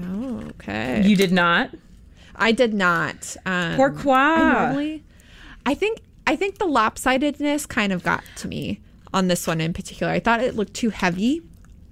Oh, 0.01 0.41
Okay. 0.51 1.03
You 1.07 1.17
did 1.17 1.33
not? 1.33 1.71
I 2.37 2.53
did 2.53 2.73
not. 2.73 3.37
Um, 3.45 3.77
Pourquoi? 3.77 4.11
I 4.13 4.63
normally, 4.65 5.05
I 5.67 5.75
think 5.75 6.01
I 6.27 6.37
think 6.37 6.59
the 6.59 6.67
lopsidedness 6.67 7.69
kind 7.69 7.93
of 7.93 8.03
got 8.03 8.25
to 8.37 8.49
me 8.49 8.81
on 9.13 9.29
this 9.29 9.47
one 9.47 9.61
in 9.61 9.73
particular. 9.73 10.13
I 10.13 10.21
thought 10.21 10.41
it 10.41 10.57
looked 10.57 10.75
too 10.75 10.91
heavy. 10.91 11.43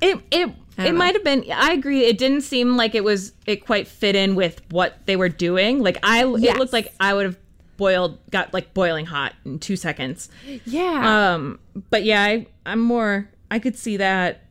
It 0.01 0.18
it 0.30 0.51
it 0.78 0.92
know. 0.92 0.92
might 0.92 1.14
have 1.14 1.24
been. 1.24 1.44
I 1.52 1.72
agree. 1.72 2.04
It 2.04 2.18
didn't 2.18 2.42
seem 2.42 2.76
like 2.76 2.94
it 2.94 3.04
was. 3.04 3.32
It 3.46 3.64
quite 3.66 3.86
fit 3.88 4.14
in 4.16 4.34
with 4.34 4.62
what 4.70 5.04
they 5.06 5.16
were 5.16 5.28
doing. 5.28 5.80
Like 5.82 5.98
I, 6.02 6.24
Yes. 6.24 6.54
it 6.54 6.58
looked 6.58 6.72
like 6.72 6.92
I 7.00 7.12
would 7.14 7.24
have 7.26 7.36
boiled, 7.76 8.18
got 8.30 8.52
like 8.54 8.72
boiling 8.74 9.06
hot 9.06 9.34
in 9.44 9.58
two 9.58 9.76
seconds. 9.76 10.28
Yeah. 10.64 11.32
Um, 11.34 11.58
but 11.90 12.04
yeah, 12.04 12.22
I, 12.22 12.46
I'm 12.66 12.80
more. 12.80 13.28
I 13.50 13.58
could 13.58 13.76
see 13.76 13.96
that. 13.98 14.44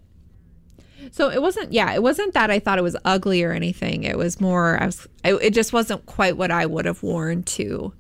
So 1.12 1.30
it 1.30 1.42
wasn't, 1.42 1.72
yeah, 1.72 1.94
it 1.94 2.04
wasn't 2.04 2.34
that 2.34 2.52
I 2.52 2.60
thought 2.60 2.78
it 2.78 2.82
was 2.84 2.96
ugly 3.06 3.42
or 3.44 3.52
anything. 3.54 4.04
It 4.04 4.18
was 4.18 4.42
more, 4.42 4.78
I 4.82 4.86
was, 4.88 5.08
it, 5.24 5.34
it 5.36 5.54
just 5.54 5.72
wasn't 5.74 6.06
quite 6.06 6.36
what 6.38 6.52
I 6.52 6.66
would 6.66 6.86
have 6.86 7.02
worn 7.02 7.44
to. 7.44 7.94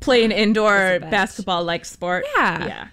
Play 0.00 0.24
an 0.24 0.32
indoor 0.32 0.98
basketball 1.00 1.64
like 1.64 1.84
sport. 1.84 2.24
Yeah. 2.36 2.66
Yeah. 2.66 2.88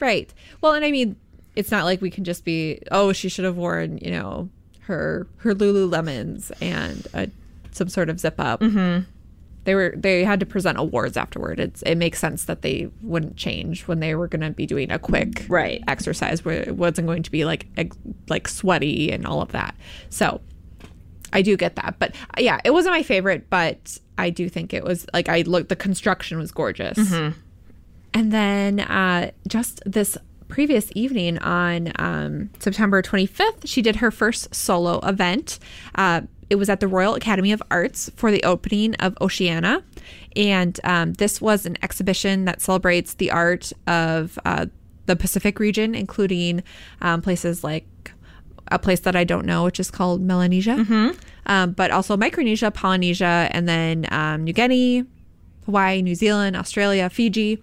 Right. 0.00 0.32
Well, 0.60 0.74
and 0.74 0.84
I 0.84 0.90
mean, 0.90 1.16
it's 1.58 1.70
not 1.72 1.84
like 1.84 2.00
we 2.00 2.08
can 2.10 2.22
just 2.24 2.44
be, 2.44 2.80
oh, 2.92 3.12
she 3.12 3.28
should 3.28 3.44
have 3.44 3.56
worn, 3.56 3.98
you 3.98 4.10
know, 4.12 4.48
her 4.82 5.26
her 5.38 5.54
Lululemons 5.54 6.50
and 6.62 7.06
a, 7.12 7.28
some 7.72 7.88
sort 7.88 8.08
of 8.08 8.18
zip 8.20 8.36
up. 8.38 8.60
Mm-hmm. 8.60 9.04
They 9.64 9.74
were 9.74 9.92
they 9.96 10.24
had 10.24 10.40
to 10.40 10.46
present 10.46 10.78
awards 10.78 11.16
afterward. 11.16 11.58
It's 11.60 11.82
it 11.82 11.96
makes 11.96 12.18
sense 12.20 12.44
that 12.44 12.62
they 12.62 12.88
wouldn't 13.02 13.36
change 13.36 13.82
when 13.88 14.00
they 14.00 14.14
were 14.14 14.28
going 14.28 14.40
to 14.42 14.50
be 14.50 14.66
doing 14.66 14.90
a 14.90 14.98
quick 14.98 15.44
Right. 15.48 15.82
exercise 15.88 16.44
where 16.44 16.62
it 16.62 16.76
wasn't 16.76 17.06
going 17.08 17.22
to 17.24 17.30
be 17.30 17.44
like 17.44 17.66
like 18.28 18.48
sweaty 18.48 19.10
and 19.12 19.26
all 19.26 19.42
of 19.42 19.50
that. 19.52 19.74
So 20.10 20.40
I 21.32 21.42
do 21.42 21.56
get 21.58 21.76
that, 21.76 21.96
but 21.98 22.14
yeah, 22.38 22.60
it 22.64 22.70
wasn't 22.70 22.94
my 22.94 23.02
favorite, 23.02 23.50
but 23.50 23.98
I 24.16 24.30
do 24.30 24.48
think 24.48 24.72
it 24.72 24.84
was 24.84 25.04
like 25.12 25.28
I 25.28 25.42
looked. 25.42 25.68
The 25.68 25.76
construction 25.76 26.38
was 26.38 26.50
gorgeous. 26.52 26.96
And 28.14 28.32
then 28.32 28.80
uh, 28.80 29.32
just 29.46 29.82
this 29.84 30.16
previous 30.48 30.90
evening 30.94 31.38
on 31.38 31.92
um, 31.96 32.50
September 32.58 33.02
25th, 33.02 33.66
she 33.66 33.82
did 33.82 33.96
her 33.96 34.10
first 34.10 34.54
solo 34.54 34.98
event. 35.00 35.58
Uh, 35.94 36.22
it 36.50 36.56
was 36.56 36.68
at 36.68 36.80
the 36.80 36.88
Royal 36.88 37.14
Academy 37.14 37.52
of 37.52 37.62
Arts 37.70 38.10
for 38.16 38.30
the 38.30 38.42
opening 38.42 38.94
of 38.96 39.16
Oceania. 39.20 39.82
And 40.34 40.80
um, 40.84 41.12
this 41.14 41.40
was 41.40 41.66
an 41.66 41.76
exhibition 41.82 42.46
that 42.46 42.62
celebrates 42.62 43.14
the 43.14 43.30
art 43.30 43.72
of 43.86 44.38
uh, 44.44 44.66
the 45.06 45.16
Pacific 45.16 45.58
region, 45.58 45.94
including 45.94 46.62
um, 47.02 47.20
places 47.22 47.62
like 47.62 48.12
a 48.70 48.78
place 48.78 49.00
that 49.00 49.16
I 49.16 49.24
don't 49.24 49.46
know, 49.46 49.64
which 49.64 49.80
is 49.80 49.90
called 49.90 50.20
Melanesia, 50.20 50.74
um, 51.46 51.72
but 51.72 51.90
also 51.90 52.16
Micronesia, 52.16 52.70
Polynesia, 52.70 53.48
and 53.50 53.68
then 53.68 54.06
um, 54.10 54.44
New 54.44 54.52
Guinea, 54.52 55.04
Hawaii, 55.64 56.02
New 56.02 56.14
Zealand, 56.14 56.56
Australia, 56.56 57.08
Fiji. 57.10 57.62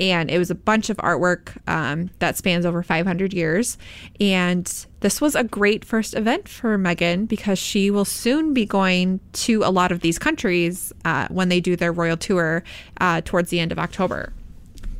And 0.00 0.30
it 0.30 0.38
was 0.38 0.50
a 0.50 0.54
bunch 0.54 0.90
of 0.90 0.96
artwork 0.98 1.56
um, 1.68 2.10
that 2.18 2.36
spans 2.36 2.66
over 2.66 2.82
500 2.82 3.32
years. 3.32 3.78
And 4.20 4.66
this 5.00 5.20
was 5.20 5.34
a 5.36 5.44
great 5.44 5.84
first 5.84 6.14
event 6.14 6.48
for 6.48 6.76
Meghan 6.76 7.28
because 7.28 7.58
she 7.58 7.90
will 7.90 8.04
soon 8.04 8.52
be 8.52 8.66
going 8.66 9.20
to 9.32 9.62
a 9.62 9.70
lot 9.70 9.92
of 9.92 10.00
these 10.00 10.18
countries 10.18 10.92
uh, 11.04 11.28
when 11.30 11.48
they 11.48 11.60
do 11.60 11.76
their 11.76 11.92
royal 11.92 12.16
tour 12.16 12.64
uh, 13.00 13.20
towards 13.24 13.50
the 13.50 13.60
end 13.60 13.70
of 13.70 13.78
October. 13.78 14.32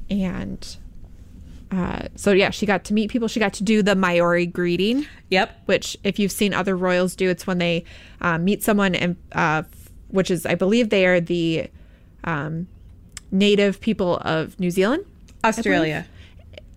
And 0.09 0.77
uh, 1.73 2.03
so, 2.15 2.31
yeah, 2.31 2.51
she 2.51 2.67
got 2.67 2.85
to 2.85 2.95
meet 2.95 3.11
people. 3.11 3.27
She 3.27 3.41
got 3.41 3.55
to 3.55 3.65
do 3.65 3.83
the 3.83 3.97
Maori 3.97 4.47
greeting 4.47 5.07
Yep. 5.31 5.63
which 5.67 5.97
if 6.05 6.21
you've 6.21 6.31
seen 6.31 6.55
other 6.55 6.77
royals 6.77 7.17
do, 7.17 7.29
it's 7.29 7.47
when 7.47 7.59
they 7.59 7.85
um, 8.21 8.45
meet 8.45 8.63
someone, 8.63 8.95
and 8.95 9.17
uh, 9.33 9.65
which 10.09 10.31
is 10.31 10.47
I 10.47 10.55
believe 10.55 10.91
they 10.91 11.07
are 11.07 11.21
the 11.21 11.69
um, 12.23 12.69
native 13.35 13.81
people 13.81 14.17
of 14.19 14.59
New 14.59 14.71
Zealand, 14.71 15.05
Australia. 15.45 16.07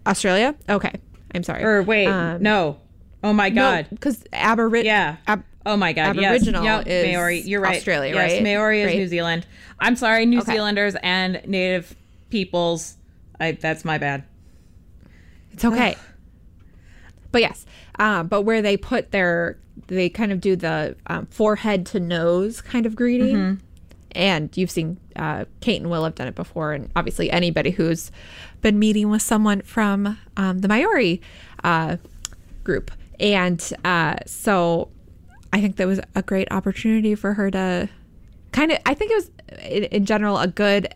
Australia. 0.06 0.56
Okay, 0.68 0.92
I'm 1.34 1.44
sorry. 1.44 1.64
Or 1.64 1.84
wait, 1.84 2.08
Um, 2.08 2.42
no. 2.44 2.80
Oh 3.24 3.32
my 3.34 3.50
God. 3.50 3.88
because 3.90 4.24
Aboriginal. 4.34 4.86
Yeah. 4.86 5.16
Ab- 5.28 5.44
Oh 5.66 5.76
my 5.76 5.92
God! 5.92 6.12
Aboriginal 6.18 6.64
yes. 6.64 6.86
Yep. 6.86 6.88
is 6.88 7.14
Maori. 7.14 7.40
You're 7.42 7.60
right. 7.60 7.76
Australia, 7.76 8.14
yes, 8.14 8.32
right? 8.32 8.44
Maori 8.44 8.82
is 8.84 8.88
Right. 8.88 8.96
New 9.00 9.08
Zealand. 9.10 9.46
I'm 9.82 9.98
sorry, 9.98 10.26
New 10.26 10.40
Okay. 10.40 10.54
Zealanders 10.54 10.96
and 11.04 11.42
Native 11.46 11.94
peoples. 12.30 12.96
I 13.38 13.52
that's 13.52 13.84
my 13.84 13.98
bad. 13.98 14.24
It's 15.52 15.66
okay. 15.66 15.98
but 17.34 17.42
yes, 17.42 17.66
um, 18.00 18.28
but 18.28 18.44
where 18.44 18.62
they 18.62 18.78
put 18.78 19.12
their, 19.12 19.58
they 19.88 20.08
kind 20.08 20.32
of 20.32 20.40
do 20.40 20.56
the 20.56 20.96
um, 21.08 21.26
forehead 21.26 21.86
to 21.88 22.00
nose 22.00 22.62
kind 22.62 22.86
of 22.86 22.96
greeting. 22.96 23.62
And 24.14 24.56
you've 24.56 24.72
seen 24.72 24.98
uh, 25.18 25.46
Kate 25.62 25.82
and 25.82 25.90
Will 25.90 26.04
have 26.04 26.16
done 26.16 26.28
it 26.28 26.36
before, 26.36 26.74
and 26.74 26.90
obviously 26.96 27.30
anybody 27.32 27.72
who's 27.72 28.12
been 28.62 28.80
meeting 28.80 29.10
with 29.10 29.22
someone 29.22 29.62
from 29.62 30.18
um, 30.38 30.60
the 30.60 30.68
Maori 30.68 31.22
uh, 31.64 31.98
group. 32.64 32.92
And 33.20 33.62
uh, 33.84 34.16
so 34.26 34.90
I 35.52 35.62
think 35.62 35.78
that 35.78 35.88
was 35.88 36.00
a 36.16 36.22
great 36.22 36.52
opportunity 36.52 37.16
for 37.16 37.34
her 37.34 37.50
to 37.52 37.90
kind 38.52 38.72
of, 38.72 38.80
I 38.86 38.94
think 38.94 39.12
it 39.12 39.16
was 39.16 39.32
in, 39.64 39.84
in 39.86 40.06
general 40.06 40.38
a 40.38 40.48
good 40.48 40.94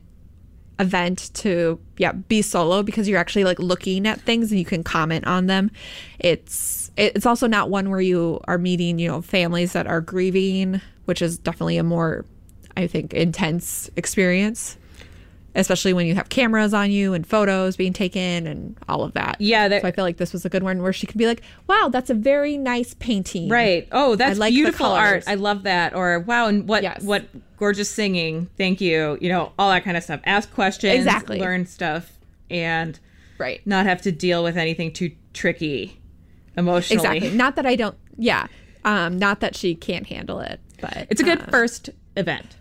event 0.80 1.32
to 1.36 1.80
yeah 1.97 2.11
be 2.11 2.41
solo 2.41 2.82
because 2.82 3.07
you're 3.07 3.19
actually 3.19 3.43
like 3.43 3.59
looking 3.59 4.07
at 4.07 4.19
things 4.22 4.49
and 4.49 4.57
you 4.57 4.65
can 4.65 4.84
comment 4.84 5.26
on 5.28 5.45
them 5.45 5.69
it's 6.17 6.89
it's 6.97 7.26
also 7.26 7.45
not 7.45 7.69
one 7.69 7.91
where 7.91 8.01
you 8.01 8.39
are 8.45 8.57
meeting 8.57 8.97
you 8.97 9.07
know 9.07 9.22
families 9.22 9.74
that 9.74 9.86
are 9.86 10.01
grieving 10.01 10.82
which 11.05 11.22
is 11.22 11.38
definitely 11.38 11.78
a 11.78 11.84
more 11.84 12.26
i 12.78 12.88
think 12.88 13.13
intense 13.13 13.89
experience 13.95 14.78
especially 15.53 15.91
when 15.91 16.05
you 16.05 16.15
have 16.15 16.30
cameras 16.30 16.74
on 16.74 16.89
you 16.91 17.13
and 17.13 17.28
photos 17.28 17.76
being 17.76 17.91
taken 17.91 18.47
and 18.47 18.78
all 18.88 19.03
of 19.03 19.11
that 19.13 19.36
Yeah, 19.39 19.67
that- 19.67 19.82
so 19.82 19.88
i 19.88 19.91
feel 19.91 20.05
like 20.05 20.15
this 20.17 20.32
was 20.32 20.45
a 20.45 20.49
good 20.49 20.63
one 20.63 20.82
where 20.82 20.93
she 20.93 21.05
could 21.07 21.17
be 21.17 21.28
like 21.28 21.41
wow 21.67 21.89
that's 21.91 22.09
a 22.09 22.13
very 22.13 22.57
nice 22.57 22.93
painting 22.99 23.49
Right. 23.49 23.88
Oh, 23.91 24.15
that's 24.15 24.39
like 24.39 24.53
beautiful 24.53 24.86
art. 24.86 25.26
I 25.28 25.36
love 25.36 25.63
that. 25.63 25.93
Or 25.93 26.19
wow, 26.19 26.47
and 26.47 26.67
what 26.69 26.84
Yes. 26.84 27.01
what 27.03 27.26
gorgeous 27.57 27.89
singing. 27.89 28.47
Thank 28.57 28.80
you. 28.82 29.17
You 29.19 29.30
know, 29.30 29.51
all 29.59 29.69
that 29.72 29.84
kind 29.84 29.97
of 29.97 30.03
stuff. 30.03 30.22
Ask 30.26 30.53
questions, 30.53 30.95
Exactly. 30.95 31.39
learn 31.39 31.65
stuff, 31.65 32.13
and 32.49 32.97
right 33.38 33.59
not 33.65 33.86
have 33.86 34.01
to 34.03 34.11
deal 34.11 34.43
with 34.43 34.55
anything 34.57 34.93
too 34.93 35.11
tricky 35.34 35.99
emotionally. 36.55 37.17
exactly 37.17 37.30
not 37.38 37.55
that 37.55 37.65
i 37.65 37.76
don't 37.76 37.97
yeah 38.17 38.45
um 38.86 39.17
not 39.17 39.39
that 39.39 39.55
she 39.55 39.74
can't 39.74 40.07
handle 40.07 40.39
it 40.39 40.59
but 40.80 41.07
It's 41.09 41.19
a 41.22 41.24
good 41.24 41.41
uh, 41.41 41.45
first 41.45 41.89
event. 42.15 42.55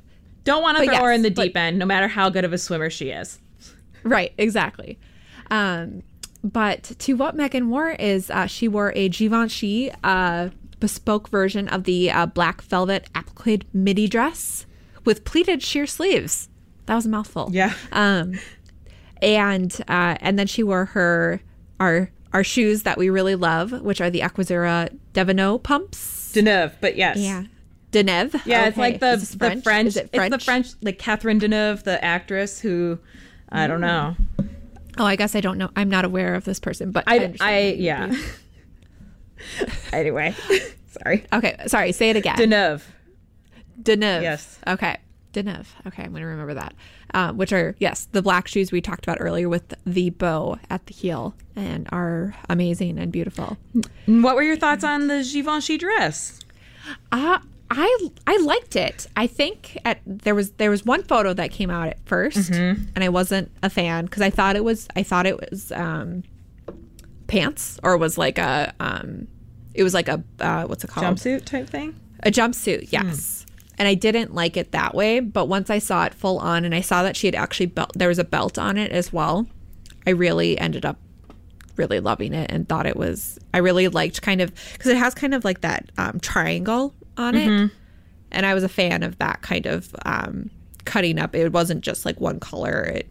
Don't 0.44 0.62
want 0.62 0.78
to 0.78 0.86
But 0.86 0.94
throw 0.96 1.04
her 1.06 1.12
in 1.12 1.22
the 1.22 1.30
but- 1.30 1.42
deep 1.44 1.56
end, 1.56 1.78
no 1.78 1.86
matter 1.86 2.08
how 2.08 2.30
good 2.30 2.44
of 2.44 2.52
a 2.52 2.58
swimmer 2.58 2.90
she 2.90 3.10
is. 3.10 3.38
Right, 4.02 4.32
exactly. 4.38 4.98
Um, 5.50 6.02
but 6.42 6.84
to 7.00 7.14
what 7.14 7.36
Meghan 7.36 7.68
wore 7.68 7.90
is 7.90 8.30
uh, 8.30 8.46
she 8.46 8.66
wore 8.68 8.92
a 8.96 9.08
Givenchy 9.10 9.92
uh, 10.02 10.48
bespoke 10.78 11.28
version 11.28 11.68
of 11.68 11.84
the 11.84 12.10
uh, 12.10 12.24
black 12.26 12.62
velvet 12.62 13.08
applique 13.14 13.64
midi 13.74 14.08
dress 14.08 14.64
with 15.04 15.24
pleated 15.24 15.62
sheer 15.62 15.86
sleeves. 15.86 16.48
That 16.86 16.94
was 16.94 17.04
a 17.04 17.10
mouthful. 17.10 17.50
Yeah. 17.52 17.74
Um, 17.92 18.38
and 19.20 19.76
uh, 19.88 20.16
and 20.20 20.38
then 20.38 20.46
she 20.46 20.62
wore 20.62 20.86
her 20.86 21.40
our 21.78 22.10
our 22.32 22.42
shoes 22.44 22.84
that 22.84 22.96
we 22.96 23.10
really 23.10 23.34
love, 23.34 23.72
which 23.82 24.00
are 24.00 24.08
the 24.08 24.20
Aquazzura 24.20 24.96
Devino 25.12 25.62
pumps. 25.62 26.32
Deneuve, 26.34 26.72
but 26.80 26.96
yes. 26.96 27.18
Yeah. 27.18 27.44
Deneuve. 27.92 28.40
Yeah, 28.46 28.66
it's 28.66 28.76
like 28.76 29.00
the 29.00 29.16
the 29.16 29.60
French. 29.62 29.88
Is 29.88 29.96
it 29.96 30.10
It's 30.12 30.30
the 30.30 30.38
French, 30.38 30.68
like 30.82 30.98
Catherine 30.98 31.40
Deneuve, 31.40 31.82
the 31.82 32.02
actress 32.04 32.60
who, 32.60 32.98
I 33.48 33.66
don't 33.66 33.80
know. 33.80 34.16
Oh, 34.98 35.04
I 35.04 35.16
guess 35.16 35.34
I 35.34 35.40
don't 35.40 35.58
know. 35.58 35.70
I'm 35.76 35.88
not 35.88 36.04
aware 36.04 36.34
of 36.34 36.44
this 36.44 36.60
person, 36.60 36.92
but 36.92 37.04
I, 37.06 37.18
understand 37.18 37.50
I, 37.50 37.58
yeah. 37.72 38.14
anyway, 39.92 40.34
sorry. 41.02 41.24
Okay, 41.32 41.56
sorry. 41.66 41.92
Say 41.92 42.10
it 42.10 42.16
again. 42.16 42.36
Deneuve. 42.36 42.82
Deneuve. 43.82 44.22
Yes. 44.22 44.58
Okay. 44.66 44.98
Deneuve. 45.32 45.66
Okay, 45.86 46.02
I'm 46.02 46.10
going 46.10 46.22
to 46.22 46.26
remember 46.26 46.54
that. 46.54 46.74
Um, 47.14 47.36
which 47.36 47.52
are 47.52 47.74
yes, 47.78 48.08
the 48.12 48.22
black 48.22 48.46
shoes 48.46 48.72
we 48.72 48.80
talked 48.80 49.04
about 49.04 49.18
earlier 49.20 49.48
with 49.48 49.74
the 49.84 50.10
bow 50.10 50.58
at 50.68 50.86
the 50.86 50.94
heel 50.94 51.34
and 51.56 51.88
are 51.90 52.34
amazing 52.48 52.98
and 52.98 53.10
beautiful. 53.10 53.56
What 54.06 54.36
were 54.36 54.42
your 54.42 54.56
thoughts 54.56 54.84
on 54.84 55.06
the 55.06 55.28
Givenchy 55.32 55.78
dress? 55.78 56.40
Uh, 57.12 57.38
I 57.70 58.08
I 58.26 58.36
liked 58.38 58.74
it. 58.74 59.06
I 59.16 59.26
think 59.26 59.78
at 59.84 60.00
there 60.04 60.34
was 60.34 60.50
there 60.52 60.70
was 60.70 60.84
one 60.84 61.02
photo 61.04 61.32
that 61.34 61.52
came 61.52 61.70
out 61.70 61.88
at 61.88 62.04
1st 62.04 62.50
and 62.94 63.04
I 63.04 63.08
wasn't 63.08 63.50
a 63.62 63.70
fan 63.70 64.06
because 64.06 64.22
I 64.22 64.30
thought 64.30 64.56
it 64.56 64.64
was 64.64 64.88
I 64.96 65.04
thought 65.04 65.26
it 65.26 65.38
was 65.50 65.70
um, 65.72 66.24
pants 67.28 67.78
or 67.82 67.96
was 67.96 68.18
like 68.18 68.38
a 68.38 68.74
um, 68.80 69.28
it 69.72 69.84
was 69.84 69.94
like 69.94 70.08
a 70.08 70.22
uh, 70.40 70.64
what's 70.64 70.82
it 70.82 70.90
called 70.90 71.06
Jumpsuit 71.06 71.44
type 71.44 71.68
thing? 71.68 71.98
A 72.24 72.30
jumpsuit, 72.30 72.90
yes. 72.90 73.46
And 73.78 73.88
I 73.88 73.94
didn't 73.94 74.34
like 74.34 74.58
it 74.58 74.72
that 74.72 74.94
way, 74.94 75.20
but 75.20 75.46
once 75.46 75.70
I 75.70 75.78
saw 75.78 76.04
it 76.04 76.12
full 76.12 76.38
on 76.38 76.66
and 76.66 76.74
I 76.74 76.82
saw 76.82 77.02
that 77.02 77.16
she 77.16 77.26
had 77.26 77.34
actually 77.34 77.66
belt 77.66 77.92
there 77.94 78.08
was 78.08 78.18
a 78.18 78.24
belt 78.24 78.58
on 78.58 78.76
it 78.76 78.90
as 78.92 79.12
well, 79.12 79.46
I 80.06 80.10
really 80.10 80.58
ended 80.58 80.84
up 80.84 80.98
really 81.76 82.00
loving 82.00 82.34
it 82.34 82.50
and 82.50 82.68
thought 82.68 82.84
it 82.84 82.96
was 82.96 83.38
I 83.54 83.58
really 83.58 83.88
liked 83.88 84.20
kind 84.20 84.42
of 84.42 84.52
because 84.72 84.88
it 84.88 84.98
has 84.98 85.14
kind 85.14 85.32
of 85.34 85.44
like 85.44 85.62
that 85.62 85.90
um, 85.96 86.20
triangle 86.20 86.94
on 87.20 87.34
it. 87.36 87.70
And 88.32 88.46
I 88.46 88.54
was 88.54 88.62
a 88.64 88.68
fan 88.68 89.02
of 89.02 89.18
that 89.18 89.42
kind 89.42 89.66
of 89.66 89.94
um, 90.06 90.50
cutting 90.84 91.18
up. 91.18 91.34
It 91.34 91.52
wasn't 91.52 91.82
just 91.82 92.04
like 92.04 92.20
one 92.20 92.40
color. 92.40 92.80
It 92.82 93.08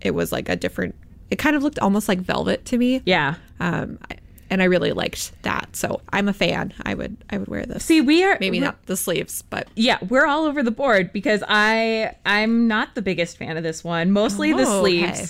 it 0.00 0.12
was 0.12 0.30
like 0.32 0.48
a 0.48 0.56
different 0.56 0.94
it 1.30 1.36
kind 1.36 1.56
of 1.56 1.62
looked 1.62 1.78
almost 1.80 2.08
like 2.08 2.20
velvet 2.20 2.64
to 2.66 2.78
me. 2.78 3.02
Yeah. 3.04 3.34
Um, 3.60 3.98
I- 4.10 4.16
and 4.50 4.62
I 4.62 4.64
really 4.64 4.92
liked 4.92 5.32
that. 5.42 5.76
So 5.76 6.00
I'm 6.10 6.26
a 6.26 6.32
fan. 6.32 6.72
I 6.86 6.94
would 6.94 7.18
I 7.28 7.36
would 7.36 7.48
wear 7.48 7.66
this. 7.66 7.84
See, 7.84 8.00
we 8.00 8.24
are 8.24 8.38
Maybe 8.40 8.58
not 8.60 8.82
the 8.86 8.96
sleeves, 8.96 9.42
but 9.42 9.68
Yeah, 9.76 9.98
we're 10.08 10.24
all 10.26 10.46
over 10.46 10.62
the 10.62 10.70
board 10.70 11.12
because 11.12 11.42
I 11.46 12.14
I'm 12.24 12.66
not 12.66 12.94
the 12.94 13.02
biggest 13.02 13.36
fan 13.36 13.58
of 13.58 13.62
this 13.62 13.84
one. 13.84 14.10
Mostly 14.10 14.54
the 14.54 14.64
Oh, 14.66 14.80
sleeves. 14.80 15.20
okay. 15.20 15.26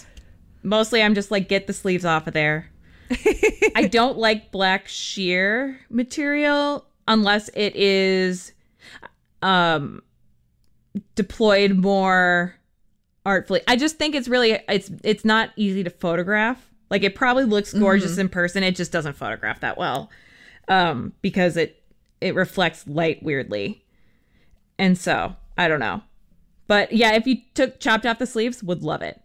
Mostly 0.63 1.03
I'm 1.03 1.15
just 1.17 1.33
like 1.33 1.49
get 1.49 1.67
the 1.67 1.73
sleeves 1.73 2.05
off 2.05 2.29
of 2.29 2.33
there. 2.35 2.71
I 3.75 3.89
don't 3.91 4.19
like 4.19 4.53
black 4.53 4.87
sheer 4.87 5.81
material 5.91 6.85
unless 7.09 7.49
it 7.55 7.75
is 7.75 8.53
um 9.43 10.03
deployed 11.17 11.73
more 11.73 12.55
artfully. 13.27 13.61
I 13.67 13.77
just 13.77 13.97
think 13.97 14.15
it's 14.15 14.29
really 14.29 14.53
it's 14.69 14.91
it's 15.03 15.25
not 15.25 15.51
easy 15.57 15.83
to 15.83 15.91
photograph. 15.91 16.65
Like 16.91 17.03
it 17.03 17.15
probably 17.15 17.45
looks 17.45 17.75
gorgeous 17.75 18.17
in 18.19 18.29
person, 18.29 18.63
it 18.63 18.77
just 18.77 18.93
doesn't 18.93 19.15
photograph 19.15 19.61
that 19.61 19.77
well. 19.77 20.11
Um 20.69 21.13
because 21.23 21.57
it 21.57 21.83
it 22.21 22.35
reflects 22.35 22.87
light 22.87 23.23
weirdly. 23.23 23.85
And 24.79 24.97
so, 24.97 25.35
I 25.57 25.67
don't 25.69 25.81
know. 25.81 26.03
But 26.69 26.93
yeah, 26.93 27.15
if 27.15 27.27
you 27.27 27.39
took 27.55 27.81
chopped 27.81 28.07
off 28.07 28.19
the 28.19 28.27
sleeves, 28.27 28.63
would 28.63 28.83
love 28.83 29.03
it. 29.03 29.21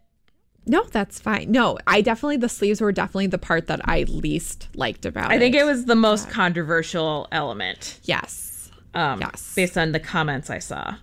No, 0.65 0.83
that's 0.91 1.19
fine. 1.19 1.51
No, 1.51 1.77
I 1.87 2.01
definitely 2.01 2.37
the 2.37 2.49
sleeves 2.49 2.79
were 2.81 2.91
definitely 2.91 3.27
the 3.27 3.37
part 3.37 3.67
that 3.67 3.81
I 3.87 4.03
least 4.03 4.69
liked 4.75 5.05
about 5.05 5.31
it. 5.31 5.35
I 5.35 5.39
think 5.39 5.55
it 5.55 5.65
was 5.65 5.85
the 5.85 5.95
most 5.95 6.29
controversial 6.29 7.27
element. 7.31 7.99
yes. 8.03 8.71
Um 8.93 9.19
Yes. 9.21 9.53
based 9.55 9.77
on 9.77 9.91
the 9.91 9.99
comments 9.99 10.49
I 10.49 10.59
saw. 10.59 10.95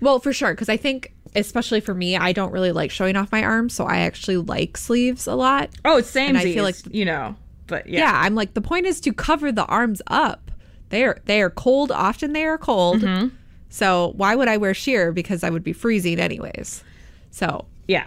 Well, 0.00 0.18
for 0.18 0.32
sure, 0.32 0.52
because 0.52 0.68
I 0.68 0.76
think 0.76 1.12
especially 1.34 1.80
for 1.80 1.94
me, 1.94 2.16
I 2.16 2.32
don't 2.32 2.52
really 2.52 2.72
like 2.72 2.90
showing 2.90 3.16
off 3.16 3.30
my 3.32 3.42
arms, 3.42 3.72
so 3.74 3.84
I 3.86 3.98
actually 3.98 4.36
like 4.38 4.76
sleeves 4.76 5.26
a 5.26 5.34
lot. 5.34 5.70
Oh, 5.84 5.98
it's 5.98 6.10
same 6.10 6.36
I 6.36 6.42
feel 6.42 6.64
like- 6.64 6.76
you 6.90 7.04
know. 7.04 7.36
But 7.68 7.86
yeah. 7.88 8.00
Yeah. 8.00 8.12
I'm 8.22 8.34
like 8.34 8.54
the 8.54 8.60
point 8.60 8.86
is 8.86 9.00
to 9.02 9.12
cover 9.12 9.52
the 9.52 9.64
arms 9.66 10.02
up. 10.08 10.50
They 10.90 11.04
are 11.04 11.18
they 11.26 11.40
are 11.40 11.50
cold. 11.50 11.90
Often 11.92 12.32
they 12.32 12.44
are 12.44 12.58
cold. 12.58 13.00
Mm-hmm. 13.02 13.28
So 13.70 14.12
why 14.16 14.34
would 14.34 14.48
I 14.48 14.56
wear 14.58 14.74
sheer? 14.74 15.12
Because 15.12 15.42
I 15.44 15.48
would 15.50 15.64
be 15.64 15.72
freezing 15.72 16.18
anyways. 16.20 16.82
So, 17.30 17.64
Yeah. 17.88 18.04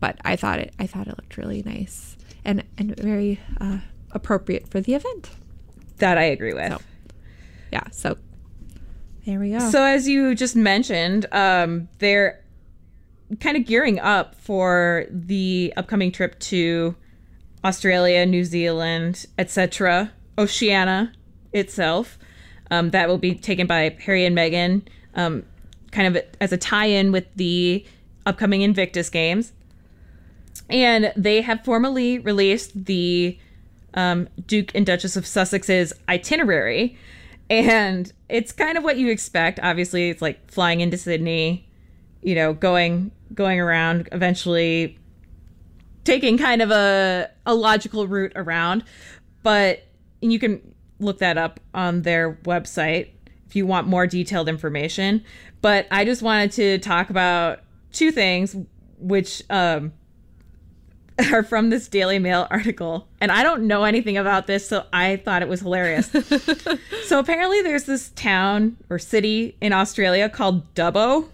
But 0.00 0.18
I 0.24 0.36
thought 0.36 0.58
it 0.58 0.74
I 0.78 0.86
thought 0.86 1.08
it 1.08 1.16
looked 1.16 1.36
really 1.36 1.62
nice 1.62 2.16
and 2.44 2.64
and 2.76 2.98
very 2.98 3.40
uh, 3.60 3.78
appropriate 4.12 4.68
for 4.68 4.80
the 4.80 4.94
event. 4.94 5.30
That 5.98 6.18
I 6.18 6.24
agree 6.24 6.54
with. 6.54 6.82
Yeah. 7.72 7.84
So 7.90 8.16
there 9.26 9.38
we 9.38 9.50
go. 9.50 9.70
So 9.70 9.82
as 9.82 10.08
you 10.08 10.34
just 10.34 10.56
mentioned, 10.56 11.26
um, 11.32 11.88
they're 11.98 12.42
kind 13.40 13.56
of 13.56 13.66
gearing 13.66 14.00
up 14.00 14.34
for 14.36 15.06
the 15.10 15.72
upcoming 15.76 16.10
trip 16.10 16.38
to 16.40 16.96
Australia, 17.64 18.24
New 18.24 18.44
Zealand, 18.44 19.26
etc., 19.36 20.12
Oceania 20.38 21.12
itself. 21.52 22.18
Um, 22.70 22.90
that 22.90 23.08
will 23.08 23.18
be 23.18 23.34
taken 23.34 23.66
by 23.66 23.96
Harry 24.00 24.24
and 24.24 24.36
Meghan, 24.36 24.82
um, 25.14 25.44
kind 25.90 26.16
of 26.16 26.22
as 26.40 26.52
a 26.52 26.56
tie-in 26.56 27.12
with 27.12 27.26
the 27.36 27.84
upcoming 28.26 28.62
Invictus 28.62 29.10
Games. 29.10 29.52
And 30.68 31.12
they 31.16 31.40
have 31.42 31.64
formally 31.64 32.18
released 32.18 32.84
the 32.84 33.38
um, 33.94 34.28
Duke 34.46 34.74
and 34.74 34.84
Duchess 34.84 35.16
of 35.16 35.24
Sussex's 35.24 35.92
itinerary. 36.08 36.98
And 37.50 38.12
it's 38.28 38.52
kind 38.52 38.76
of 38.76 38.84
what 38.84 38.98
you 38.98 39.10
expect. 39.10 39.58
Obviously, 39.62 40.10
it's 40.10 40.20
like 40.20 40.50
flying 40.50 40.80
into 40.80 40.98
Sydney, 40.98 41.66
you 42.22 42.34
know, 42.34 42.52
going 42.52 43.10
going 43.34 43.60
around, 43.60 44.08
eventually 44.12 44.98
taking 46.04 46.36
kind 46.36 46.60
of 46.60 46.70
a 46.70 47.30
a 47.46 47.54
logical 47.54 48.06
route 48.06 48.32
around. 48.36 48.84
But 49.42 49.84
you 50.20 50.38
can 50.38 50.74
look 51.00 51.18
that 51.18 51.38
up 51.38 51.60
on 51.72 52.02
their 52.02 52.34
website 52.44 53.08
if 53.46 53.56
you 53.56 53.66
want 53.66 53.86
more 53.86 54.06
detailed 54.06 54.48
information. 54.48 55.24
But 55.62 55.86
I 55.90 56.04
just 56.04 56.22
wanted 56.22 56.52
to 56.52 56.78
talk 56.78 57.08
about 57.08 57.60
two 57.92 58.12
things, 58.12 58.54
which 58.98 59.42
um, 59.48 59.92
are 61.32 61.42
from 61.42 61.70
this 61.70 61.88
Daily 61.88 62.18
Mail 62.18 62.46
article. 62.50 63.08
And 63.20 63.32
I 63.32 63.42
don't 63.42 63.66
know 63.66 63.84
anything 63.84 64.16
about 64.16 64.46
this, 64.46 64.68
so 64.68 64.84
I 64.92 65.16
thought 65.16 65.42
it 65.42 65.48
was 65.48 65.60
hilarious. 65.60 66.10
so 67.06 67.18
apparently, 67.18 67.62
there's 67.62 67.84
this 67.84 68.10
town 68.10 68.76
or 68.88 68.98
city 68.98 69.56
in 69.60 69.72
Australia 69.72 70.28
called 70.28 70.74
Dubbo. 70.74 71.28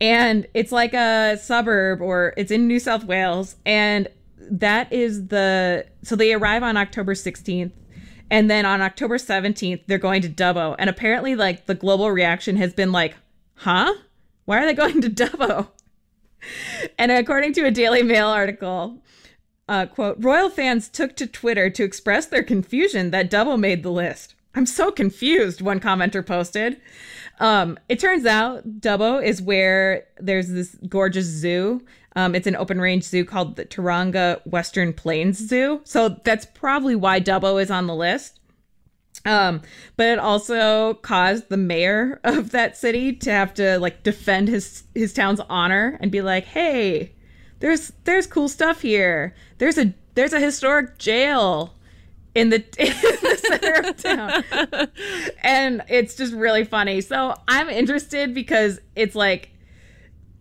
And 0.00 0.46
it's 0.54 0.72
like 0.72 0.94
a 0.94 1.38
suburb 1.40 2.00
or 2.00 2.34
it's 2.36 2.50
in 2.50 2.66
New 2.66 2.80
South 2.80 3.04
Wales. 3.04 3.56
And 3.64 4.08
that 4.38 4.92
is 4.92 5.28
the. 5.28 5.86
So 6.02 6.16
they 6.16 6.32
arrive 6.32 6.62
on 6.62 6.76
October 6.76 7.14
16th. 7.14 7.72
And 8.30 8.50
then 8.50 8.64
on 8.64 8.80
October 8.80 9.18
17th, 9.18 9.82
they're 9.86 9.98
going 9.98 10.22
to 10.22 10.28
Dubbo. 10.28 10.74
And 10.78 10.88
apparently, 10.88 11.36
like, 11.36 11.66
the 11.66 11.74
global 11.74 12.10
reaction 12.10 12.56
has 12.56 12.72
been 12.72 12.90
like, 12.90 13.14
huh? 13.56 13.92
Why 14.46 14.62
are 14.62 14.66
they 14.66 14.74
going 14.74 15.02
to 15.02 15.10
Dubbo? 15.10 15.68
And 16.98 17.12
according 17.12 17.52
to 17.54 17.66
a 17.66 17.70
Daily 17.70 18.02
Mail 18.02 18.28
article, 18.28 19.02
uh, 19.68 19.86
quote, 19.86 20.16
royal 20.18 20.50
fans 20.50 20.88
took 20.88 21.16
to 21.16 21.26
Twitter 21.26 21.70
to 21.70 21.84
express 21.84 22.26
their 22.26 22.42
confusion 22.42 23.10
that 23.10 23.30
Dubbo 23.30 23.58
made 23.58 23.82
the 23.82 23.90
list. 23.90 24.34
I'm 24.54 24.66
so 24.66 24.90
confused, 24.90 25.62
one 25.62 25.80
commenter 25.80 26.24
posted. 26.24 26.80
Um, 27.40 27.78
it 27.88 27.98
turns 27.98 28.26
out 28.26 28.80
Dubbo 28.80 29.24
is 29.24 29.40
where 29.40 30.06
there's 30.18 30.48
this 30.48 30.76
gorgeous 30.88 31.26
zoo. 31.26 31.82
Um, 32.14 32.34
it's 32.34 32.46
an 32.46 32.56
open 32.56 32.80
range 32.80 33.04
zoo 33.04 33.24
called 33.24 33.56
the 33.56 33.64
Taronga 33.64 34.46
Western 34.46 34.92
Plains 34.92 35.38
Zoo. 35.38 35.80
So 35.84 36.20
that's 36.24 36.44
probably 36.44 36.94
why 36.94 37.20
Dubbo 37.20 37.60
is 37.62 37.70
on 37.70 37.86
the 37.86 37.94
list. 37.94 38.38
Um, 39.24 39.62
but 39.96 40.08
it 40.08 40.18
also 40.18 40.94
caused 40.94 41.48
the 41.48 41.56
mayor 41.56 42.20
of 42.24 42.50
that 42.50 42.76
city 42.76 43.12
to 43.14 43.30
have 43.30 43.54
to 43.54 43.78
like 43.78 44.02
defend 44.02 44.48
his 44.48 44.84
his 44.94 45.12
town's 45.12 45.40
honor 45.48 45.98
and 46.00 46.10
be 46.10 46.22
like, 46.22 46.44
"Hey, 46.44 47.12
there's 47.60 47.92
there's 48.04 48.26
cool 48.26 48.48
stuff 48.48 48.82
here. 48.82 49.34
There's 49.58 49.78
a 49.78 49.94
there's 50.14 50.32
a 50.32 50.40
historic 50.40 50.98
jail 50.98 51.74
in 52.34 52.50
the, 52.50 52.56
in 52.78 52.92
the 52.92 53.40
center 53.46 53.88
of 53.88 53.96
town." 53.96 54.88
and 55.42 55.82
it's 55.88 56.16
just 56.16 56.32
really 56.32 56.64
funny. 56.64 57.00
So 57.00 57.34
I'm 57.48 57.68
interested 57.68 58.34
because 58.34 58.80
it's 58.96 59.14
like, 59.14 59.50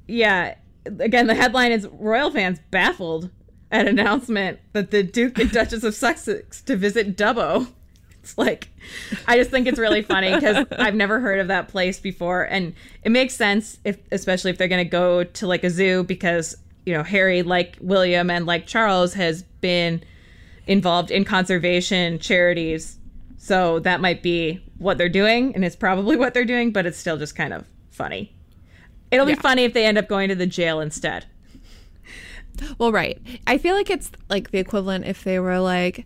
yeah. 0.07 0.55
Again, 0.84 1.28
the 1.28 1.36
headline 1.36 1.72
is 1.72 1.88
Royal 1.91 2.32
fans 2.32 2.59
baffled 2.72 3.30
at 3.72 3.88
announcement 3.88 4.59
that 4.74 4.89
the 4.89 5.03
Duke 5.03 5.38
and 5.38 5.51
Duchess 5.51 5.84
of 5.84 5.93
Sussex 5.93 6.59
to 6.63 6.76
visit 6.76 7.15
Dubbo. 7.15 7.67
It's 8.24 8.38
like, 8.38 8.69
I 9.28 9.38
just 9.38 9.49
think 9.51 9.67
it's 9.67 9.80
really 9.80 10.01
funny 10.01 10.34
because 10.34 10.65
I've 10.78 10.95
never 10.95 11.19
heard 11.19 11.39
of 11.39 11.47
that 11.47 11.67
place 11.67 11.99
before, 11.99 12.43
and 12.43 12.74
it 13.03 13.11
makes 13.11 13.34
sense 13.36 13.80
if, 13.84 13.97
especially 14.11 14.51
if 14.51 14.57
they're 14.57 14.67
going 14.67 14.84
to 14.86 14.89
go 14.89 15.24
to 15.24 15.47
like 15.47 15.63
a 15.63 15.69
zoo 15.69 16.03
because 16.03 16.55
you 16.86 16.93
know 16.93 17.03
Harry, 17.03 17.41
like 17.43 17.78
William 17.82 18.30
and 18.30 18.45
like 18.45 18.67
Charles, 18.67 19.13
has 19.15 19.43
been 19.61 20.03
involved 20.67 21.09
in 21.11 21.26
conservation 21.26 22.19
charities 22.19 22.97
So 23.38 23.80
that 23.80 23.99
might 24.01 24.22
be 24.22 24.63
what 24.78 24.97
they're 24.99 25.09
doing, 25.09 25.53
and 25.55 25.65
it's 25.65 25.76
probably 25.76 26.15
what 26.15 26.34
they're 26.36 26.45
doing, 26.45 26.72
but 26.72 26.86
it's 26.86 26.97
still 26.97 27.17
just 27.17 27.36
kind 27.36 27.53
of 27.53 27.65
funny. 27.89 28.34
It'll 29.09 29.28
Yeah. 29.28 29.36
be 29.36 29.41
funny 29.41 29.63
if 29.63 29.74
they 29.74 29.86
end 29.86 29.97
up 29.97 30.07
going 30.07 30.30
to 30.30 30.36
the 30.36 30.45
jail 30.45 30.80
instead. 30.80 31.26
Well, 32.78 32.91
right. 32.91 33.19
I 33.47 33.57
feel 33.57 33.76
like 33.76 33.89
it's 33.89 34.11
like 34.30 34.51
the 34.51 34.59
equivalent 34.59 35.05
if 35.05 35.24
they 35.24 35.39
were 35.39 35.59
like 35.59 36.05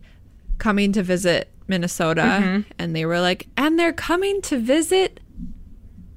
coming 0.58 0.92
to 0.92 1.02
visit 1.02 1.50
Minnesota 1.68 2.22
Mm-hmm. 2.22 2.70
and 2.78 2.94
they 2.94 3.04
were 3.06 3.20
like, 3.20 3.46
and 3.56 3.78
they're 3.78 3.92
coming 3.92 4.40
to 4.42 4.58
visit 4.58 5.20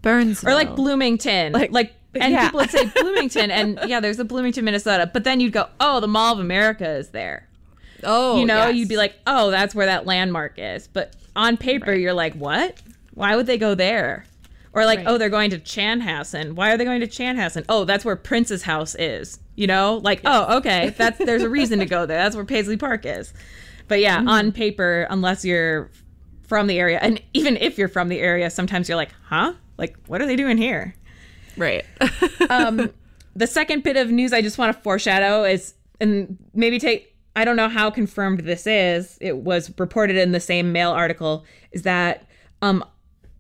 Burnsville. 0.01 0.51
Or 0.51 0.53
like 0.53 0.75
Bloomington. 0.75 1.53
Like, 1.53 1.71
like 1.71 1.93
and 2.15 2.33
yeah. 2.33 2.45
people 2.45 2.59
would 2.61 2.69
say 2.69 2.85
Bloomington, 2.95 3.51
and 3.51 3.79
yeah, 3.87 3.99
there's 3.99 4.19
a 4.19 4.25
Bloomington, 4.25 4.65
Minnesota. 4.65 5.09
But 5.11 5.23
then 5.23 5.39
you'd 5.39 5.53
go, 5.53 5.67
oh, 5.79 5.99
the 5.99 6.07
Mall 6.07 6.33
of 6.33 6.39
America 6.39 6.89
is 6.89 7.09
there. 7.09 7.47
oh, 8.03 8.39
you 8.39 8.45
know, 8.45 8.67
yes. 8.67 8.75
you'd 8.75 8.89
be 8.89 8.97
like, 8.97 9.15
oh, 9.27 9.51
that's 9.51 9.75
where 9.75 9.85
that 9.85 10.05
landmark 10.05 10.53
is. 10.57 10.87
But 10.87 11.15
on 11.35 11.57
paper, 11.57 11.93
you're 11.93 12.13
like, 12.13 12.33
what? 12.33 12.81
Why 13.13 13.35
would 13.35 13.45
they 13.45 13.57
go 13.57 13.75
there? 13.75 14.25
Or 14.71 14.85
like, 14.85 14.99
Right. 14.99 15.07
oh, 15.07 15.17
they're 15.17 15.29
going 15.29 15.49
to 15.49 15.59
Chanhassen. 15.59 16.53
Why 16.53 16.71
are 16.71 16.77
they 16.77 16.85
going 16.85 17.01
to 17.01 17.07
Chanhassen? 17.07 17.65
Oh, 17.67 17.85
that's 17.85 18.05
where 18.05 18.15
Prince's 18.15 18.63
house 18.63 18.95
is. 18.95 19.39
You 19.55 19.67
know, 19.67 19.99
like, 20.03 20.21
oh, 20.23 20.57
okay, 20.59 20.93
that's 20.97 21.17
there's 21.17 21.43
a 21.43 21.49
reason 21.49 21.79
to 21.79 21.85
go 21.85 22.05
there. 22.05 22.17
That's 22.17 22.35
where 22.35 22.45
Paisley 22.45 22.77
Park 22.77 23.05
is. 23.05 23.33
But 23.89 23.99
yeah, 23.99 24.19
Mm-hmm. 24.19 24.29
on 24.29 24.51
paper, 24.53 25.05
unless 25.09 25.43
you're 25.43 25.91
from 26.47 26.67
the 26.67 26.79
area, 26.79 26.99
and 27.01 27.21
even 27.33 27.57
if 27.57 27.77
you're 27.77 27.89
from 27.89 28.07
the 28.07 28.19
area, 28.19 28.49
sometimes 28.49 28.87
you're 28.87 28.95
like, 28.95 29.11
huh? 29.25 29.53
Like, 29.77 29.97
what 30.07 30.21
are 30.21 30.25
they 30.25 30.35
doing 30.37 30.57
here? 30.57 30.95
right. 31.57 31.83
um, 32.49 32.89
the 33.35 33.47
second 33.47 33.83
bit 33.83 33.97
of 33.97 34.09
news 34.11 34.31
I 34.31 34.41
just 34.41 34.57
want 34.57 34.75
to 34.75 34.81
foreshadow 34.81 35.43
is, 35.43 35.73
and 35.99 36.37
maybe 36.53 36.79
take, 36.79 37.15
I 37.35 37.43
don't 37.45 37.55
know 37.57 37.67
how 37.69 37.89
confirmed 37.89 38.41
this 38.41 38.65
is. 38.65 39.17
It 39.19 39.37
was 39.37 39.71
reported 39.77 40.15
in 40.17 40.31
the 40.31 40.39
same 40.39 40.71
Mail 40.71 40.91
article. 40.91 41.45
Is 41.71 41.83
that 41.83 42.25
um, 42.61 42.83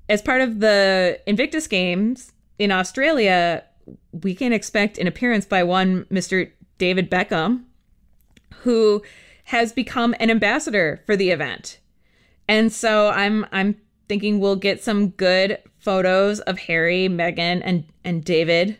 as 0.09 0.21
part 0.21 0.41
of 0.41 0.59
the 0.59 1.19
Invictus 1.25 1.67
Games 1.67 2.31
in 2.57 2.71
Australia, 2.71 3.63
we 4.11 4.35
can 4.35 4.53
expect 4.53 4.97
an 4.97 5.07
appearance 5.07 5.45
by 5.45 5.63
one 5.63 6.05
Mr. 6.05 6.51
David 6.77 7.09
Beckham, 7.09 7.63
who 8.61 9.01
has 9.49 9.73
become 9.73 10.13
an 10.19 10.29
ambassador 10.29 11.01
for 11.07 11.15
the 11.15 11.31
event. 11.31 11.79
And 12.47 12.71
so 12.71 13.09
I'm 13.09 13.47
I'm 13.51 13.75
thinking 14.07 14.39
we'll 14.39 14.55
get 14.55 14.83
some 14.83 15.09
good 15.09 15.57
photos 15.79 16.39
of 16.41 16.59
Harry, 16.59 17.09
Meghan, 17.09 17.63
and 17.65 17.83
and 18.03 18.23
David 18.23 18.77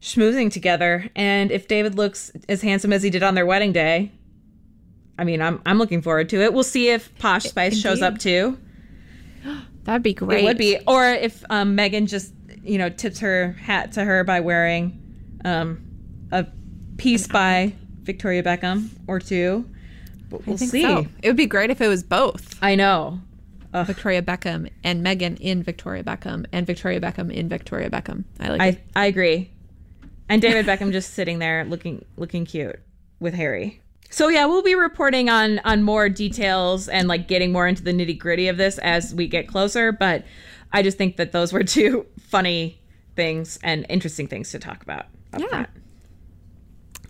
schmoozing 0.00 0.50
together. 0.50 1.08
And 1.14 1.52
if 1.52 1.68
David 1.68 1.94
looks 1.94 2.32
as 2.48 2.60
handsome 2.60 2.92
as 2.92 3.04
he 3.04 3.10
did 3.10 3.22
on 3.22 3.36
their 3.36 3.46
wedding 3.46 3.70
day, 3.72 4.10
I 5.16 5.22
mean, 5.22 5.40
I'm 5.40 5.62
I'm 5.64 5.78
looking 5.78 6.02
forward 6.02 6.28
to 6.30 6.42
it. 6.42 6.52
We'll 6.52 6.64
see 6.64 6.88
if 6.88 7.16
Posh 7.18 7.44
Spice 7.44 7.78
shows 7.78 8.02
up 8.02 8.18
too. 8.18 8.58
That'd 9.84 10.02
be 10.02 10.14
great. 10.14 10.42
It 10.42 10.44
would 10.44 10.58
be, 10.58 10.76
or 10.88 11.08
if 11.08 11.44
um, 11.50 11.76
Meghan 11.76 12.08
just 12.08 12.34
you 12.64 12.78
know 12.78 12.88
tips 12.88 13.20
her 13.20 13.52
hat 13.52 13.92
to 13.92 14.02
her 14.02 14.24
by 14.24 14.40
wearing 14.40 15.40
um, 15.44 15.80
a 16.32 16.46
piece 16.96 17.28
by 17.28 17.74
Victoria 18.02 18.42
Beckham 18.42 18.88
or 19.06 19.20
two. 19.20 19.70
But 20.30 20.42
I 20.42 20.44
we'll 20.46 20.56
think 20.56 20.70
see. 20.70 20.82
so. 20.82 21.06
It 21.22 21.28
would 21.28 21.36
be 21.36 21.46
great 21.46 21.70
if 21.70 21.80
it 21.80 21.88
was 21.88 22.02
both 22.02 22.56
I 22.62 22.74
know. 22.74 23.20
Victoria 23.72 24.20
Beckham 24.22 24.68
and 24.82 25.04
Meghan 25.04 25.38
in 25.40 25.62
Victoria 25.62 26.02
Beckham 26.02 26.44
and 26.50 26.66
Victoria 26.66 27.00
Beckham 27.00 27.32
in 27.32 27.48
Victoria 27.48 27.88
Beckham. 27.88 28.24
I 28.40 28.48
like 28.48 28.60
it. 28.60 28.80
I 28.96 29.02
I 29.02 29.06
agree. 29.06 29.50
And 30.28 30.40
David 30.40 30.66
Beckham 30.66 30.92
just 30.92 31.14
sitting 31.14 31.38
there 31.38 31.64
looking 31.64 32.04
looking 32.16 32.44
cute 32.46 32.80
with 33.20 33.34
Harry. 33.34 33.80
So 34.10 34.28
yeah, 34.28 34.46
we'll 34.46 34.62
be 34.62 34.74
reporting 34.74 35.30
on 35.30 35.60
on 35.60 35.82
more 35.82 36.08
details 36.08 36.88
and 36.88 37.06
like 37.06 37.28
getting 37.28 37.52
more 37.52 37.68
into 37.68 37.82
the 37.82 37.92
nitty 37.92 38.18
gritty 38.18 38.48
of 38.48 38.56
this 38.56 38.78
as 38.78 39.14
we 39.14 39.28
get 39.28 39.46
closer. 39.46 39.92
But 39.92 40.24
I 40.72 40.82
just 40.82 40.98
think 40.98 41.16
that 41.16 41.32
those 41.32 41.52
were 41.52 41.62
two 41.64 42.06
funny 42.18 42.80
things 43.14 43.58
and 43.62 43.86
interesting 43.88 44.26
things 44.26 44.50
to 44.50 44.58
talk 44.58 44.82
about. 44.82 45.06
Yeah. 45.38 45.46
front. 45.46 45.68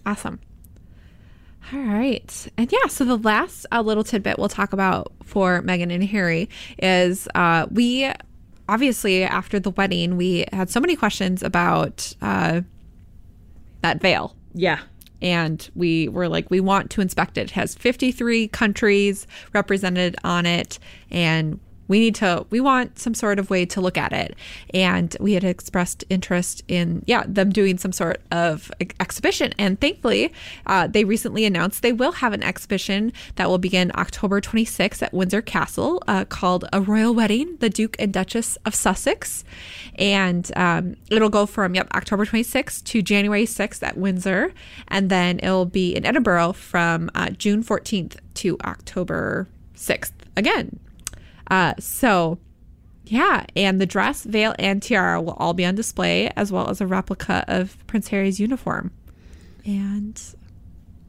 Awesome. 0.05 0.41
All 1.73 1.79
right. 1.81 2.49
And 2.57 2.73
yeah, 2.73 2.89
so 2.89 3.05
the 3.05 3.19
last 3.19 3.67
uh, 3.71 3.81
little 3.81 4.05
tidbit 4.05 4.39
we'll 4.39 4.49
talk 4.49 4.73
about 4.73 5.13
for 5.23 5.63
Meghan 5.63 5.93
and 5.93 6.05
Harry 6.05 6.49
is 6.79 7.29
uh, 7.35 7.67
we 7.71 8.13
obviously, 8.71 9.25
after 9.25 9.59
the 9.59 9.71
wedding, 9.71 10.17
we 10.17 10.47
had 10.53 10.71
so 10.71 10.81
many 10.81 10.95
questions 10.95 11.43
about 11.43 12.15
uh, 12.23 12.61
that 13.83 14.01
veil. 14.01 14.35
Yeah. 14.55 14.79
And 15.21 15.69
we 15.75 16.09
were 16.09 16.29
like, 16.29 16.51
we 16.51 16.61
want 16.61 16.89
to 16.93 17.01
inspect 17.01 17.37
it. 17.37 17.43
It 17.43 17.51
has 17.51 17.75
53 17.75 18.49
countries 18.49 19.27
represented 19.53 20.17
on 20.25 20.47
it. 20.47 20.79
And 21.11 21.59
we 21.91 21.99
need 21.99 22.15
to, 22.15 22.47
we 22.51 22.61
want 22.61 23.01
some 23.01 23.15
sort 23.15 23.41
of 23.41 23.51
way 23.51 23.67
to 23.67 23.81
look 23.81 23.99
at 23.99 24.13
it. 24.13 24.37
And 24.73 25.15
we 25.19 25.33
had 25.33 25.43
expressed 25.43 26.05
interest 26.09 26.63
in, 26.69 27.03
yeah, 27.05 27.25
them 27.27 27.51
doing 27.51 27.79
some 27.79 27.91
sort 27.91 28.23
of 28.31 28.71
ex- 28.81 28.95
exhibition. 29.01 29.53
And 29.59 29.81
thankfully, 29.81 30.33
uh, 30.67 30.87
they 30.87 31.03
recently 31.03 31.45
announced 31.45 31.83
they 31.83 31.93
will 31.93 32.13
have 32.13 32.33
an 32.33 32.45
exhibition 32.45 33.13
that 33.35 33.49
will 33.49 33.59
begin 33.59 33.91
October 33.97 34.41
26th 34.41 35.03
at 35.03 35.13
Windsor 35.13 35.43
Castle 35.43 36.01
uh, 36.07 36.25
called 36.27 36.65
A 36.73 36.81
Royal 36.81 37.13
Wedding, 37.13 37.57
the 37.57 37.69
Duke 37.69 37.97
and 37.99 38.13
Duchess 38.13 38.57
of 38.65 38.73
Sussex. 38.73 39.43
And 39.97 40.49
um, 40.55 40.95
it'll 41.11 41.29
go 41.29 41.45
from, 41.45 41.75
yep, 41.75 41.89
October 41.93 42.25
26th 42.25 42.85
to 42.85 43.03
January 43.03 43.47
6th 43.47 43.83
at 43.83 43.97
Windsor. 43.97 44.55
And 44.87 45.11
then 45.11 45.41
it'll 45.43 45.67
be 45.67 45.97
in 45.97 46.07
Edinburgh 46.07 46.53
from 46.53 47.11
uh, 47.17 47.31
June 47.31 47.65
14th 47.65 48.17
to 48.35 48.57
October 48.63 49.49
6th 49.75 50.13
again. 50.37 50.79
Uh, 51.51 51.75
so, 51.79 52.39
yeah, 53.07 53.45
and 53.57 53.81
the 53.81 53.87
dress, 53.87 54.23
veil, 54.25 54.55
and 54.59 54.83
tiara 54.83 55.21
will 55.21 55.33
all 55.35 55.53
be 55.53 55.65
on 55.65 55.75
display, 55.75 56.31
as 56.37 56.53
well 56.53 56.69
as 56.71 56.81
a 56.81 56.87
replica 56.87 57.45
of 57.49 57.77
Prince 57.87 58.09
Harry's 58.09 58.39
uniform. 58.39 58.93
And 59.67 60.21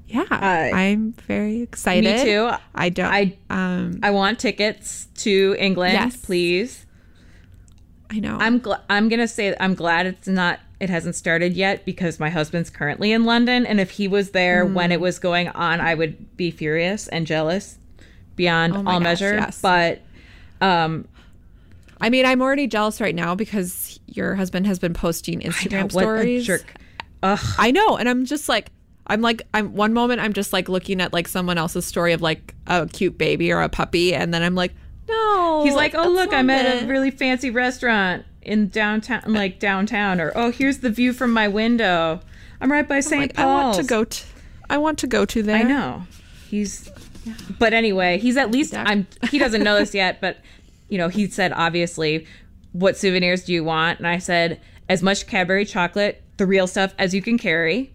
yeah, 0.08 0.26
I- 0.30 0.72
I'm 0.72 1.14
very 1.28 1.62
excited. 1.62 2.18
Me 2.18 2.24
too. 2.24 2.50
I 2.76 2.89
don't. 2.89 3.12
I 3.14 3.38
um. 3.50 4.00
I 4.04 4.12
want 4.12 4.39
tickets 4.39 5.08
to 5.18 5.56
England, 5.60 5.94
Yes. 5.94 6.18
please. 6.18 6.86
I 8.10 8.20
know. 8.20 8.36
I'm 8.39 8.60
gl- 8.60 8.82
I'm 8.89 9.08
gonna 9.08 9.28
say 9.28 9.56
I'm 9.60 9.74
glad 9.74 10.06
it's 10.06 10.28
not 10.28 10.60
it 10.82 10.89
hasn't 10.89 11.16
started 11.16 11.54
yet 11.54 11.86
because 11.86 12.20
my 12.20 12.30
husband's 12.30 12.70
currently 12.70 13.12
in 13.14 13.24
London, 13.24 13.66
and 13.66 13.80
if 13.80 13.92
he 13.92 14.08
was 14.08 14.32
there 14.32 14.66
Mm. 14.66 14.74
when 14.74 14.92
it 14.92 15.00
was 15.00 15.18
going 15.20 15.48
on, 15.50 15.80
I 15.80 15.94
would 15.94 16.36
be 16.36 16.50
furious 16.52 17.08
and 17.08 17.26
jealous 17.28 17.78
beyond 18.36 18.74
Oh 18.76 18.78
all 18.80 18.84
gosh, 19.00 19.04
measure. 19.04 19.36
yes. 19.36 19.60
But 19.62 20.02
um, 20.62 21.07
I 21.99 22.09
mean, 22.09 22.26
I'm 22.26 22.41
already 22.41 22.68
jealous 22.68 22.99
right 23.01 23.14
now 23.16 23.36
because 23.36 23.99
your 24.07 24.36
husband 24.36 24.68
has 24.68 24.80
been 24.80 24.93
posting 24.93 25.41
Instagram 25.41 25.93
what 25.93 26.03
a 26.03 26.05
stories. 26.05 26.45
jerk. 26.45 26.74
Ugh. 27.24 27.39
I 27.59 27.72
know, 27.72 27.97
and 27.97 28.09
I'm 28.09 28.26
just 28.26 28.49
like, 28.49 28.72
I'm 29.07 29.22
like, 29.22 29.43
I'm 29.53 29.74
one 29.74 29.93
moment 29.93 30.22
I'm 30.22 30.34
just 30.34 30.53
like 30.53 30.70
looking 30.70 31.01
at 31.01 31.14
like 31.14 31.28
someone 31.28 31.57
else's 31.57 31.86
story 31.86 32.14
of 32.14 32.22
like 32.22 32.55
a 32.68 32.88
cute 32.88 33.18
baby 33.18 33.51
or 33.51 33.62
a 33.62 33.70
puppy, 33.70 34.14
and 34.14 34.34
then 34.34 34.41
I'm 34.41 34.55
like, 34.55 34.74
no. 35.07 35.64
He's 35.64 35.76
like, 35.76 35.93
oh 35.93 36.07
look, 36.09 36.34
I'm 36.34 36.49
at 36.49 36.84
a 36.84 36.88
really 36.88 37.12
fancy 37.12 37.49
restaurant 37.49 38.26
in 38.41 38.70
downtown, 38.70 39.22
like 39.28 39.59
downtown, 39.59 40.20
or 40.20 40.32
oh, 40.36 40.51
here's 40.51 40.80
the 40.80 40.89
view 40.89 41.14
from 41.14 41.32
my 41.32 41.47
window. 41.47 42.22
I'm 42.59 42.72
right 42.72 42.88
by 42.88 42.99
St. 42.99 43.22
Like, 43.22 43.39
I 43.39 43.45
want 43.45 43.76
to 43.78 43.84
go 43.84 44.03
to. 44.03 44.26
I 44.70 44.78
want 44.78 44.99
to 44.99 45.07
go 45.07 45.26
to 45.26 45.43
there. 45.43 45.57
I 45.57 45.64
know. 45.64 46.03
He's 46.47 46.89
but 47.59 47.74
anyway, 47.74 48.17
he's 48.17 48.38
at 48.38 48.51
least 48.51 48.76
I'm 48.76 49.07
he 49.30 49.39
doesn't 49.39 49.63
know 49.63 49.78
this 49.78 49.93
yet, 50.03 50.22
but 50.22 50.38
you 50.89 50.97
know, 50.97 51.07
he 51.07 51.28
said 51.28 51.53
obviously, 51.53 52.26
what 52.74 52.97
souvenirs 52.97 53.43
do 53.45 53.53
you 53.53 53.63
want? 53.63 53.99
And 53.99 54.07
I 54.07 54.17
said 54.17 54.59
as 54.89 55.01
much 55.01 55.28
Cadbury 55.28 55.65
chocolate, 55.65 56.22
the 56.38 56.45
real 56.45 56.67
stuff 56.67 56.93
as 56.97 57.13
you 57.13 57.22
can 57.22 57.38
carry. 57.38 57.93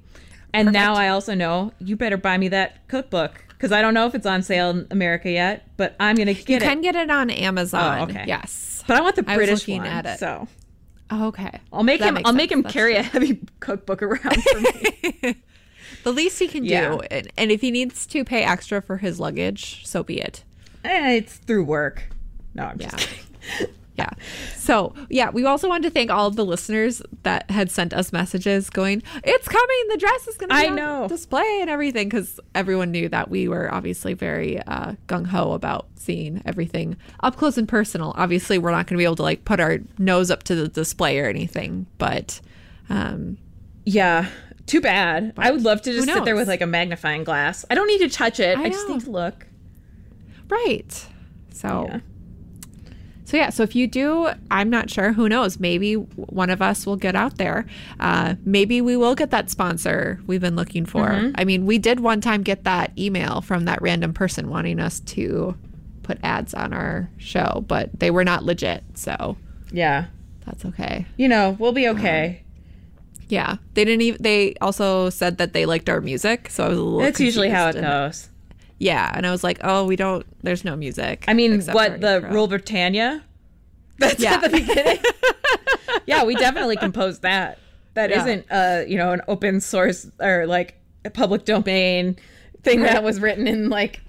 And 0.53 0.73
now 0.73 0.95
I 0.95 1.09
also 1.09 1.35
know 1.35 1.73
you 1.81 1.97
better 1.97 2.17
buy 2.17 2.39
me 2.39 2.49
that 2.49 2.87
cookbook 2.89 3.45
because 3.49 3.73
I 3.73 3.83
don't 3.83 3.93
know 3.93 4.07
if 4.07 4.15
it's 4.15 4.25
on 4.27 4.43
sale 4.43 4.71
in 4.71 4.87
America 4.91 5.31
yet, 5.31 5.69
but 5.77 5.95
I'm 6.01 6.17
gonna 6.17 6.33
get 6.33 6.49
it. 6.49 6.51
You 6.51 6.59
can 6.61 6.81
get 6.81 6.97
it 6.97 7.11
on 7.11 7.29
Amazon. 7.31 7.99
Oh, 8.01 8.03
okay. 8.05 8.25
Yes. 8.27 8.83
But 8.87 8.97
I 8.97 9.01
want 9.03 9.17
the 9.17 9.25
I 9.27 9.37
was 9.37 9.47
British 9.47 9.61
looking 9.61 9.79
one. 9.83 9.87
at 9.89 10.07
it. 10.07 10.19
So 10.19 10.49
Oh, 11.11 11.29
okay. 11.29 11.61
I'll 11.73 11.83
make 11.85 12.01
That 12.01 12.17
him. 12.17 12.23
I'll 12.25 12.33
make 12.33 12.51
him 12.51 12.63
That's 12.63 12.73
carry 12.73 12.97
a 12.97 13.03
heavy 13.03 13.41
cookbook 13.61 14.03
around 14.03 14.43
for 14.43 14.61
me. 14.61 15.37
The 16.05 16.13
least 16.13 16.39
he 16.39 16.49
can 16.49 16.65
Yeah. 16.65 16.91
do, 16.91 17.01
and, 17.11 17.29
and 17.37 17.51
if 17.51 17.61
he 17.61 17.71
needs 17.71 18.07
to 18.07 18.25
pay 18.25 18.43
extra 18.43 18.81
for 18.83 18.97
his 18.99 19.19
luggage, 19.21 19.87
so 19.87 20.03
be 20.03 20.21
it. 20.21 20.45
eh, 20.85 21.13
it's 21.15 21.37
through 21.37 21.65
work. 21.65 22.05
No, 22.55 22.65
I'm 22.65 22.79
just 22.79 22.99
Yeah. 22.99 23.07
kidding. 23.59 23.75
Yeah. 23.99 24.11
So, 24.55 24.93
yeah, 25.09 25.31
we 25.31 25.47
also 25.47 25.71
wanted 25.71 25.85
to 25.85 25.91
thank 25.91 26.11
all 26.11 26.27
of 26.27 26.37
the 26.37 26.45
listeners 26.45 27.01
that 27.23 27.51
had 27.51 27.71
sent 27.71 27.95
us 27.95 28.13
messages 28.13 28.69
going, 28.69 29.03
It's 29.25 29.49
coming. 29.49 29.85
The 29.89 29.97
dress 29.97 30.29
is 30.29 30.37
going 30.37 30.51
to 30.51 30.55
be 30.55 30.61
I 30.61 30.67
on 30.69 30.75
know. 30.77 31.09
display 31.09 31.61
and 31.63 31.71
everything. 31.71 32.11
Because 32.11 32.39
everyone 32.55 32.91
knew 32.91 33.09
that 33.09 33.31
we 33.31 33.49
were 33.49 33.73
obviously 33.73 34.13
very 34.13 34.61
uh, 34.67 34.97
gung 35.09 35.25
ho 35.29 35.53
about 35.53 35.87
seeing 35.95 36.43
everything 36.45 36.99
up 37.21 37.37
close 37.37 37.57
and 37.57 37.67
personal. 37.67 38.13
Obviously, 38.19 38.59
we're 38.59 38.71
not 38.71 38.87
going 38.87 38.97
to 38.97 39.01
be 39.01 39.05
able 39.05 39.17
to 39.17 39.23
like 39.23 39.47
put 39.47 39.61
our 39.61 39.79
nose 39.99 40.31
up 40.31 40.43
to 40.43 40.55
the 40.55 40.69
display 40.69 41.19
or 41.19 41.27
anything. 41.31 41.87
But 41.97 42.43
um, 42.91 43.39
Yeah. 43.87 44.29
Too 44.67 44.81
bad. 44.81 45.33
I 45.39 45.51
would 45.53 45.63
love 45.63 45.81
to 45.83 45.93
just 45.93 46.07
sit 46.09 46.25
there 46.25 46.35
with 46.35 46.49
like 46.49 46.61
a 46.61 46.67
magnifying 46.67 47.23
glass. 47.25 47.65
I 47.71 47.75
don't 47.75 47.87
need 47.87 47.99
to 48.01 48.09
touch 48.09 48.41
it. 48.41 48.59
I, 48.59 48.65
I 48.65 48.69
just 48.69 48.89
need 48.89 49.03
to 49.03 49.11
look. 49.11 49.47
right. 50.49 51.07
So, 51.53 51.87
Yeah. 51.89 52.01
so 53.25 53.37
yeah, 53.37 53.51
so 53.51 53.63
if 53.63 53.75
you 53.75 53.87
do, 53.87 54.29
I'm 54.51 54.69
not 54.69 54.91
sure. 54.91 55.13
Who 55.13 55.29
knows? 55.29 55.59
Maybe 55.59 55.95
one 55.95 56.51
of 56.51 56.61
us 56.61 56.85
will 56.85 56.97
get 56.97 57.15
out 57.17 57.39
there. 57.39 57.65
Uh, 57.99 58.35
maybe 58.45 58.81
we 58.81 58.97
will 58.97 59.15
get 59.15 59.31
that 59.31 59.49
sponsor 59.51 60.21
we've 60.27 60.41
been 60.41 60.57
looking 60.57 60.85
for. 60.85 61.09
Mm-hmm. 61.09 61.31
I 61.37 61.45
mean, 61.45 61.65
we 61.65 61.79
did 61.79 62.01
one 62.01 62.21
time 62.21 62.43
get 62.43 62.65
that 62.65 62.93
email 62.99 63.41
from 63.41 63.65
that 63.65 63.81
random 63.81 64.13
person 64.13 64.49
wanting 64.51 64.79
us 64.81 65.01
to 65.01 65.57
put 66.03 66.19
ads 66.23 66.53
on 66.55 66.73
our 66.73 67.09
show, 67.19 67.65
but 67.67 67.99
they 67.99 68.11
were 68.11 68.25
not 68.25 68.45
legit. 68.45 68.85
So 68.95 69.37
Yeah. 69.73 70.07
that's 70.45 70.65
okay. 70.67 71.07
You 71.17 71.29
know, 71.29 71.57
we'll 71.59 71.73
be 71.73 71.89
okay. 71.89 72.43
Yeah, 73.29 73.57
they 73.75 73.85
didn't 73.85 74.03
even. 74.03 74.23
They 74.23 74.55
also 74.61 75.11
said 75.11 75.39
that 75.39 75.53
they 75.53 75.67
liked 75.67 75.89
our 75.89 76.01
music, 76.01 76.49
so 76.51 76.65
I 76.65 76.69
was 76.69 76.79
a 76.79 76.83
little. 76.83 77.01
That's 77.01 77.21
usually 77.21 77.51
how 77.51 77.69
it 77.69 77.77
and- 77.77 77.85
goes. 77.87 78.31
Yeah, 78.79 79.11
and 79.15 79.27
I 79.27 79.31
was 79.31 79.43
like, 79.43 79.59
oh, 79.65 79.87
we 79.87 79.97
don't. 79.97 80.27
There's 80.43 80.63
no 80.65 80.77
music. 80.77 81.25
I 81.27 81.33
mean, 81.35 81.63
what 81.63 82.01
the 82.03 82.17
intro. 82.17 82.31
Rule 82.31 82.47
Britannia? 82.47 83.25
That's 83.99 84.21
Yeah. 84.23 84.35
at 84.35 84.43
the 84.43 84.51
beginning. 84.51 84.99
yeah, 86.07 86.25
we 86.25 86.35
definitely 86.35 86.77
composed 86.77 87.23
that. 87.23 87.59
That 87.95 88.11
Yeah. 88.11 88.25
not 88.27 88.45
uh, 88.51 88.85
you 88.87 88.99
know, 88.99 89.13
an 89.13 89.23
open 89.29 89.61
source 89.63 90.07
or 90.21 90.47
like 90.47 90.75
a 91.07 91.11
public 91.11 91.47
domain 91.47 92.17
thing 92.63 92.83
that 92.83 93.03
was 93.03 93.19
written 93.19 93.47
in 93.49 93.71
like 93.71 94.03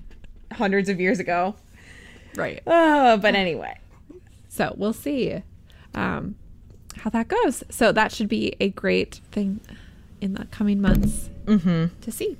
hundreds 0.51 0.89
of 0.89 0.99
years 0.99 1.19
ago. 1.19 1.55
right? 2.35 2.61
Oh, 2.67 3.15
but 3.17 3.35
anyway. 3.35 3.77
So 4.49 4.73
we'll 4.77 4.91
see 4.91 5.41
um, 5.95 6.35
how 6.99 7.09
that 7.11 7.27
goes. 7.27 7.63
So 7.69 7.91
that 7.91 8.11
should 8.11 8.27
be 8.29 8.55
a 8.59 8.69
great 8.69 9.21
thing 9.31 9.59
in 10.21 10.33
the 10.33 10.45
coming 10.45 10.81
months 10.81 11.29
to 11.47 12.11
see. 12.11 12.37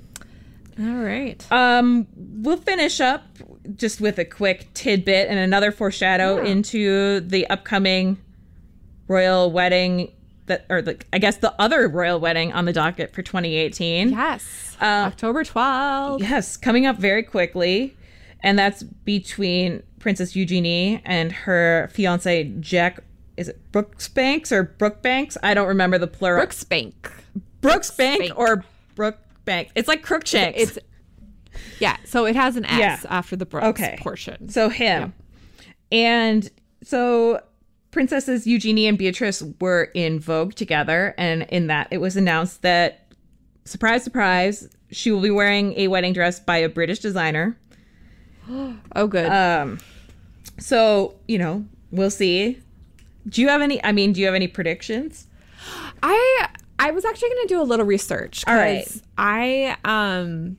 All 0.80 0.84
right. 1.02 1.44
Um, 1.50 2.06
we'll 2.16 2.56
finish 2.56 3.00
up 3.00 3.24
just 3.74 4.00
with 4.00 4.18
a 4.18 4.24
quick 4.24 4.72
tidbit 4.74 5.28
and 5.28 5.38
another 5.38 5.72
foreshadow 5.72 6.36
Yeah. 6.42 6.50
into 6.50 7.20
the 7.20 7.46
upcoming 7.48 8.18
royal 9.08 9.50
wedding 9.50 10.12
that, 10.46 10.64
or 10.70 10.80
the, 10.80 10.98
I 11.12 11.18
guess 11.18 11.38
the 11.38 11.52
other 11.60 11.88
royal 11.88 12.20
wedding 12.20 12.52
on 12.52 12.64
the 12.64 12.72
docket 12.72 13.12
for 13.12 13.22
2018. 13.22 14.10
Yes. 14.10 14.76
Uh, 14.80 14.84
October 15.06 15.44
12th. 15.44 16.20
Yes, 16.20 16.56
coming 16.56 16.86
up 16.86 16.96
very 16.96 17.22
quickly, 17.22 17.96
and 18.42 18.58
that's 18.58 18.82
between 18.82 19.82
Princess 19.98 20.36
Eugenie 20.36 21.02
and 21.04 21.32
her 21.32 21.88
fiance 21.92 22.44
Jack. 22.60 23.00
Is 23.38 23.48
it 23.48 23.60
Brooksbanks 23.72 24.50
or 24.52 24.64
Brookbanks? 24.64 25.36
I 25.42 25.54
don't 25.54 25.68
remember 25.68 25.96
the 25.98 26.06
plural. 26.06 26.44
Brooksbank. 26.44 26.92
Brooksbank 27.62 28.30
Brooksbank. 28.30 28.32
or 28.36 28.64
Brookbank. 28.96 29.68
It's 29.74 29.88
like 29.88 30.02
Crookshanks. 30.02 30.60
It's 30.60 30.78
yeah. 31.80 31.96
So 32.04 32.26
it 32.26 32.36
has 32.36 32.56
an 32.56 32.64
S 32.66 32.78
Yeah. 32.78 32.98
after 33.08 33.36
the 33.36 33.46
Brooks 33.46 33.66
Okay. 33.68 33.96
portion. 34.00 34.48
So 34.48 34.68
him. 34.68 35.12
And 35.90 36.48
so 36.82 37.40
Princesses 37.90 38.46
Eugenie 38.46 38.86
and 38.86 38.98
Beatrice 38.98 39.42
were 39.60 39.84
in 39.94 40.20
Vogue 40.20 40.54
together. 40.54 41.14
And 41.16 41.44
in 41.44 41.68
that, 41.68 41.88
it 41.90 41.98
was 41.98 42.16
announced 42.16 42.62
that, 42.62 43.06
surprise, 43.64 44.04
surprise, 44.04 44.68
she 44.90 45.10
will 45.10 45.20
be 45.22 45.30
wearing 45.30 45.74
a 45.78 45.88
wedding 45.88 46.12
dress 46.12 46.38
by 46.40 46.58
a 46.58 46.68
British 46.68 46.98
designer. 46.98 47.56
oh, 48.50 49.06
good. 49.06 49.30
Um, 49.30 49.78
so, 50.58 51.16
you 51.26 51.38
know, 51.38 51.64
we'll 51.90 52.10
see. 52.10 52.58
Do 53.28 53.42
you 53.42 53.48
have 53.48 53.60
any, 53.60 53.82
I 53.84 53.92
mean, 53.92 54.12
do 54.12 54.20
you 54.20 54.26
have 54.26 54.34
any 54.34 54.48
predictions? 54.48 55.26
I 56.02 56.48
I 56.78 56.90
was 56.92 57.04
actually 57.04 57.30
going 57.30 57.48
to 57.48 57.54
do 57.54 57.60
a 57.60 57.64
little 57.64 57.86
research. 57.86 58.44
All 58.46 58.54
right. 58.54 58.86
I 59.16 59.76
um 59.84 60.56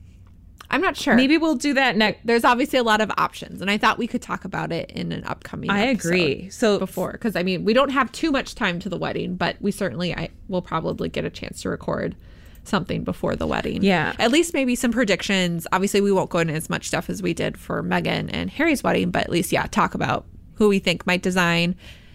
I'm 0.72 0.80
not 0.80 0.96
sure. 0.96 1.16
Maybe 1.16 1.36
we'll 1.36 1.56
do 1.56 1.74
that 1.74 1.96
next. 1.96 2.24
there's 2.24 2.44
obviously 2.44 2.78
a 2.78 2.84
lot 2.84 3.00
of 3.00 3.10
options, 3.18 3.60
and 3.60 3.68
I 3.68 3.76
thought 3.76 3.98
we 3.98 4.06
could 4.06 4.22
talk 4.22 4.44
about 4.44 4.70
it 4.70 4.90
in 4.92 5.10
an 5.10 5.24
upcoming. 5.24 5.68
I 5.68 5.86
agree. 5.86 6.48
So, 6.50 6.78
Before, 6.78 7.10
because 7.12 7.34
I 7.34 7.42
mean, 7.42 7.64
we 7.64 7.72
don't 7.72 7.88
have 7.88 8.12
too 8.12 8.30
much 8.30 8.54
time 8.54 8.78
to 8.80 8.88
the 8.88 8.96
wedding, 8.96 9.34
but 9.34 9.56
we 9.60 9.72
certainly 9.72 10.14
I 10.14 10.28
will 10.46 10.62
probably 10.62 11.08
get 11.08 11.24
a 11.24 11.30
chance 11.30 11.62
to 11.62 11.70
record 11.70 12.14
something 12.62 13.02
before 13.02 13.34
the 13.34 13.48
wedding. 13.48 13.82
Yeah. 13.82 14.14
at 14.20 14.30
least 14.30 14.54
maybe 14.54 14.76
some 14.76 14.92
predictions. 14.92 15.66
Obviously, 15.72 16.00
we 16.00 16.12
won't 16.12 16.30
go 16.30 16.38
into 16.38 16.54
as 16.54 16.70
much 16.70 16.86
stuff 16.86 17.10
as 17.10 17.20
we 17.20 17.34
did 17.34 17.58
for 17.58 17.82
Meghan 17.82 18.30
and 18.32 18.48
Harry's 18.50 18.84
wedding, 18.84 19.10
but 19.10 19.24
at 19.24 19.30
least 19.30 19.50
yeah, 19.50 19.66
talk 19.66 19.94
about 19.94 20.24
who 20.54 20.68
we 20.68 20.78
think 20.78 21.04
might 21.04 21.22
design 21.22 21.74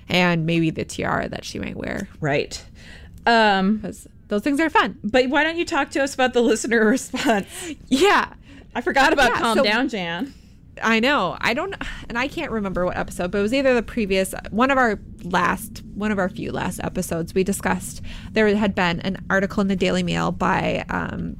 and 0.09 0.45
maybe 0.45 0.69
the 0.69 0.85
tiara 0.85 1.27
that 1.29 1.43
she 1.45 1.59
might 1.59 1.75
wear 1.75 2.07
right. 2.19 2.63
Um, 3.25 3.77
because 3.77 4.07
those 4.27 4.41
things 4.41 4.59
are 4.59 4.69
fun. 4.69 4.99
but 5.03 5.29
why 5.29 5.43
don't 5.43 5.57
you 5.57 5.65
talk 5.65 5.89
to 5.91 6.03
us 6.03 6.13
about 6.13 6.33
the 6.33 6.41
listener 6.41 6.85
response? 6.89 7.47
Yeah, 7.87 8.33
I 8.75 8.81
forgot 8.81 9.13
about 9.13 9.31
Yeah, 9.31 9.39
Calm 9.39 9.57
so- 9.57 9.63
Down, 9.63 9.89
Jan. 9.89 10.33
I 10.83 10.99
know. 10.99 11.37
I 11.39 11.53
don't, 11.53 11.73
and 12.09 12.17
I 12.19 12.27
can't 12.27 12.51
remember 12.51 12.85
what 12.85 12.97
episode, 12.97 13.31
but 13.31 13.37
it 13.37 13.41
was 13.41 13.53
either 13.53 13.73
the 13.73 13.81
previous 13.81 14.35
one 14.51 14.71
of 14.71 14.77
our 14.77 14.99
last, 15.23 15.81
one 15.93 16.11
of 16.11 16.19
our 16.19 16.27
few 16.27 16.51
last 16.51 16.81
episodes. 16.83 17.33
We 17.33 17.45
discussed 17.45 18.01
there 18.33 18.53
had 18.57 18.75
been 18.75 18.99
an 18.99 19.23
article 19.29 19.61
in 19.61 19.69
the 19.69 19.77
Daily 19.77 20.03
Mail 20.03 20.33
by 20.33 20.83
um, 20.89 21.37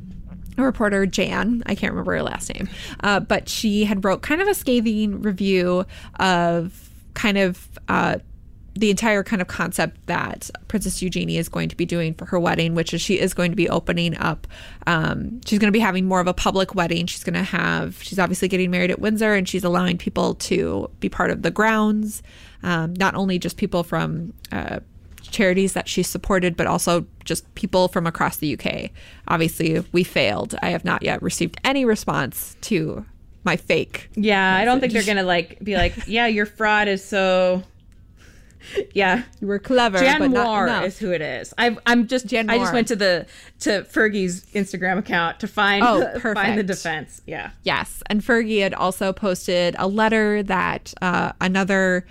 a 0.58 0.64
reporter 0.64 1.06
Jan. 1.06 1.64
I 1.66 1.76
can't 1.76 1.92
remember 1.92 2.14
her 2.14 2.24
last 2.24 2.54
name, 2.54 2.70
uh, 3.02 3.20
but 3.20 3.50
she 3.50 3.84
had 3.84 4.06
wrote 4.06 4.22
kind 4.22 4.42
of 4.42 4.48
a 4.48 4.54
scathing 4.54 5.22
review 5.22 5.86
of 6.18 6.90
kind 7.14 7.38
of. 7.38 7.68
Uh, 7.90 8.20
the 8.76 8.90
entire 8.90 9.24
kind 9.24 9.42
of 9.42 9.48
concept 9.48 10.06
that 10.08 10.50
Princess 10.68 11.02
Eugenie 11.02 11.38
is 11.38 11.48
going 11.48 11.70
to 11.70 11.78
be 11.78 11.86
doing 11.86 12.14
for 12.14 12.26
her 12.26 12.40
wedding, 12.40 12.76
which 12.76 12.94
is 12.94 13.02
she 13.02 13.20
is 13.20 13.34
going 13.34 13.52
to 13.52 13.56
be 13.56 13.70
opening 13.70 14.18
up. 14.18 14.48
Um, 14.86 15.40
she's 15.46 15.60
going 15.60 15.70
to 15.70 15.76
be 15.76 15.80
having 15.80 16.06
more 16.06 16.20
of 16.20 16.28
a 16.28 16.34
public 16.34 16.76
wedding. 16.76 17.06
She's 17.06 17.24
going 17.24 17.36
to 17.36 17.44
have, 17.44 18.02
she's 18.04 18.20
obviously 18.20 18.48
getting 18.48 18.72
married 18.72 18.92
at 18.92 19.00
Windsor 19.00 19.34
and 19.34 19.48
she's 19.48 19.64
allowing 19.64 19.98
people 19.98 20.36
to 20.36 20.90
be 21.00 21.08
part 21.08 21.32
of 21.32 21.42
the 21.42 21.52
grounds, 21.52 22.22
um, 22.64 22.94
not 22.96 23.16
only 23.16 23.40
just 23.40 23.56
people 23.56 23.84
from 23.84 24.34
uh, 24.52 24.80
charities 25.22 25.74
that 25.74 25.88
she's 25.88 26.08
supported, 26.08 26.58
but 26.58 26.68
also 26.68 27.06
just 27.24 27.54
people 27.56 27.88
from 27.88 28.06
across 28.06 28.38
the 28.38 28.58
UK. 28.58 28.92
Obviously, 29.28 29.80
we 29.92 30.04
failed. 30.04 30.56
I 30.62 30.70
have 30.70 30.84
not 30.86 31.02
yet 31.04 31.22
received 31.22 31.58
any 31.64 31.86
response 31.86 32.56
to 32.62 33.06
my 33.44 33.56
fake. 33.56 34.10
Yeah, 34.16 34.56
I 34.56 34.66
don't 34.66 34.80
think 34.80 34.92
they're 34.92 35.04
gonna 35.04 35.24
like 35.24 35.60
be 35.64 35.76
like, 35.76 35.94
yeah, 36.08 36.28
your 36.28 36.46
fraud 36.46 36.88
is 36.88 37.04
so. 37.04 37.64
Yeah, 38.94 39.24
You 39.40 39.48
were 39.48 39.60
clever, 39.60 40.00
Jan 40.00 40.20
but 40.20 40.32
not 40.32 40.46
Moir 40.46 40.84
is 40.84 40.98
who 41.00 41.12
it 41.12 41.22
is. 41.22 41.54
I, 41.58 41.78
I'm 41.86 42.08
just. 42.08 42.28
Jan 42.28 42.50
I 42.50 42.58
just 42.58 42.74
went 42.74 42.88
to 42.90 42.96
the 42.96 43.26
to 43.62 43.84
Fergie's 43.84 44.46
Instagram 44.54 44.98
account 44.98 45.40
to 45.42 45.48
find 45.48 45.84
Oh, 45.84 46.20
find 46.34 46.58
the 46.58 46.64
defense. 46.64 47.22
Yeah. 47.26 47.52
Yes, 47.64 48.02
and 48.08 48.22
Fergie 48.22 48.62
had 48.62 48.74
also 48.74 49.14
posted 49.14 49.76
a 49.80 49.88
letter 49.88 50.44
that 50.44 50.94
uh, 51.02 51.32
another 51.42 52.06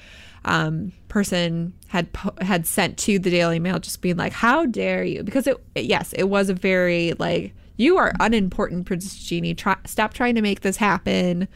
um, 0.45 0.93
person 1.09 1.73
had 1.89 2.13
po- 2.13 2.35
had 2.41 2.67
sent 2.67 2.99
to 2.99 3.19
the 3.19 3.31
Daily 3.31 3.59
Mail, 3.59 3.79
just 3.79 4.01
being 4.01 4.17
like, 4.17 4.33
"How 4.33 4.67
dare 4.67 5.05
you?" 5.05 5.23
Because 5.23 5.47
it, 5.47 5.57
yes, 5.75 6.13
it 6.13 6.25
was 6.25 6.49
a 6.49 6.55
very 6.55 7.13
like, 7.19 7.55
"You 7.77 7.99
are 7.99 8.13
unimportant, 8.21 8.87
Princess 8.87 9.15
Genie. 9.17 9.55
Try, 9.55 9.77
stop 9.87 10.13
trying 10.15 10.35
to 10.35 10.43
make 10.43 10.61
this 10.61 10.77
happen." 10.77 11.49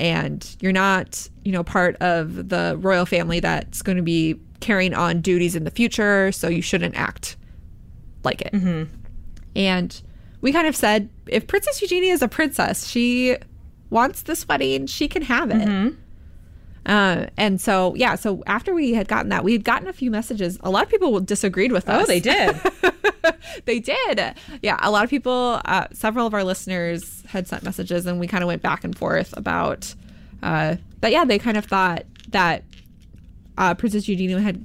And 0.00 0.56
you're 0.60 0.72
not, 0.72 1.28
you 1.44 1.52
know, 1.52 1.62
part 1.62 1.96
of 1.96 2.48
the 2.48 2.74
royal 2.80 3.04
family 3.04 3.38
that's 3.38 3.82
going 3.82 3.96
to 3.96 4.02
be 4.02 4.40
carrying 4.60 4.94
on 4.94 5.20
duties 5.20 5.54
in 5.54 5.64
the 5.64 5.70
future, 5.70 6.32
so 6.32 6.48
you 6.48 6.62
shouldn't 6.62 6.96
act 6.96 7.36
like 8.24 8.40
it. 8.40 8.52
Mm-hmm. 8.52 8.92
And 9.54 10.02
we 10.40 10.52
kind 10.52 10.66
of 10.66 10.74
said, 10.74 11.10
if 11.26 11.46
Princess 11.46 11.82
Eugenie 11.82 12.08
is 12.08 12.22
a 12.22 12.28
princess, 12.28 12.88
she 12.88 13.36
wants 13.90 14.22
this 14.22 14.48
wedding, 14.48 14.86
she 14.86 15.06
can 15.06 15.20
have 15.20 15.50
it. 15.50 15.68
Mm-hmm. 15.68 15.96
Uh, 16.86 17.26
and 17.36 17.60
so, 17.60 17.94
yeah, 17.94 18.14
so 18.14 18.42
after 18.46 18.74
we 18.74 18.94
had 18.94 19.06
gotten 19.06 19.28
that, 19.28 19.44
we 19.44 19.52
had 19.52 19.64
gotten 19.64 19.88
a 19.88 19.92
few 19.92 20.10
messages. 20.10 20.58
A 20.62 20.70
lot 20.70 20.84
of 20.84 20.88
people 20.88 21.20
disagreed 21.20 21.72
with 21.72 21.88
us. 21.88 22.02
Oh, 22.02 22.06
they 22.06 22.20
did. 22.20 22.56
they 23.66 23.80
did. 23.80 24.34
Yeah, 24.62 24.78
a 24.80 24.90
lot 24.90 25.04
of 25.04 25.10
people, 25.10 25.60
uh, 25.64 25.86
several 25.92 26.26
of 26.26 26.34
our 26.34 26.44
listeners 26.44 27.22
had 27.26 27.46
sent 27.46 27.62
messages, 27.62 28.06
and 28.06 28.18
we 28.18 28.26
kind 28.26 28.42
of 28.42 28.48
went 28.48 28.62
back 28.62 28.84
and 28.84 28.96
forth 28.96 29.36
about. 29.36 29.94
Uh, 30.42 30.76
but 31.00 31.12
yeah, 31.12 31.24
they 31.24 31.38
kind 31.38 31.56
of 31.56 31.66
thought 31.66 32.04
that 32.30 32.64
uh, 33.58 33.74
Princess 33.74 34.08
Eugenia 34.08 34.40
had 34.40 34.64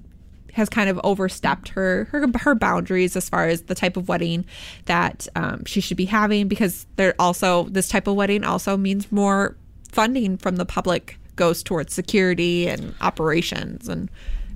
has 0.53 0.69
kind 0.69 0.89
of 0.89 0.97
overstepped 1.03 1.67
her 1.67 2.05
her 2.11 2.25
her 2.39 2.55
boundaries 2.55 3.17
as 3.17 3.27
far 3.27 3.45
as 3.45 3.63
the 3.63 3.75
type 3.75 3.97
of 3.97 4.07
wedding 4.07 4.45
that 4.85 5.27
um, 5.35 5.65
she 5.65 5.81
should 5.81 5.97
be 5.97 6.05
having 6.05 6.47
because 6.47 6.87
there 6.95 7.13
also 7.19 7.63
this 7.65 7.89
type 7.89 8.07
of 8.07 8.15
wedding 8.15 8.45
also 8.45 8.77
means 8.77 9.11
more 9.11 9.57
funding 9.91 10.37
from 10.37 10.55
the 10.55 10.65
public 10.65 11.19
goes 11.35 11.63
towards 11.63 11.93
security 11.93 12.67
and 12.67 12.93
operations 13.01 13.89
and 13.89 14.09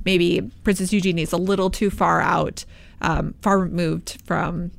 maybe 0.05 0.49
Princess 0.63 0.93
Eugenie 0.93 1.21
is 1.21 1.33
a 1.33 1.37
little 1.37 1.69
too 1.69 1.89
far 1.89 2.21
out 2.21 2.65
um, 3.01 3.33
far 3.41 3.59
removed 3.59 4.21
from 4.25 4.71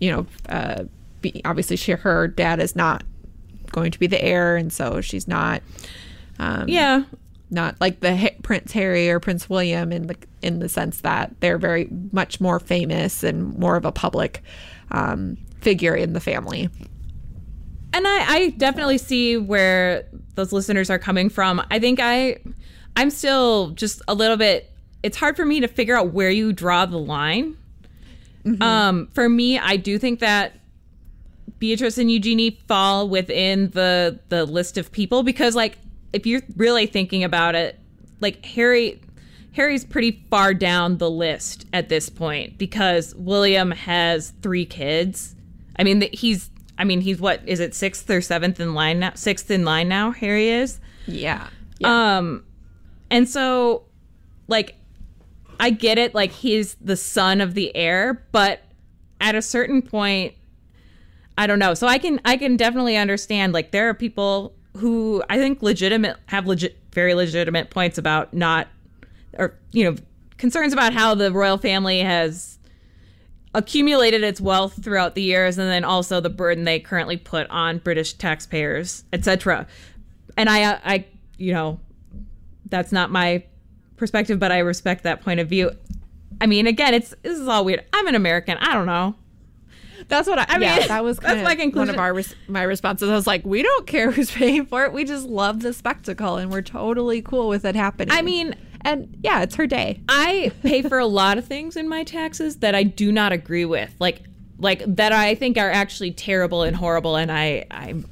you 0.00 0.10
know 0.10 0.26
uh, 0.48 0.84
be, 1.20 1.40
obviously 1.44 1.76
she 1.76 1.92
her 1.92 2.28
dad 2.28 2.60
is 2.60 2.74
not 2.74 3.04
going 3.70 3.90
to 3.90 3.98
be 3.98 4.06
the 4.06 4.22
heir 4.22 4.56
and 4.56 4.72
so 4.72 5.00
she's 5.00 5.26
not 5.26 5.62
um, 6.38 6.68
yeah. 6.68 7.04
not 7.50 7.80
like 7.80 8.00
the 8.00 8.16
Ha- 8.16 8.36
Prince 8.42 8.72
Harry 8.72 9.08
or 9.10 9.20
Prince 9.20 9.48
William 9.48 9.92
in 9.92 10.06
the 10.08 10.16
in 10.42 10.58
the 10.58 10.68
sense 10.68 11.00
that 11.02 11.34
they're 11.40 11.58
very 11.58 11.88
much 12.12 12.40
more 12.40 12.58
famous 12.58 13.22
and 13.22 13.56
more 13.58 13.76
of 13.76 13.84
a 13.84 13.92
public 13.92 14.42
um, 14.90 15.36
figure 15.60 15.94
in 15.94 16.12
the 16.12 16.20
family. 16.20 16.68
And 17.92 18.06
I, 18.06 18.34
I 18.34 18.50
definitely 18.50 18.98
see 18.98 19.36
where 19.36 20.06
those 20.34 20.52
listeners 20.52 20.90
are 20.90 20.98
coming 20.98 21.28
from. 21.28 21.64
I 21.70 21.78
think 21.78 22.00
I 22.00 22.38
I'm 22.96 23.10
still 23.10 23.70
just 23.70 24.02
a 24.08 24.14
little 24.14 24.36
bit. 24.36 24.70
It's 25.02 25.16
hard 25.16 25.36
for 25.36 25.44
me 25.44 25.60
to 25.60 25.68
figure 25.68 25.96
out 25.96 26.12
where 26.12 26.30
you 26.30 26.52
draw 26.52 26.86
the 26.86 26.98
line. 26.98 27.56
Um, 28.60 29.08
for 29.14 29.28
me, 29.28 29.58
I 29.58 29.76
do 29.76 29.98
think 29.98 30.20
that 30.20 30.58
Beatrice 31.58 31.96
and 31.98 32.10
Eugenie 32.10 32.58
fall 32.66 33.08
within 33.08 33.70
the 33.70 34.18
the 34.30 34.44
list 34.44 34.78
of 34.78 34.90
people 34.90 35.22
because, 35.22 35.54
like, 35.54 35.78
if 36.12 36.26
you're 36.26 36.42
really 36.56 36.86
thinking 36.86 37.22
about 37.22 37.54
it, 37.54 37.78
like 38.20 38.44
Harry, 38.44 39.00
Harry's 39.52 39.84
pretty 39.84 40.24
far 40.28 40.54
down 40.54 40.98
the 40.98 41.10
list 41.10 41.66
at 41.72 41.88
this 41.88 42.08
point 42.08 42.58
because 42.58 43.14
William 43.14 43.70
has 43.70 44.32
three 44.42 44.66
kids. 44.66 45.36
I 45.76 45.84
mean, 45.84 46.08
he's. 46.12 46.50
I 46.82 46.84
mean, 46.84 47.00
he's 47.00 47.20
what 47.20 47.40
is 47.46 47.60
it 47.60 47.76
sixth 47.76 48.10
or 48.10 48.20
seventh 48.20 48.58
in 48.58 48.74
line 48.74 48.98
now? 48.98 49.12
Sixth 49.14 49.48
in 49.52 49.64
line 49.64 49.86
now. 49.86 50.10
Harry 50.10 50.48
is. 50.48 50.80
Yeah. 51.06 51.46
Um, 51.84 52.44
and 53.08 53.28
so, 53.28 53.84
like, 54.48 54.74
I 55.60 55.70
get 55.70 55.96
it. 55.96 56.12
Like, 56.12 56.32
he's 56.32 56.74
the 56.80 56.96
son 56.96 57.40
of 57.40 57.54
the 57.54 57.74
heir, 57.76 58.26
but 58.32 58.62
at 59.20 59.36
a 59.36 59.42
certain 59.42 59.80
point, 59.80 60.34
I 61.38 61.46
don't 61.46 61.60
know. 61.60 61.74
So 61.74 61.86
I 61.86 61.98
can 61.98 62.20
I 62.24 62.36
can 62.36 62.56
definitely 62.56 62.96
understand. 62.96 63.52
Like, 63.52 63.70
there 63.70 63.88
are 63.88 63.94
people 63.94 64.52
who 64.76 65.22
I 65.30 65.38
think 65.38 65.62
legitimate 65.62 66.16
have 66.26 66.48
legit 66.48 66.78
very 66.92 67.14
legitimate 67.14 67.70
points 67.70 67.96
about 67.96 68.34
not, 68.34 68.66
or 69.34 69.56
you 69.70 69.88
know, 69.88 69.96
concerns 70.36 70.72
about 70.72 70.94
how 70.94 71.14
the 71.14 71.30
royal 71.30 71.58
family 71.58 72.00
has 72.00 72.58
accumulated 73.54 74.22
its 74.22 74.40
wealth 74.40 74.82
throughout 74.82 75.14
the 75.14 75.22
years 75.22 75.58
and 75.58 75.68
then 75.68 75.84
also 75.84 76.20
the 76.20 76.30
burden 76.30 76.64
they 76.64 76.80
currently 76.80 77.16
put 77.16 77.48
on 77.50 77.78
British 77.78 78.14
taxpayers, 78.14 79.04
etc. 79.12 79.66
And 80.36 80.48
I 80.48 80.62
uh, 80.64 80.78
I 80.84 81.06
you 81.36 81.52
know, 81.52 81.80
that's 82.66 82.92
not 82.92 83.10
my 83.10 83.44
perspective, 83.96 84.38
but 84.38 84.52
I 84.52 84.58
respect 84.58 85.04
that 85.04 85.22
point 85.22 85.40
of 85.40 85.48
view. 85.48 85.70
I 86.40 86.46
mean, 86.46 86.66
again, 86.66 86.94
it's 86.94 87.14
this 87.22 87.38
is 87.38 87.48
all 87.48 87.64
weird. 87.64 87.84
I'm 87.92 88.06
an 88.06 88.14
American. 88.14 88.58
I 88.58 88.74
don't 88.74 88.86
know. 88.86 89.14
That's 90.08 90.26
what 90.26 90.38
I, 90.38 90.46
I 90.48 90.58
yeah, 90.58 90.78
mean, 90.78 90.88
that 90.88 91.04
was 91.04 91.18
that's 91.20 91.44
my 91.44 91.54
conclusion. 91.54 91.88
one 91.88 91.88
of 91.90 91.98
our 91.98 92.12
res- 92.14 92.34
my 92.48 92.62
responses. 92.62 93.08
I 93.08 93.14
was 93.14 93.26
like, 93.26 93.44
we 93.44 93.62
don't 93.62 93.86
care 93.86 94.10
who's 94.10 94.30
paying 94.30 94.66
for 94.66 94.84
it. 94.84 94.92
We 94.92 95.04
just 95.04 95.26
love 95.26 95.60
the 95.60 95.72
spectacle, 95.72 96.36
and 96.36 96.50
we're 96.50 96.62
totally 96.62 97.22
cool 97.22 97.48
with 97.48 97.64
it 97.64 97.76
happening. 97.76 98.10
I 98.10 98.22
mean, 98.22 98.54
and 98.84 99.16
yeah, 99.22 99.42
it's 99.42 99.54
her 99.56 99.66
day. 99.66 100.00
I 100.08 100.52
pay 100.62 100.82
for 100.82 100.98
a 100.98 101.06
lot 101.06 101.38
of 101.38 101.46
things 101.46 101.76
in 101.76 101.88
my 101.88 102.04
taxes 102.04 102.56
that 102.56 102.74
I 102.74 102.82
do 102.82 103.12
not 103.12 103.32
agree 103.32 103.64
with. 103.64 103.94
Like 103.98 104.22
like 104.58 104.82
that 104.86 105.12
I 105.12 105.34
think 105.34 105.58
are 105.58 105.70
actually 105.70 106.12
terrible 106.12 106.62
and 106.62 106.76
horrible 106.76 107.16
and 107.16 107.30
I 107.30 107.66
I'm 107.70 108.06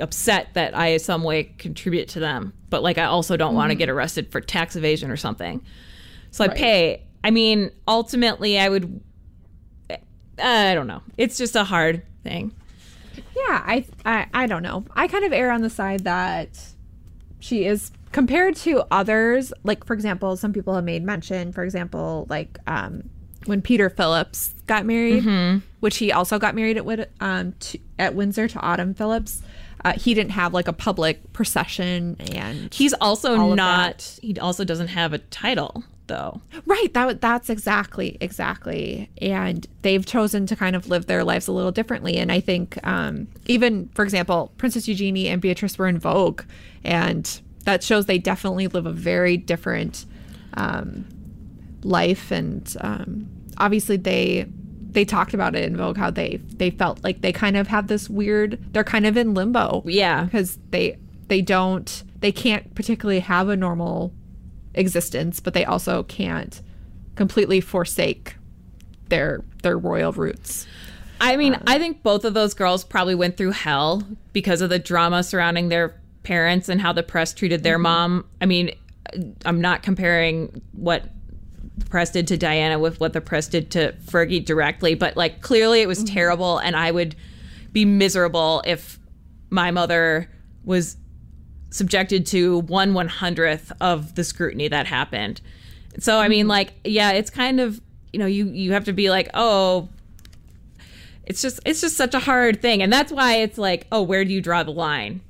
upset 0.00 0.48
that 0.54 0.76
I 0.76 0.88
in 0.88 0.98
some 0.98 1.22
way 1.22 1.44
contribute 1.44 2.08
to 2.10 2.20
them. 2.20 2.52
But 2.70 2.82
like 2.82 2.98
I 2.98 3.04
also 3.04 3.36
don't 3.36 3.54
want 3.54 3.70
to 3.70 3.74
mm-hmm. 3.74 3.78
get 3.78 3.88
arrested 3.88 4.30
for 4.30 4.40
tax 4.40 4.76
evasion 4.76 5.10
or 5.10 5.16
something. 5.16 5.62
So 6.30 6.44
I 6.44 6.48
pay. 6.48 7.02
I 7.24 7.30
mean, 7.30 7.70
ultimately 7.86 8.58
I 8.58 8.68
would 8.68 9.00
I 10.38 10.74
don't 10.74 10.86
know. 10.86 11.02
It's 11.18 11.36
just 11.36 11.56
a 11.56 11.64
hard 11.64 12.02
thing. 12.24 12.52
Yeah, 13.14 13.62
I, 13.64 13.84
I 14.04 14.26
I 14.32 14.46
don't 14.46 14.62
know. 14.62 14.84
I 14.94 15.08
kind 15.08 15.24
of 15.24 15.32
err 15.32 15.50
on 15.50 15.62
the 15.62 15.70
side 15.70 16.04
that 16.04 16.58
she 17.40 17.64
is 17.64 17.90
compared 18.12 18.56
to 18.56 18.84
others. 18.90 19.52
Like 19.64 19.84
for 19.84 19.94
example, 19.94 20.36
some 20.36 20.52
people 20.52 20.74
have 20.74 20.84
made 20.84 21.02
mention. 21.02 21.52
For 21.52 21.64
example, 21.64 22.26
like 22.28 22.58
um, 22.66 23.08
when 23.46 23.62
Peter 23.62 23.90
Phillips 23.90 24.54
got 24.66 24.86
married, 24.86 25.24
which 25.80 25.96
he 25.96 26.12
also 26.12 26.38
got 26.38 26.54
married 26.54 26.76
at 26.78 27.10
um 27.20 27.52
to, 27.52 27.78
at 27.98 28.14
Windsor 28.14 28.48
to 28.48 28.60
Autumn 28.60 28.94
Phillips. 28.94 29.42
Uh, 29.84 29.94
he 29.94 30.14
didn't 30.14 30.30
have 30.30 30.54
like 30.54 30.68
a 30.68 30.72
public 30.72 31.32
procession 31.32 32.16
and 32.32 32.72
He's 32.72 32.92
also 32.94 33.52
not 33.54 34.18
he 34.22 34.38
also 34.38 34.62
doesn't 34.62 34.86
have 34.88 35.12
a 35.12 35.18
title 35.18 35.82
though. 36.06 36.40
Right. 36.66 36.92
That 36.94 37.20
that's 37.20 37.50
exactly 37.50 38.16
exactly. 38.20 39.10
And 39.20 39.66
they've 39.82 40.04
chosen 40.04 40.46
to 40.46 40.56
kind 40.56 40.76
of 40.76 40.88
live 40.88 41.06
their 41.06 41.24
lives 41.24 41.48
a 41.48 41.52
little 41.52 41.72
differently. 41.72 42.16
And 42.18 42.30
I 42.30 42.38
think 42.40 42.78
um, 42.86 43.26
even 43.46 43.88
for 43.94 44.04
example, 44.04 44.52
Princess 44.56 44.86
Eugenie 44.86 45.28
and 45.28 45.40
Beatrice 45.42 45.76
were 45.78 45.88
in 45.88 45.98
Vogue, 45.98 46.42
and 46.84 47.40
that 47.64 47.82
shows 47.82 48.06
they 48.06 48.18
definitely 48.18 48.66
live 48.68 48.86
a 48.86 48.92
very 48.92 49.36
different 49.36 50.06
um, 50.54 51.06
life. 51.82 52.30
And 52.30 52.74
um, 52.80 53.28
obviously 53.58 53.96
they 53.96 54.46
they 54.90 55.04
talked 55.04 55.32
about 55.32 55.54
it 55.54 55.64
in 55.64 55.76
Vogue 55.76 55.96
how 55.96 56.10
they 56.10 56.38
they 56.56 56.70
felt 56.70 57.02
like 57.02 57.22
they 57.22 57.32
kind 57.32 57.56
of 57.56 57.68
have 57.68 57.86
this 57.86 58.10
weird. 58.10 58.58
They're 58.72 58.84
kind 58.84 59.06
of 59.06 59.16
in 59.16 59.34
limbo. 59.34 59.82
Yeah. 59.86 60.24
Because 60.24 60.58
they 60.70 60.98
they 61.28 61.40
don't 61.40 62.02
they 62.20 62.32
can't 62.32 62.74
particularly 62.74 63.20
have 63.20 63.48
a 63.48 63.56
normal 63.56 64.12
existence, 64.74 65.40
but 65.40 65.54
they 65.54 65.64
also 65.64 66.02
can't 66.04 66.60
completely 67.14 67.60
forsake 67.60 68.36
their 69.08 69.44
their 69.62 69.78
royal 69.78 70.12
roots. 70.12 70.66
I 71.20 71.36
mean, 71.36 71.56
I 71.68 71.78
think 71.78 72.02
both 72.02 72.24
of 72.24 72.34
those 72.34 72.52
girls 72.52 72.82
probably 72.82 73.14
went 73.14 73.36
through 73.36 73.52
hell 73.52 74.02
because 74.32 74.60
of 74.60 74.70
the 74.70 74.80
drama 74.80 75.22
surrounding 75.22 75.68
their 75.68 76.00
parents 76.22 76.68
and 76.68 76.80
how 76.80 76.92
the 76.92 77.02
press 77.02 77.32
treated 77.32 77.62
their 77.62 77.76
mm-hmm. 77.76 77.82
mom. 77.82 78.24
I 78.40 78.46
mean, 78.46 78.74
I'm 79.44 79.60
not 79.60 79.82
comparing 79.82 80.62
what 80.72 81.04
the 81.76 81.86
press 81.86 82.10
did 82.10 82.26
to 82.28 82.36
Diana 82.36 82.78
with 82.78 83.00
what 83.00 83.12
the 83.12 83.20
press 83.20 83.48
did 83.48 83.70
to 83.72 83.92
Fergie 84.04 84.44
directly, 84.44 84.94
but 84.94 85.16
like 85.16 85.40
clearly 85.40 85.80
it 85.80 85.88
was 85.88 85.98
mm-hmm. 86.04 86.14
terrible, 86.14 86.58
and 86.58 86.76
I 86.76 86.90
would 86.90 87.16
be 87.72 87.84
miserable 87.84 88.62
if 88.66 88.98
my 89.50 89.70
mother 89.70 90.30
was 90.64 90.96
subjected 91.70 92.26
to 92.26 92.60
one 92.60 92.94
one 92.94 93.08
hundredth 93.08 93.72
of 93.80 94.14
the 94.14 94.24
scrutiny 94.24 94.68
that 94.68 94.86
happened. 94.86 95.40
So 95.98 96.18
I 96.18 96.28
mean, 96.28 96.42
mm-hmm. 96.42 96.50
like, 96.50 96.74
yeah, 96.84 97.12
it's 97.12 97.30
kind 97.30 97.60
of 97.60 97.80
you 98.12 98.18
know 98.18 98.26
you 98.26 98.46
you 98.48 98.72
have 98.72 98.84
to 98.84 98.92
be 98.92 99.10
like, 99.10 99.30
oh, 99.34 99.88
it's 101.24 101.42
just 101.42 101.60
it's 101.64 101.80
just 101.80 101.96
such 101.96 102.14
a 102.14 102.20
hard 102.20 102.60
thing, 102.60 102.82
and 102.82 102.92
that's 102.92 103.12
why 103.12 103.36
it's 103.36 103.58
like, 103.58 103.86
oh, 103.90 104.02
where 104.02 104.24
do 104.24 104.32
you 104.32 104.40
draw 104.40 104.62
the 104.62 104.72
line? 104.72 105.20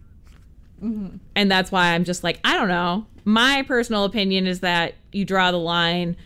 Mm-hmm. 0.82 1.16
And 1.36 1.50
that's 1.50 1.70
why 1.70 1.94
I'm 1.94 2.04
just 2.04 2.24
like, 2.24 2.40
I 2.44 2.56
don't 2.56 2.68
know. 2.68 3.06
My 3.24 3.62
personal 3.62 4.04
opinion 4.04 4.46
is 4.46 4.60
that 4.60 4.94
you 5.12 5.24
draw 5.24 5.50
the 5.50 5.58
line 5.58 6.16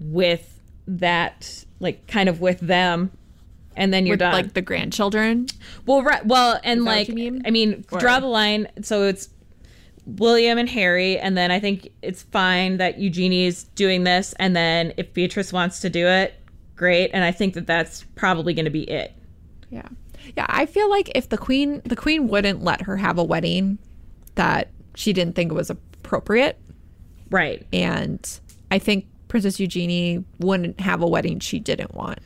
with 0.00 0.60
that, 0.86 1.64
like, 1.78 2.06
kind 2.08 2.28
of 2.28 2.40
with 2.40 2.58
them, 2.60 3.12
and 3.76 3.94
then 3.94 4.06
you're 4.06 4.14
With 4.14 4.20
done. 4.20 4.32
like 4.32 4.54
the 4.54 4.62
grandchildren. 4.62 5.46
Well, 5.86 6.02
right. 6.02 6.24
Well, 6.26 6.58
and 6.64 6.84
like, 6.84 7.08
mean? 7.08 7.42
I 7.46 7.50
mean, 7.50 7.84
Or- 7.92 8.00
draw 8.00 8.18
the 8.18 8.26
line. 8.26 8.66
So 8.82 9.04
it's 9.04 9.28
William 10.06 10.58
and 10.58 10.68
Harry, 10.68 11.18
and 11.18 11.36
then 11.36 11.50
I 11.52 11.60
think 11.60 11.88
it's 12.02 12.22
fine 12.24 12.78
that 12.78 12.98
Eugenie 12.98 13.44
is 13.46 13.64
doing 13.76 14.02
this, 14.04 14.34
and 14.40 14.56
then 14.56 14.92
if 14.96 15.12
Beatrice 15.14 15.52
wants 15.52 15.80
to 15.80 15.90
do 15.90 16.06
it, 16.08 16.34
great. 16.74 17.10
And 17.14 17.22
I 17.22 17.30
think 17.30 17.54
that 17.54 17.66
that's 17.66 18.04
probably 18.16 18.54
going 18.54 18.64
to 18.64 18.70
be 18.72 18.82
it. 18.90 19.12
Yeah. 19.70 19.86
Yeah, 20.36 20.46
I 20.48 20.66
feel 20.66 20.88
like 20.90 21.10
if 21.14 21.28
the 21.28 21.38
queen 21.38 21.80
the 21.84 21.96
queen 21.96 22.28
wouldn't 22.28 22.62
let 22.62 22.82
her 22.82 22.96
have 22.98 23.18
a 23.18 23.24
wedding 23.24 23.78
that 24.34 24.70
she 24.94 25.12
didn't 25.12 25.34
think 25.34 25.50
it 25.50 25.54
was 25.54 25.70
appropriate 25.70 26.58
Right. 27.30 27.66
and 27.72 28.40
I 28.70 28.78
think 28.78 29.06
Princess 29.28 29.60
Eugenie 29.60 30.24
wouldn't 30.40 30.80
have 30.80 31.02
a 31.02 31.06
wedding 31.06 31.38
she 31.40 31.60
didn't 31.60 31.94
want 31.94 32.18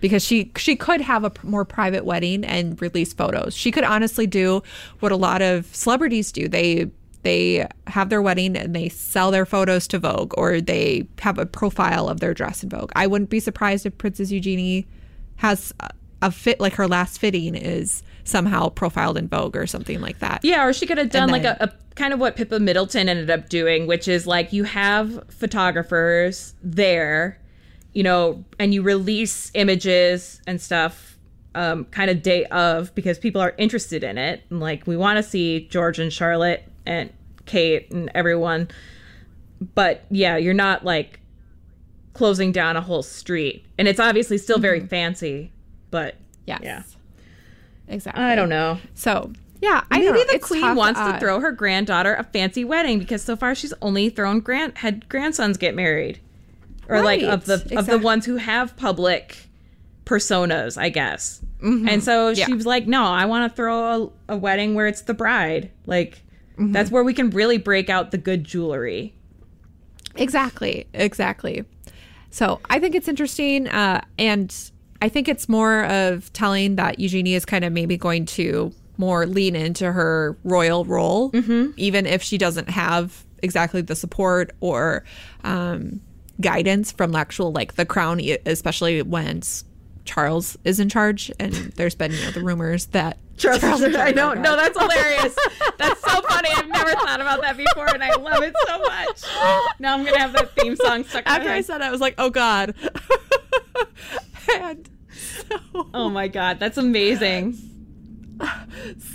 because 0.00 0.24
she 0.24 0.52
she 0.56 0.76
could 0.76 1.00
have 1.00 1.24
a 1.24 1.32
more 1.42 1.64
private 1.64 2.04
wedding 2.04 2.44
and 2.44 2.80
release 2.80 3.12
photos. 3.12 3.56
She 3.56 3.70
could 3.70 3.84
honestly 3.84 4.26
do 4.26 4.62
what 5.00 5.10
a 5.12 5.16
lot 5.16 5.42
of 5.42 5.66
celebrities 5.74 6.30
do. 6.30 6.46
They 6.48 6.90
they 7.22 7.66
have 7.86 8.10
their 8.10 8.20
wedding 8.22 8.54
and 8.56 8.76
they 8.76 8.88
sell 8.90 9.30
their 9.30 9.46
photos 9.46 9.88
to 9.88 9.98
Vogue 9.98 10.34
or 10.36 10.60
they 10.60 11.08
have 11.20 11.38
a 11.38 11.46
profile 11.46 12.08
of 12.08 12.20
their 12.20 12.34
dress 12.34 12.62
in 12.62 12.68
Vogue. 12.68 12.92
I 12.94 13.06
wouldn't 13.06 13.30
be 13.30 13.40
surprised 13.40 13.86
if 13.86 13.96
Princess 13.96 14.30
Eugenie 14.30 14.86
has 15.36 15.72
a, 15.80 15.88
a 16.22 16.30
fit 16.30 16.60
like 16.60 16.74
her 16.74 16.86
last 16.86 17.18
fitting 17.18 17.54
is 17.54 18.02
somehow 18.24 18.68
profiled 18.70 19.16
in 19.16 19.28
Vogue 19.28 19.56
or 19.56 19.66
something 19.66 20.00
like 20.00 20.18
that. 20.18 20.40
Yeah, 20.42 20.66
or 20.66 20.72
she 20.72 20.86
could 20.86 20.98
have 20.98 21.10
done 21.10 21.28
like 21.28 21.44
a, 21.44 21.56
a 21.60 21.94
kind 21.94 22.12
of 22.12 22.20
what 22.20 22.36
Pippa 22.36 22.58
Middleton 22.58 23.08
ended 23.08 23.30
up 23.30 23.48
doing, 23.48 23.86
which 23.86 24.08
is 24.08 24.26
like 24.26 24.52
you 24.52 24.64
have 24.64 25.22
photographers 25.30 26.54
there, 26.62 27.40
you 27.92 28.02
know, 28.02 28.44
and 28.58 28.74
you 28.74 28.82
release 28.82 29.50
images 29.54 30.40
and 30.46 30.60
stuff 30.60 31.18
um, 31.54 31.84
kind 31.86 32.10
of 32.10 32.22
day 32.22 32.44
of 32.46 32.94
because 32.94 33.18
people 33.18 33.40
are 33.40 33.54
interested 33.58 34.02
in 34.02 34.18
it. 34.18 34.42
And 34.50 34.60
like 34.60 34.86
we 34.86 34.96
want 34.96 35.18
to 35.18 35.22
see 35.22 35.68
George 35.68 35.98
and 35.98 36.12
Charlotte 36.12 36.64
and 36.86 37.12
Kate 37.46 37.90
and 37.92 38.10
everyone. 38.14 38.68
But 39.74 40.04
yeah, 40.10 40.36
you're 40.36 40.54
not 40.54 40.84
like 40.84 41.20
closing 42.14 42.52
down 42.52 42.76
a 42.76 42.80
whole 42.80 43.02
street. 43.02 43.66
And 43.78 43.86
it's 43.86 44.00
obviously 44.00 44.38
still 44.38 44.58
very 44.58 44.80
fancy, 44.80 45.52
but 45.90 46.16
Yes. 46.46 46.60
Yeah. 46.62 46.82
Exactly. 47.88 48.22
I 48.22 48.34
don't 48.34 48.48
know. 48.48 48.78
So, 48.94 49.32
yeah, 49.60 49.82
I 49.90 49.98
Maybe 49.98 50.06
know. 50.18 50.24
the 50.24 50.34
It's 50.34 50.46
queen 50.46 50.74
wants 50.74 50.98
uh, 51.00 51.12
to 51.12 51.20
throw 51.20 51.40
her 51.40 51.52
granddaughter 51.52 52.14
a 52.14 52.24
fancy 52.24 52.64
wedding 52.64 52.98
because 52.98 53.22
so 53.22 53.36
far 53.36 53.54
she's 53.54 53.74
only 53.82 54.08
thrown 54.10 54.40
grand 54.40 54.78
had 54.78 55.08
grandsons 55.08 55.56
get 55.58 55.74
married, 55.74 56.20
or 56.88 57.02
like 57.02 57.22
of 57.22 57.44
the 57.46 57.74
of 57.76 57.86
the 57.86 57.98
ones 57.98 58.26
who 58.26 58.36
have 58.36 58.76
public 58.76 59.48
personas, 60.04 60.76
I 60.76 60.88
guess. 60.90 61.40
And 61.62 62.02
so 62.04 62.30
Mm-hmm. 62.32 62.38
Yeah. 62.38 62.46
she 62.46 62.52
was 62.52 62.66
like, 62.66 62.86
"No, 62.86 63.04
I 63.04 63.24
want 63.24 63.50
to 63.50 63.56
throw 63.56 64.12
a, 64.28 64.34
a 64.34 64.36
wedding 64.36 64.74
where 64.74 64.86
it's 64.86 65.02
the 65.02 65.14
bride. 65.14 65.70
Like 65.86 66.20
Mm-hmm. 66.58 66.70
that's 66.72 66.88
where 66.90 67.02
we 67.02 67.12
can 67.14 67.30
really 67.30 67.58
break 67.58 67.90
out 67.90 68.12
the 68.12 68.18
good 68.18 68.44
jewelry 68.44 69.12
Exactly. 70.16 70.86
Exactly. 70.94 71.64
So 72.30 72.60
I 72.70 72.78
think 72.78 72.94
it's 72.94 73.08
interesting. 73.08 73.66
Uh, 73.68 74.00
and 74.18 74.54
I 75.04 75.10
think 75.10 75.28
it's 75.28 75.50
more 75.50 75.84
of 75.84 76.32
telling 76.32 76.76
that 76.76 76.98
Eugenie 76.98 77.34
is 77.34 77.44
kind 77.44 77.62
of 77.62 77.74
maybe 77.74 77.98
going 77.98 78.24
to 78.24 78.72
more 78.96 79.26
lean 79.26 79.54
into 79.54 79.92
her 79.92 80.34
royal 80.44 80.86
role, 80.86 81.30
even 81.76 82.06
if 82.06 82.22
she 82.22 82.38
doesn't 82.38 82.70
have 82.70 83.22
exactly 83.42 83.82
the 83.82 83.94
support 83.94 84.52
or 84.60 85.04
um, 85.42 86.00
guidance 86.40 86.90
from 86.90 87.12
the 87.12 87.18
actual, 87.18 87.52
like 87.52 87.74
the 87.74 87.84
crown, 87.84 88.18
especially 88.46 89.02
when 89.02 89.42
Charles 90.06 90.56
is 90.64 90.80
in 90.80 90.88
charge. 90.88 91.30
And 91.38 91.52
there's 91.52 91.94
been, 91.94 92.12
you 92.12 92.22
know, 92.22 92.30
the 92.30 92.42
rumors 92.42 92.86
that 92.86 93.18
Charles, 93.36 93.82
and 93.82 93.94
I 93.98 94.10
know. 94.12 94.32
No, 94.32 94.56
that's 94.56 94.78
hilarious. 94.78 95.36
That's 95.76 96.00
so 96.00 96.22
funny. 96.22 96.48
I've 96.56 96.68
never 96.68 96.92
thought 97.04 97.20
about 97.20 97.42
that 97.42 97.58
before, 97.58 97.92
and 97.92 98.02
I 98.02 98.14
love 98.14 98.42
it 98.42 98.54
so 98.66 98.78
much. 98.78 99.22
Now 99.78 99.92
I'm 99.98 100.02
gonna 100.02 100.18
have 100.18 100.32
that 100.32 100.56
theme 100.56 100.76
song 100.76 101.04
stuck. 101.04 101.26
in 101.26 101.30
my 101.30 101.36
After 101.36 101.50
I 101.50 101.60
said 101.60 101.82
it, 101.82 101.84
I 101.84 101.90
was 101.90 102.00
like, 102.00 102.14
oh 102.16 102.30
God. 102.30 102.74
and 104.54 104.88
so, 105.14 105.88
Oh 105.94 106.08
my 106.10 106.28
god, 106.28 106.58
that's 106.58 106.76
amazing. 106.78 107.56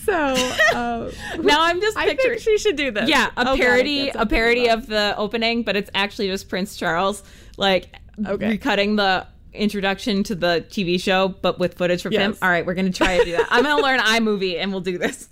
so 0.05 0.13
uh, 0.13 1.11
Now 1.39 1.61
I'm 1.63 1.81
just 1.81 1.97
I 1.97 2.15
think 2.15 2.39
she 2.39 2.57
should 2.57 2.75
do 2.75 2.91
this. 2.91 3.09
yeah, 3.09 3.27
a 3.37 3.51
Oh, 3.51 3.57
parody, 3.57 4.05
can't 4.05 4.15
a 4.17 4.25
parody 4.25 4.69
of 4.69 4.87
the 4.87 5.13
opening, 5.17 5.63
but 5.63 5.75
it's 5.75 5.89
actually 5.93 6.27
just 6.27 6.49
Prince 6.49 6.75
Charles, 6.77 7.23
like 7.57 7.93
Okay. 8.25 8.57
recutting 8.57 8.97
the 8.97 9.27
introduction 9.53 10.23
to 10.23 10.35
the 10.35 10.65
TV 10.69 11.01
show, 11.01 11.29
but 11.29 11.57
with 11.59 11.77
footage 11.77 12.01
from 12.01 12.11
him. 12.13 12.35
All 12.41 12.49
right, 12.49 12.65
we're 12.65 12.73
gonna 12.75 12.91
try 12.91 13.17
to 13.17 13.25
do 13.25 13.31
that. 13.33 13.47
I'm 13.49 13.63
gonna 13.63 13.81
learn 13.81 13.99
iMovie, 14.15 14.57
and 14.59 14.71
we'll 14.71 14.81
do 14.81 14.97
this. 14.97 15.29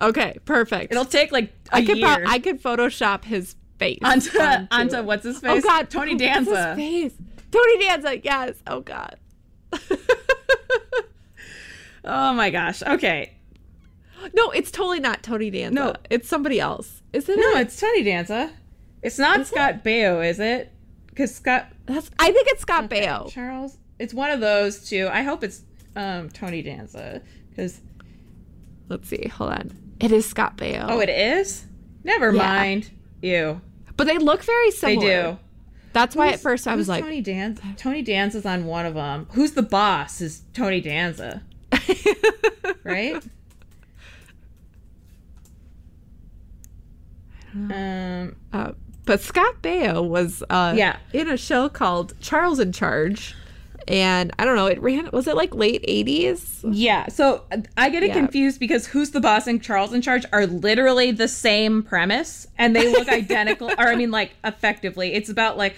Okay, 0.00 0.36
perfect. 0.44 0.92
It'll 0.92 1.04
take 1.04 1.32
like 1.32 1.52
a 1.72 1.76
I 1.76 1.84
could 1.84 2.02
I 2.02 2.38
could 2.38 2.62
Photoshop 2.62 3.24
his 3.24 3.56
face 3.78 3.98
onto 4.04 4.38
onto 4.40 4.66
onto 4.70 5.02
what's 5.06 5.24
his 5.24 5.38
face? 5.40 5.50
Oh 5.50 5.54
face? 5.56 5.64
God, 5.64 5.90
Tony 5.90 6.12
what's 6.14 6.22
his 6.24 6.46
Danza. 6.48 6.74
face? 6.76 7.12
Tony 7.50 7.78
Danza. 7.84 8.18
Yes. 8.22 8.54
Oh 8.66 8.80
God. 8.80 9.16
Oh 12.08 12.32
my 12.34 12.50
gosh. 12.50 12.82
Okay. 12.84 13.32
no, 14.34 14.50
it's 14.52 14.70
totally 14.70 15.00
not 15.00 15.22
Tony 15.24 15.50
Danza. 15.50 15.74
No. 15.74 15.94
it's 16.08 16.28
somebody 16.28 16.60
else. 16.60 17.02
Isn't 17.12 17.36
No, 17.38 17.58
it? 17.58 17.62
it's 17.62 17.80
Tony 17.80 18.04
Danza. 18.04 18.52
It's 19.02 19.18
not 19.18 19.44
Scott 19.46 19.82
Baio, 19.84 20.24
is 20.28 20.38
it? 20.38 20.72
Because 21.08 21.34
Scott 21.34 21.66
That's. 21.86 22.10
I 22.18 22.30
think 22.30 22.46
it's 22.50 22.62
Scott 22.62 22.88
Baio. 22.88 23.28
Charles. 23.30 23.78
It's 23.98 24.14
one 24.14 24.30
of 24.30 24.38
those 24.40 24.88
two. 24.88 25.08
I 25.12 25.22
hope 25.22 25.42
it's 25.42 25.62
um, 25.96 26.28
Tony 26.30 26.62
Danza. 26.62 27.22
Because 27.50 27.80
Let's 28.88 29.08
see. 29.08 29.26
Hold 29.28 29.50
on. 29.50 29.72
It 29.98 30.12
is 30.12 30.26
Scott 30.26 30.56
Baio. 30.56 30.86
oh, 30.88 31.00
it 31.00 31.08
is. 31.08 31.66
Never 32.04 32.30
Yeah. 32.32 32.38
mind. 32.38 32.90
Ew. 33.22 33.60
but 33.96 34.06
they 34.06 34.18
look 34.18 34.44
very 34.44 34.70
similar. 34.70 35.00
They 35.00 35.32
do. 35.32 35.38
That's 35.96 36.14
why 36.14 36.28
at 36.28 36.40
first 36.40 36.68
I 36.68 36.74
was 36.76 36.90
like, 36.90 37.02
Tony 37.02 37.22
Danza. 37.22 37.62
Tony 37.78 38.02
Danza's 38.02 38.44
on 38.44 38.66
one 38.66 38.84
of 38.84 38.92
them. 38.92 39.26
Who's 39.32 39.52
the 39.52 39.62
boss? 39.62 40.20
Is 40.20 40.42
Tony 40.52 40.82
Danza, 40.82 41.42
right? 42.84 43.22
um. 47.54 48.36
Uh, 48.52 48.72
but 49.06 49.20
Scott 49.20 49.62
Baio 49.62 50.06
was 50.06 50.42
uh, 50.50 50.74
Yeah. 50.76 50.96
in 51.12 51.30
a 51.30 51.36
show 51.36 51.68
called 51.68 52.12
Charles 52.20 52.58
in 52.58 52.72
Charge, 52.72 53.34
and 53.88 54.32
I 54.38 54.44
don't 54.44 54.56
know. 54.56 54.66
It 54.66 54.80
ran. 54.80 55.08
Was 55.12 55.26
it 55.26 55.36
like 55.36 55.54
late 55.54 55.84
eighties? 55.86 56.64
Yeah, 56.68 57.08
so 57.08 57.44
I 57.76 57.88
get 57.90 58.02
it 58.02 58.08
Yeah. 58.08 58.14
confused 58.14 58.58
because 58.60 58.86
Who's 58.86 59.10
the 59.10 59.20
Boss 59.20 59.46
and 59.46 59.62
Charles 59.62 59.92
in 59.92 60.00
Charge 60.02 60.24
are 60.32 60.46
literally 60.46 61.12
the 61.12 61.28
same 61.28 61.82
premise 61.82 62.46
and 62.58 62.74
they 62.74 62.90
look 62.90 63.08
identical, 63.22 63.68
or 63.70 63.88
I 63.88 63.94
mean, 63.96 64.10
like, 64.10 64.32
effectively. 64.44 65.12
It's 65.14 65.28
about, 65.28 65.56
like, 65.56 65.74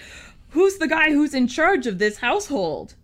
who's 0.49 0.77
the 0.77 0.87
guy 0.87 1.11
who's 1.11 1.33
in 1.33 1.47
charge 1.47 1.85
of 1.87 1.99
this 1.99 2.17
household? 2.17 2.95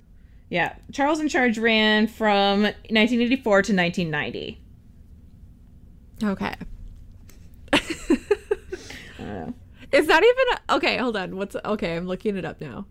Yeah, 0.50 0.76
Charles 0.92 1.20
in 1.20 1.28
Charge 1.28 1.58
ran 1.58 2.08
from 2.08 2.62
1984 2.64 3.62
to 3.64 3.76
1990. 3.76 4.62
Okay. 6.24 6.54
I 7.74 7.78
don't 9.18 9.28
know. 9.48 9.54
It's 9.92 10.08
not 10.08 10.24
even 10.24 10.46
a, 10.70 10.76
okay. 10.76 10.98
Hold 10.98 11.18
on. 11.18 11.36
What's 11.36 11.56
okay? 11.66 11.96
I'm 11.96 12.06
looking 12.08 12.38
it 12.38 12.46
up 12.46 12.62
now. 12.62 12.86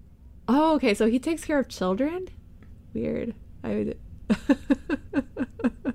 Oh, 0.48 0.74
okay. 0.76 0.94
So 0.94 1.06
he 1.08 1.18
takes 1.18 1.44
care 1.44 1.58
of 1.58 1.68
children. 1.68 2.28
Weird. 2.92 3.34
I 3.62 3.68
would. 3.74 3.98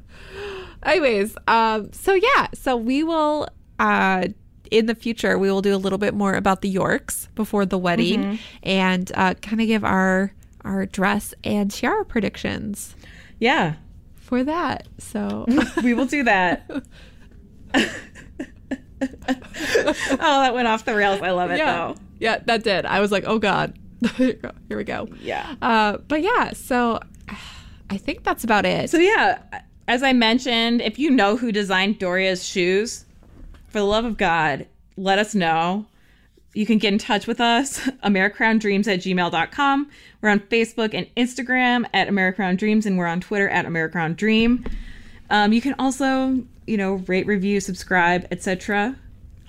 Anyways, 0.84 1.36
um, 1.48 1.92
so 1.92 2.14
yeah, 2.14 2.48
so 2.54 2.76
we 2.78 3.04
will 3.04 3.48
uh 3.80 4.28
in 4.72 4.86
the 4.86 4.96
future 4.96 5.38
we 5.40 5.50
will 5.52 5.62
do 5.62 5.74
a 5.74 5.78
little 5.78 5.98
bit 5.98 6.14
more 6.14 6.34
about 6.34 6.62
the 6.62 6.70
Yorks 6.70 7.28
before 7.36 7.66
the 7.66 7.78
wedding 7.78 8.38
and 8.64 9.12
uh 9.16 9.34
kind 9.36 9.62
of 9.62 9.68
give 9.68 9.84
our 9.84 10.34
our 10.64 10.86
dress 10.86 11.34
and 11.44 11.72
tiara 11.72 12.04
predictions 12.06 12.96
Yeah, 13.40 13.76
for 14.18 14.44
that. 14.44 14.88
So 15.00 15.46
we 15.84 15.94
will 15.94 16.06
do 16.06 16.24
that. 16.24 16.64
oh, 17.74 17.90
that 19.02 20.54
went 20.54 20.68
off 20.68 20.86
the 20.86 20.96
rails. 20.96 21.22
I 21.22 21.32
love 21.32 21.52
it, 21.52 21.58
yeah, 21.58 21.74
though. 21.76 21.96
yeah, 22.20 22.38
that 22.46 22.64
did. 22.64 22.86
I 22.86 23.00
was 23.00 23.12
like, 23.12 23.24
oh 23.28 23.40
god, 23.40 23.78
here 24.16 24.28
we 24.28 24.34
go. 24.34 24.52
Here 24.68 24.78
we 24.78 24.84
go. 24.84 25.08
Yeah. 25.22 25.56
Uh, 25.62 25.98
but 26.08 26.22
yeah, 26.22 26.54
so 26.54 27.00
I 27.90 27.98
think 27.98 28.24
that's 28.24 28.44
about 28.44 28.66
it. 28.66 28.90
So 28.90 28.98
yeah, 28.98 29.42
as 29.88 30.04
I 30.04 30.14
mentioned, 30.14 30.82
if 30.82 31.00
you 31.00 31.10
know 31.10 31.36
who 31.36 31.52
designed 31.52 32.00
Doria's 32.00 32.46
shoes, 32.46 33.06
for 33.70 33.80
the 33.80 33.86
love 33.86 34.06
of 34.06 34.18
God, 34.18 34.68
let 34.98 35.20
us 35.20 35.36
know. 35.36 35.86
You 36.54 36.66
can 36.66 36.80
get 36.80 36.94
in 36.94 37.00
touch 37.00 37.28
with 37.28 37.40
us, 37.40 37.80
AmericrownDreams 38.04 38.88
at 38.88 39.00
gmail.com. 39.00 39.90
We're 40.22 40.30
on 40.30 40.40
Facebook 40.40 40.94
and 40.94 41.08
Instagram 41.16 41.86
at 41.94 42.08
AmericrownDreams, 42.08 42.86
and 42.86 42.98
we're 42.98 43.06
on 43.06 43.22
Twitter 43.22 43.48
at 43.50 43.66
AmericrownDream. 43.66 44.70
Um, 45.30 45.54
you 45.54 45.62
can 45.62 45.76
also, 45.78 46.44
you 46.66 46.78
know, 46.78 46.96
rate, 47.08 47.28
review, 47.28 47.60
subscribe, 47.60 48.28
etc. 48.32 48.98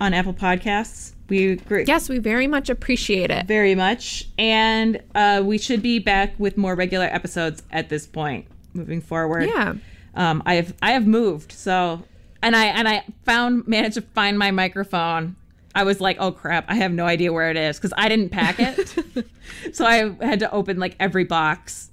on 0.01 0.15
Apple 0.15 0.35
Podcasts. 0.35 1.13
We 1.29 1.57
great 1.57 1.87
yes, 1.87 2.09
we 2.09 2.19
very 2.19 2.47
much 2.49 2.69
appreciate 2.71 3.31
it. 3.31 3.47
very 3.47 3.75
much, 3.77 4.29
and 4.39 5.01
uh, 5.15 5.43
we 5.45 5.59
should 5.59 5.81
be 5.83 5.99
back 6.01 6.35
with 6.39 6.57
more 6.57 6.75
regular 6.75 7.05
episodes 7.07 7.63
at 7.71 7.89
this 7.89 8.07
point, 8.07 8.47
moving 8.75 9.01
forward 9.01 9.45
Yeah. 9.49 9.75
um, 10.15 10.43
I 10.45 10.55
have 10.55 10.75
I 10.83 10.91
have 10.93 11.07
moved 11.07 11.53
so 11.53 12.03
and 12.43 12.57
I 12.57 12.67
and 12.67 12.89
I 12.89 13.05
found 13.25 13.69
managed 13.69 13.95
to 13.95 14.03
find 14.03 14.39
my 14.39 14.51
microphone. 14.51 15.37
I 15.73 15.85
was 15.85 16.01
like, 16.01 16.17
oh 16.19 16.33
crap, 16.33 16.65
I 16.69 16.75
have 16.75 16.91
no 16.91 17.07
idea 17.07 17.33
where 17.33 17.49
it 17.49 17.57
is 17.57 17.77
because 17.79 17.93
I 17.97 18.09
didn't 18.09 18.31
pack 18.31 18.57
it, 18.59 18.93
so 19.73 19.85
I 19.85 20.11
had 20.21 20.41
to 20.41 20.51
open 20.51 20.81
like 20.81 20.97
every 20.99 21.23
box, 21.23 21.91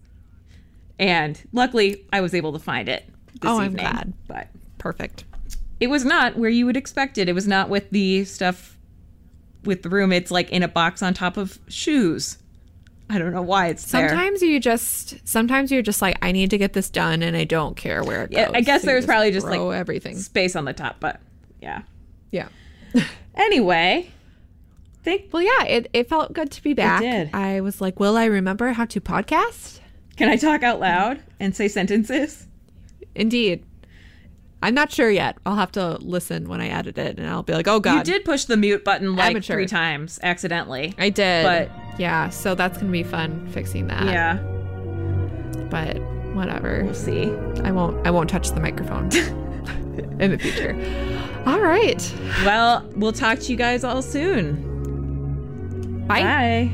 and 0.98 1.40
luckily 1.54 2.06
I 2.12 2.22
was 2.22 2.34
able 2.34 2.54
to 2.54 2.60
find 2.60 2.90
it. 2.90 3.06
This 3.40 3.52
Oh, 3.52 3.60
I'm 3.60 3.74
glad. 3.76 4.14
but 4.28 4.48
Perfect. 4.80 5.26
It 5.80 5.88
was 5.88 6.04
not 6.06 6.38
where 6.38 6.50
you 6.50 6.66
would 6.66 6.78
expect 6.78 7.18
it. 7.18 7.30
It 7.30 7.34
was 7.34 7.48
not 7.48 7.70
with 7.70 7.90
the 7.92 8.24
stuff 8.26 8.78
with 9.64 9.84
the 9.84 9.90
room. 9.90 10.12
It's 10.12 10.32
like 10.32 10.50
in 10.52 10.64
a 10.64 10.68
box 10.68 11.02
on 11.04 11.14
top 11.14 11.38
of 11.38 11.60
shoes. 11.68 12.38
I 13.10 13.20
don't 13.20 13.32
know 13.32 13.42
why 13.42 13.68
it's 13.68 13.90
there. 13.90 14.10
Sometimes 14.10 14.42
you 14.42 14.60
just 14.60 15.26
sometimes 15.28 15.72
you're 15.72 15.82
just 15.82 16.02
like, 16.02 16.18
I 16.22 16.32
need 16.32 16.50
to 16.50 16.58
get 16.58 16.74
this 16.74 16.90
done 16.90 17.22
and 17.24 17.38
I 17.38 17.46
don't 17.46 17.78
care 17.78 18.04
where 18.04 18.24
it 18.24 18.32
goes. 18.32 18.38
Yeah, 18.40 18.52
I 18.54 18.62
guess 18.62 18.82
So 18.82 18.88
there's 18.88 19.06
probably 19.06 19.32
just, 19.32 19.46
like, 19.48 19.60
everything. 19.60 20.18
space 20.18 20.56
on 20.56 20.66
the 20.66 20.74
top, 20.74 20.98
but 21.00 21.20
yeah. 21.62 21.84
Yeah. 22.32 22.50
Anyway, 23.36 24.10
think 25.04 25.30
Well 25.32 25.44
yeah, 25.44 25.64
it, 25.66 25.90
it 25.94 26.10
felt 26.10 26.34
good 26.34 26.50
to 26.52 26.64
be 26.64 26.74
back. 26.74 27.02
did. 27.02 27.30
I 27.36 27.62
was 27.62 27.80
like, 27.80 28.00
Will 28.00 28.18
I 28.18 28.26
remember 28.26 28.72
how 28.72 28.86
to 28.86 29.00
podcast? 29.00 29.80
can 30.18 30.28
I 30.28 30.36
talk 30.38 30.64
out 30.64 30.80
loud 30.80 31.22
and 31.40 31.56
say 31.56 31.68
sentences? 31.68 32.48
Indeed. 33.14 33.64
I'm 34.64 34.74
not 34.74 34.92
sure 34.92 35.10
yet. 35.10 35.38
I'll 35.46 35.56
have 35.56 35.72
to 35.74 35.98
listen 36.02 36.50
when 36.50 36.62
I 36.62 36.70
edit 36.70 36.98
it 36.98 37.20
and 37.20 37.30
I'll 37.30 37.44
be 37.44 37.54
like, 37.54 37.68
oh 37.68 37.80
God!" 37.80 38.08
You 38.08 38.14
did 38.14 38.26
push 38.26 38.46
the 38.46 38.58
mute 38.58 38.84
button 38.84 39.16
like 39.16 39.32
Amateur. 39.32 39.54
three 39.54 39.68
times 39.68 40.20
accidentally. 40.24 40.96
I 40.98 41.10
did. 41.10 41.44
But- 41.46 41.72
yeah, 42.00 42.30
so 42.30 42.54
that's 42.56 42.78
gonna 42.78 42.92
be 42.92 43.02
fun 43.04 43.48
fixing 43.48 43.88
that. 43.88 44.06
yeah, 44.06 44.36
But 45.70 46.00
whatever. 46.36 46.84
we'll 46.86 46.94
see. 46.94 47.32
I 47.64 47.72
won't 47.72 48.06
I 48.06 48.12
won't 48.12 48.30
touch 48.30 48.52
the 48.52 48.60
microphone 48.60 49.10
in 50.20 50.32
the 50.32 50.38
future. 50.38 50.76
All 51.48 51.60
right. 51.60 52.14
Well, 52.46 52.88
we'll 52.96 53.14
talk 53.14 53.40
to 53.40 53.52
you 53.52 53.58
guys 53.58 53.84
all 53.84 54.02
soon. 54.04 56.06
Bye. 56.08 56.22
Bye. 56.24 56.72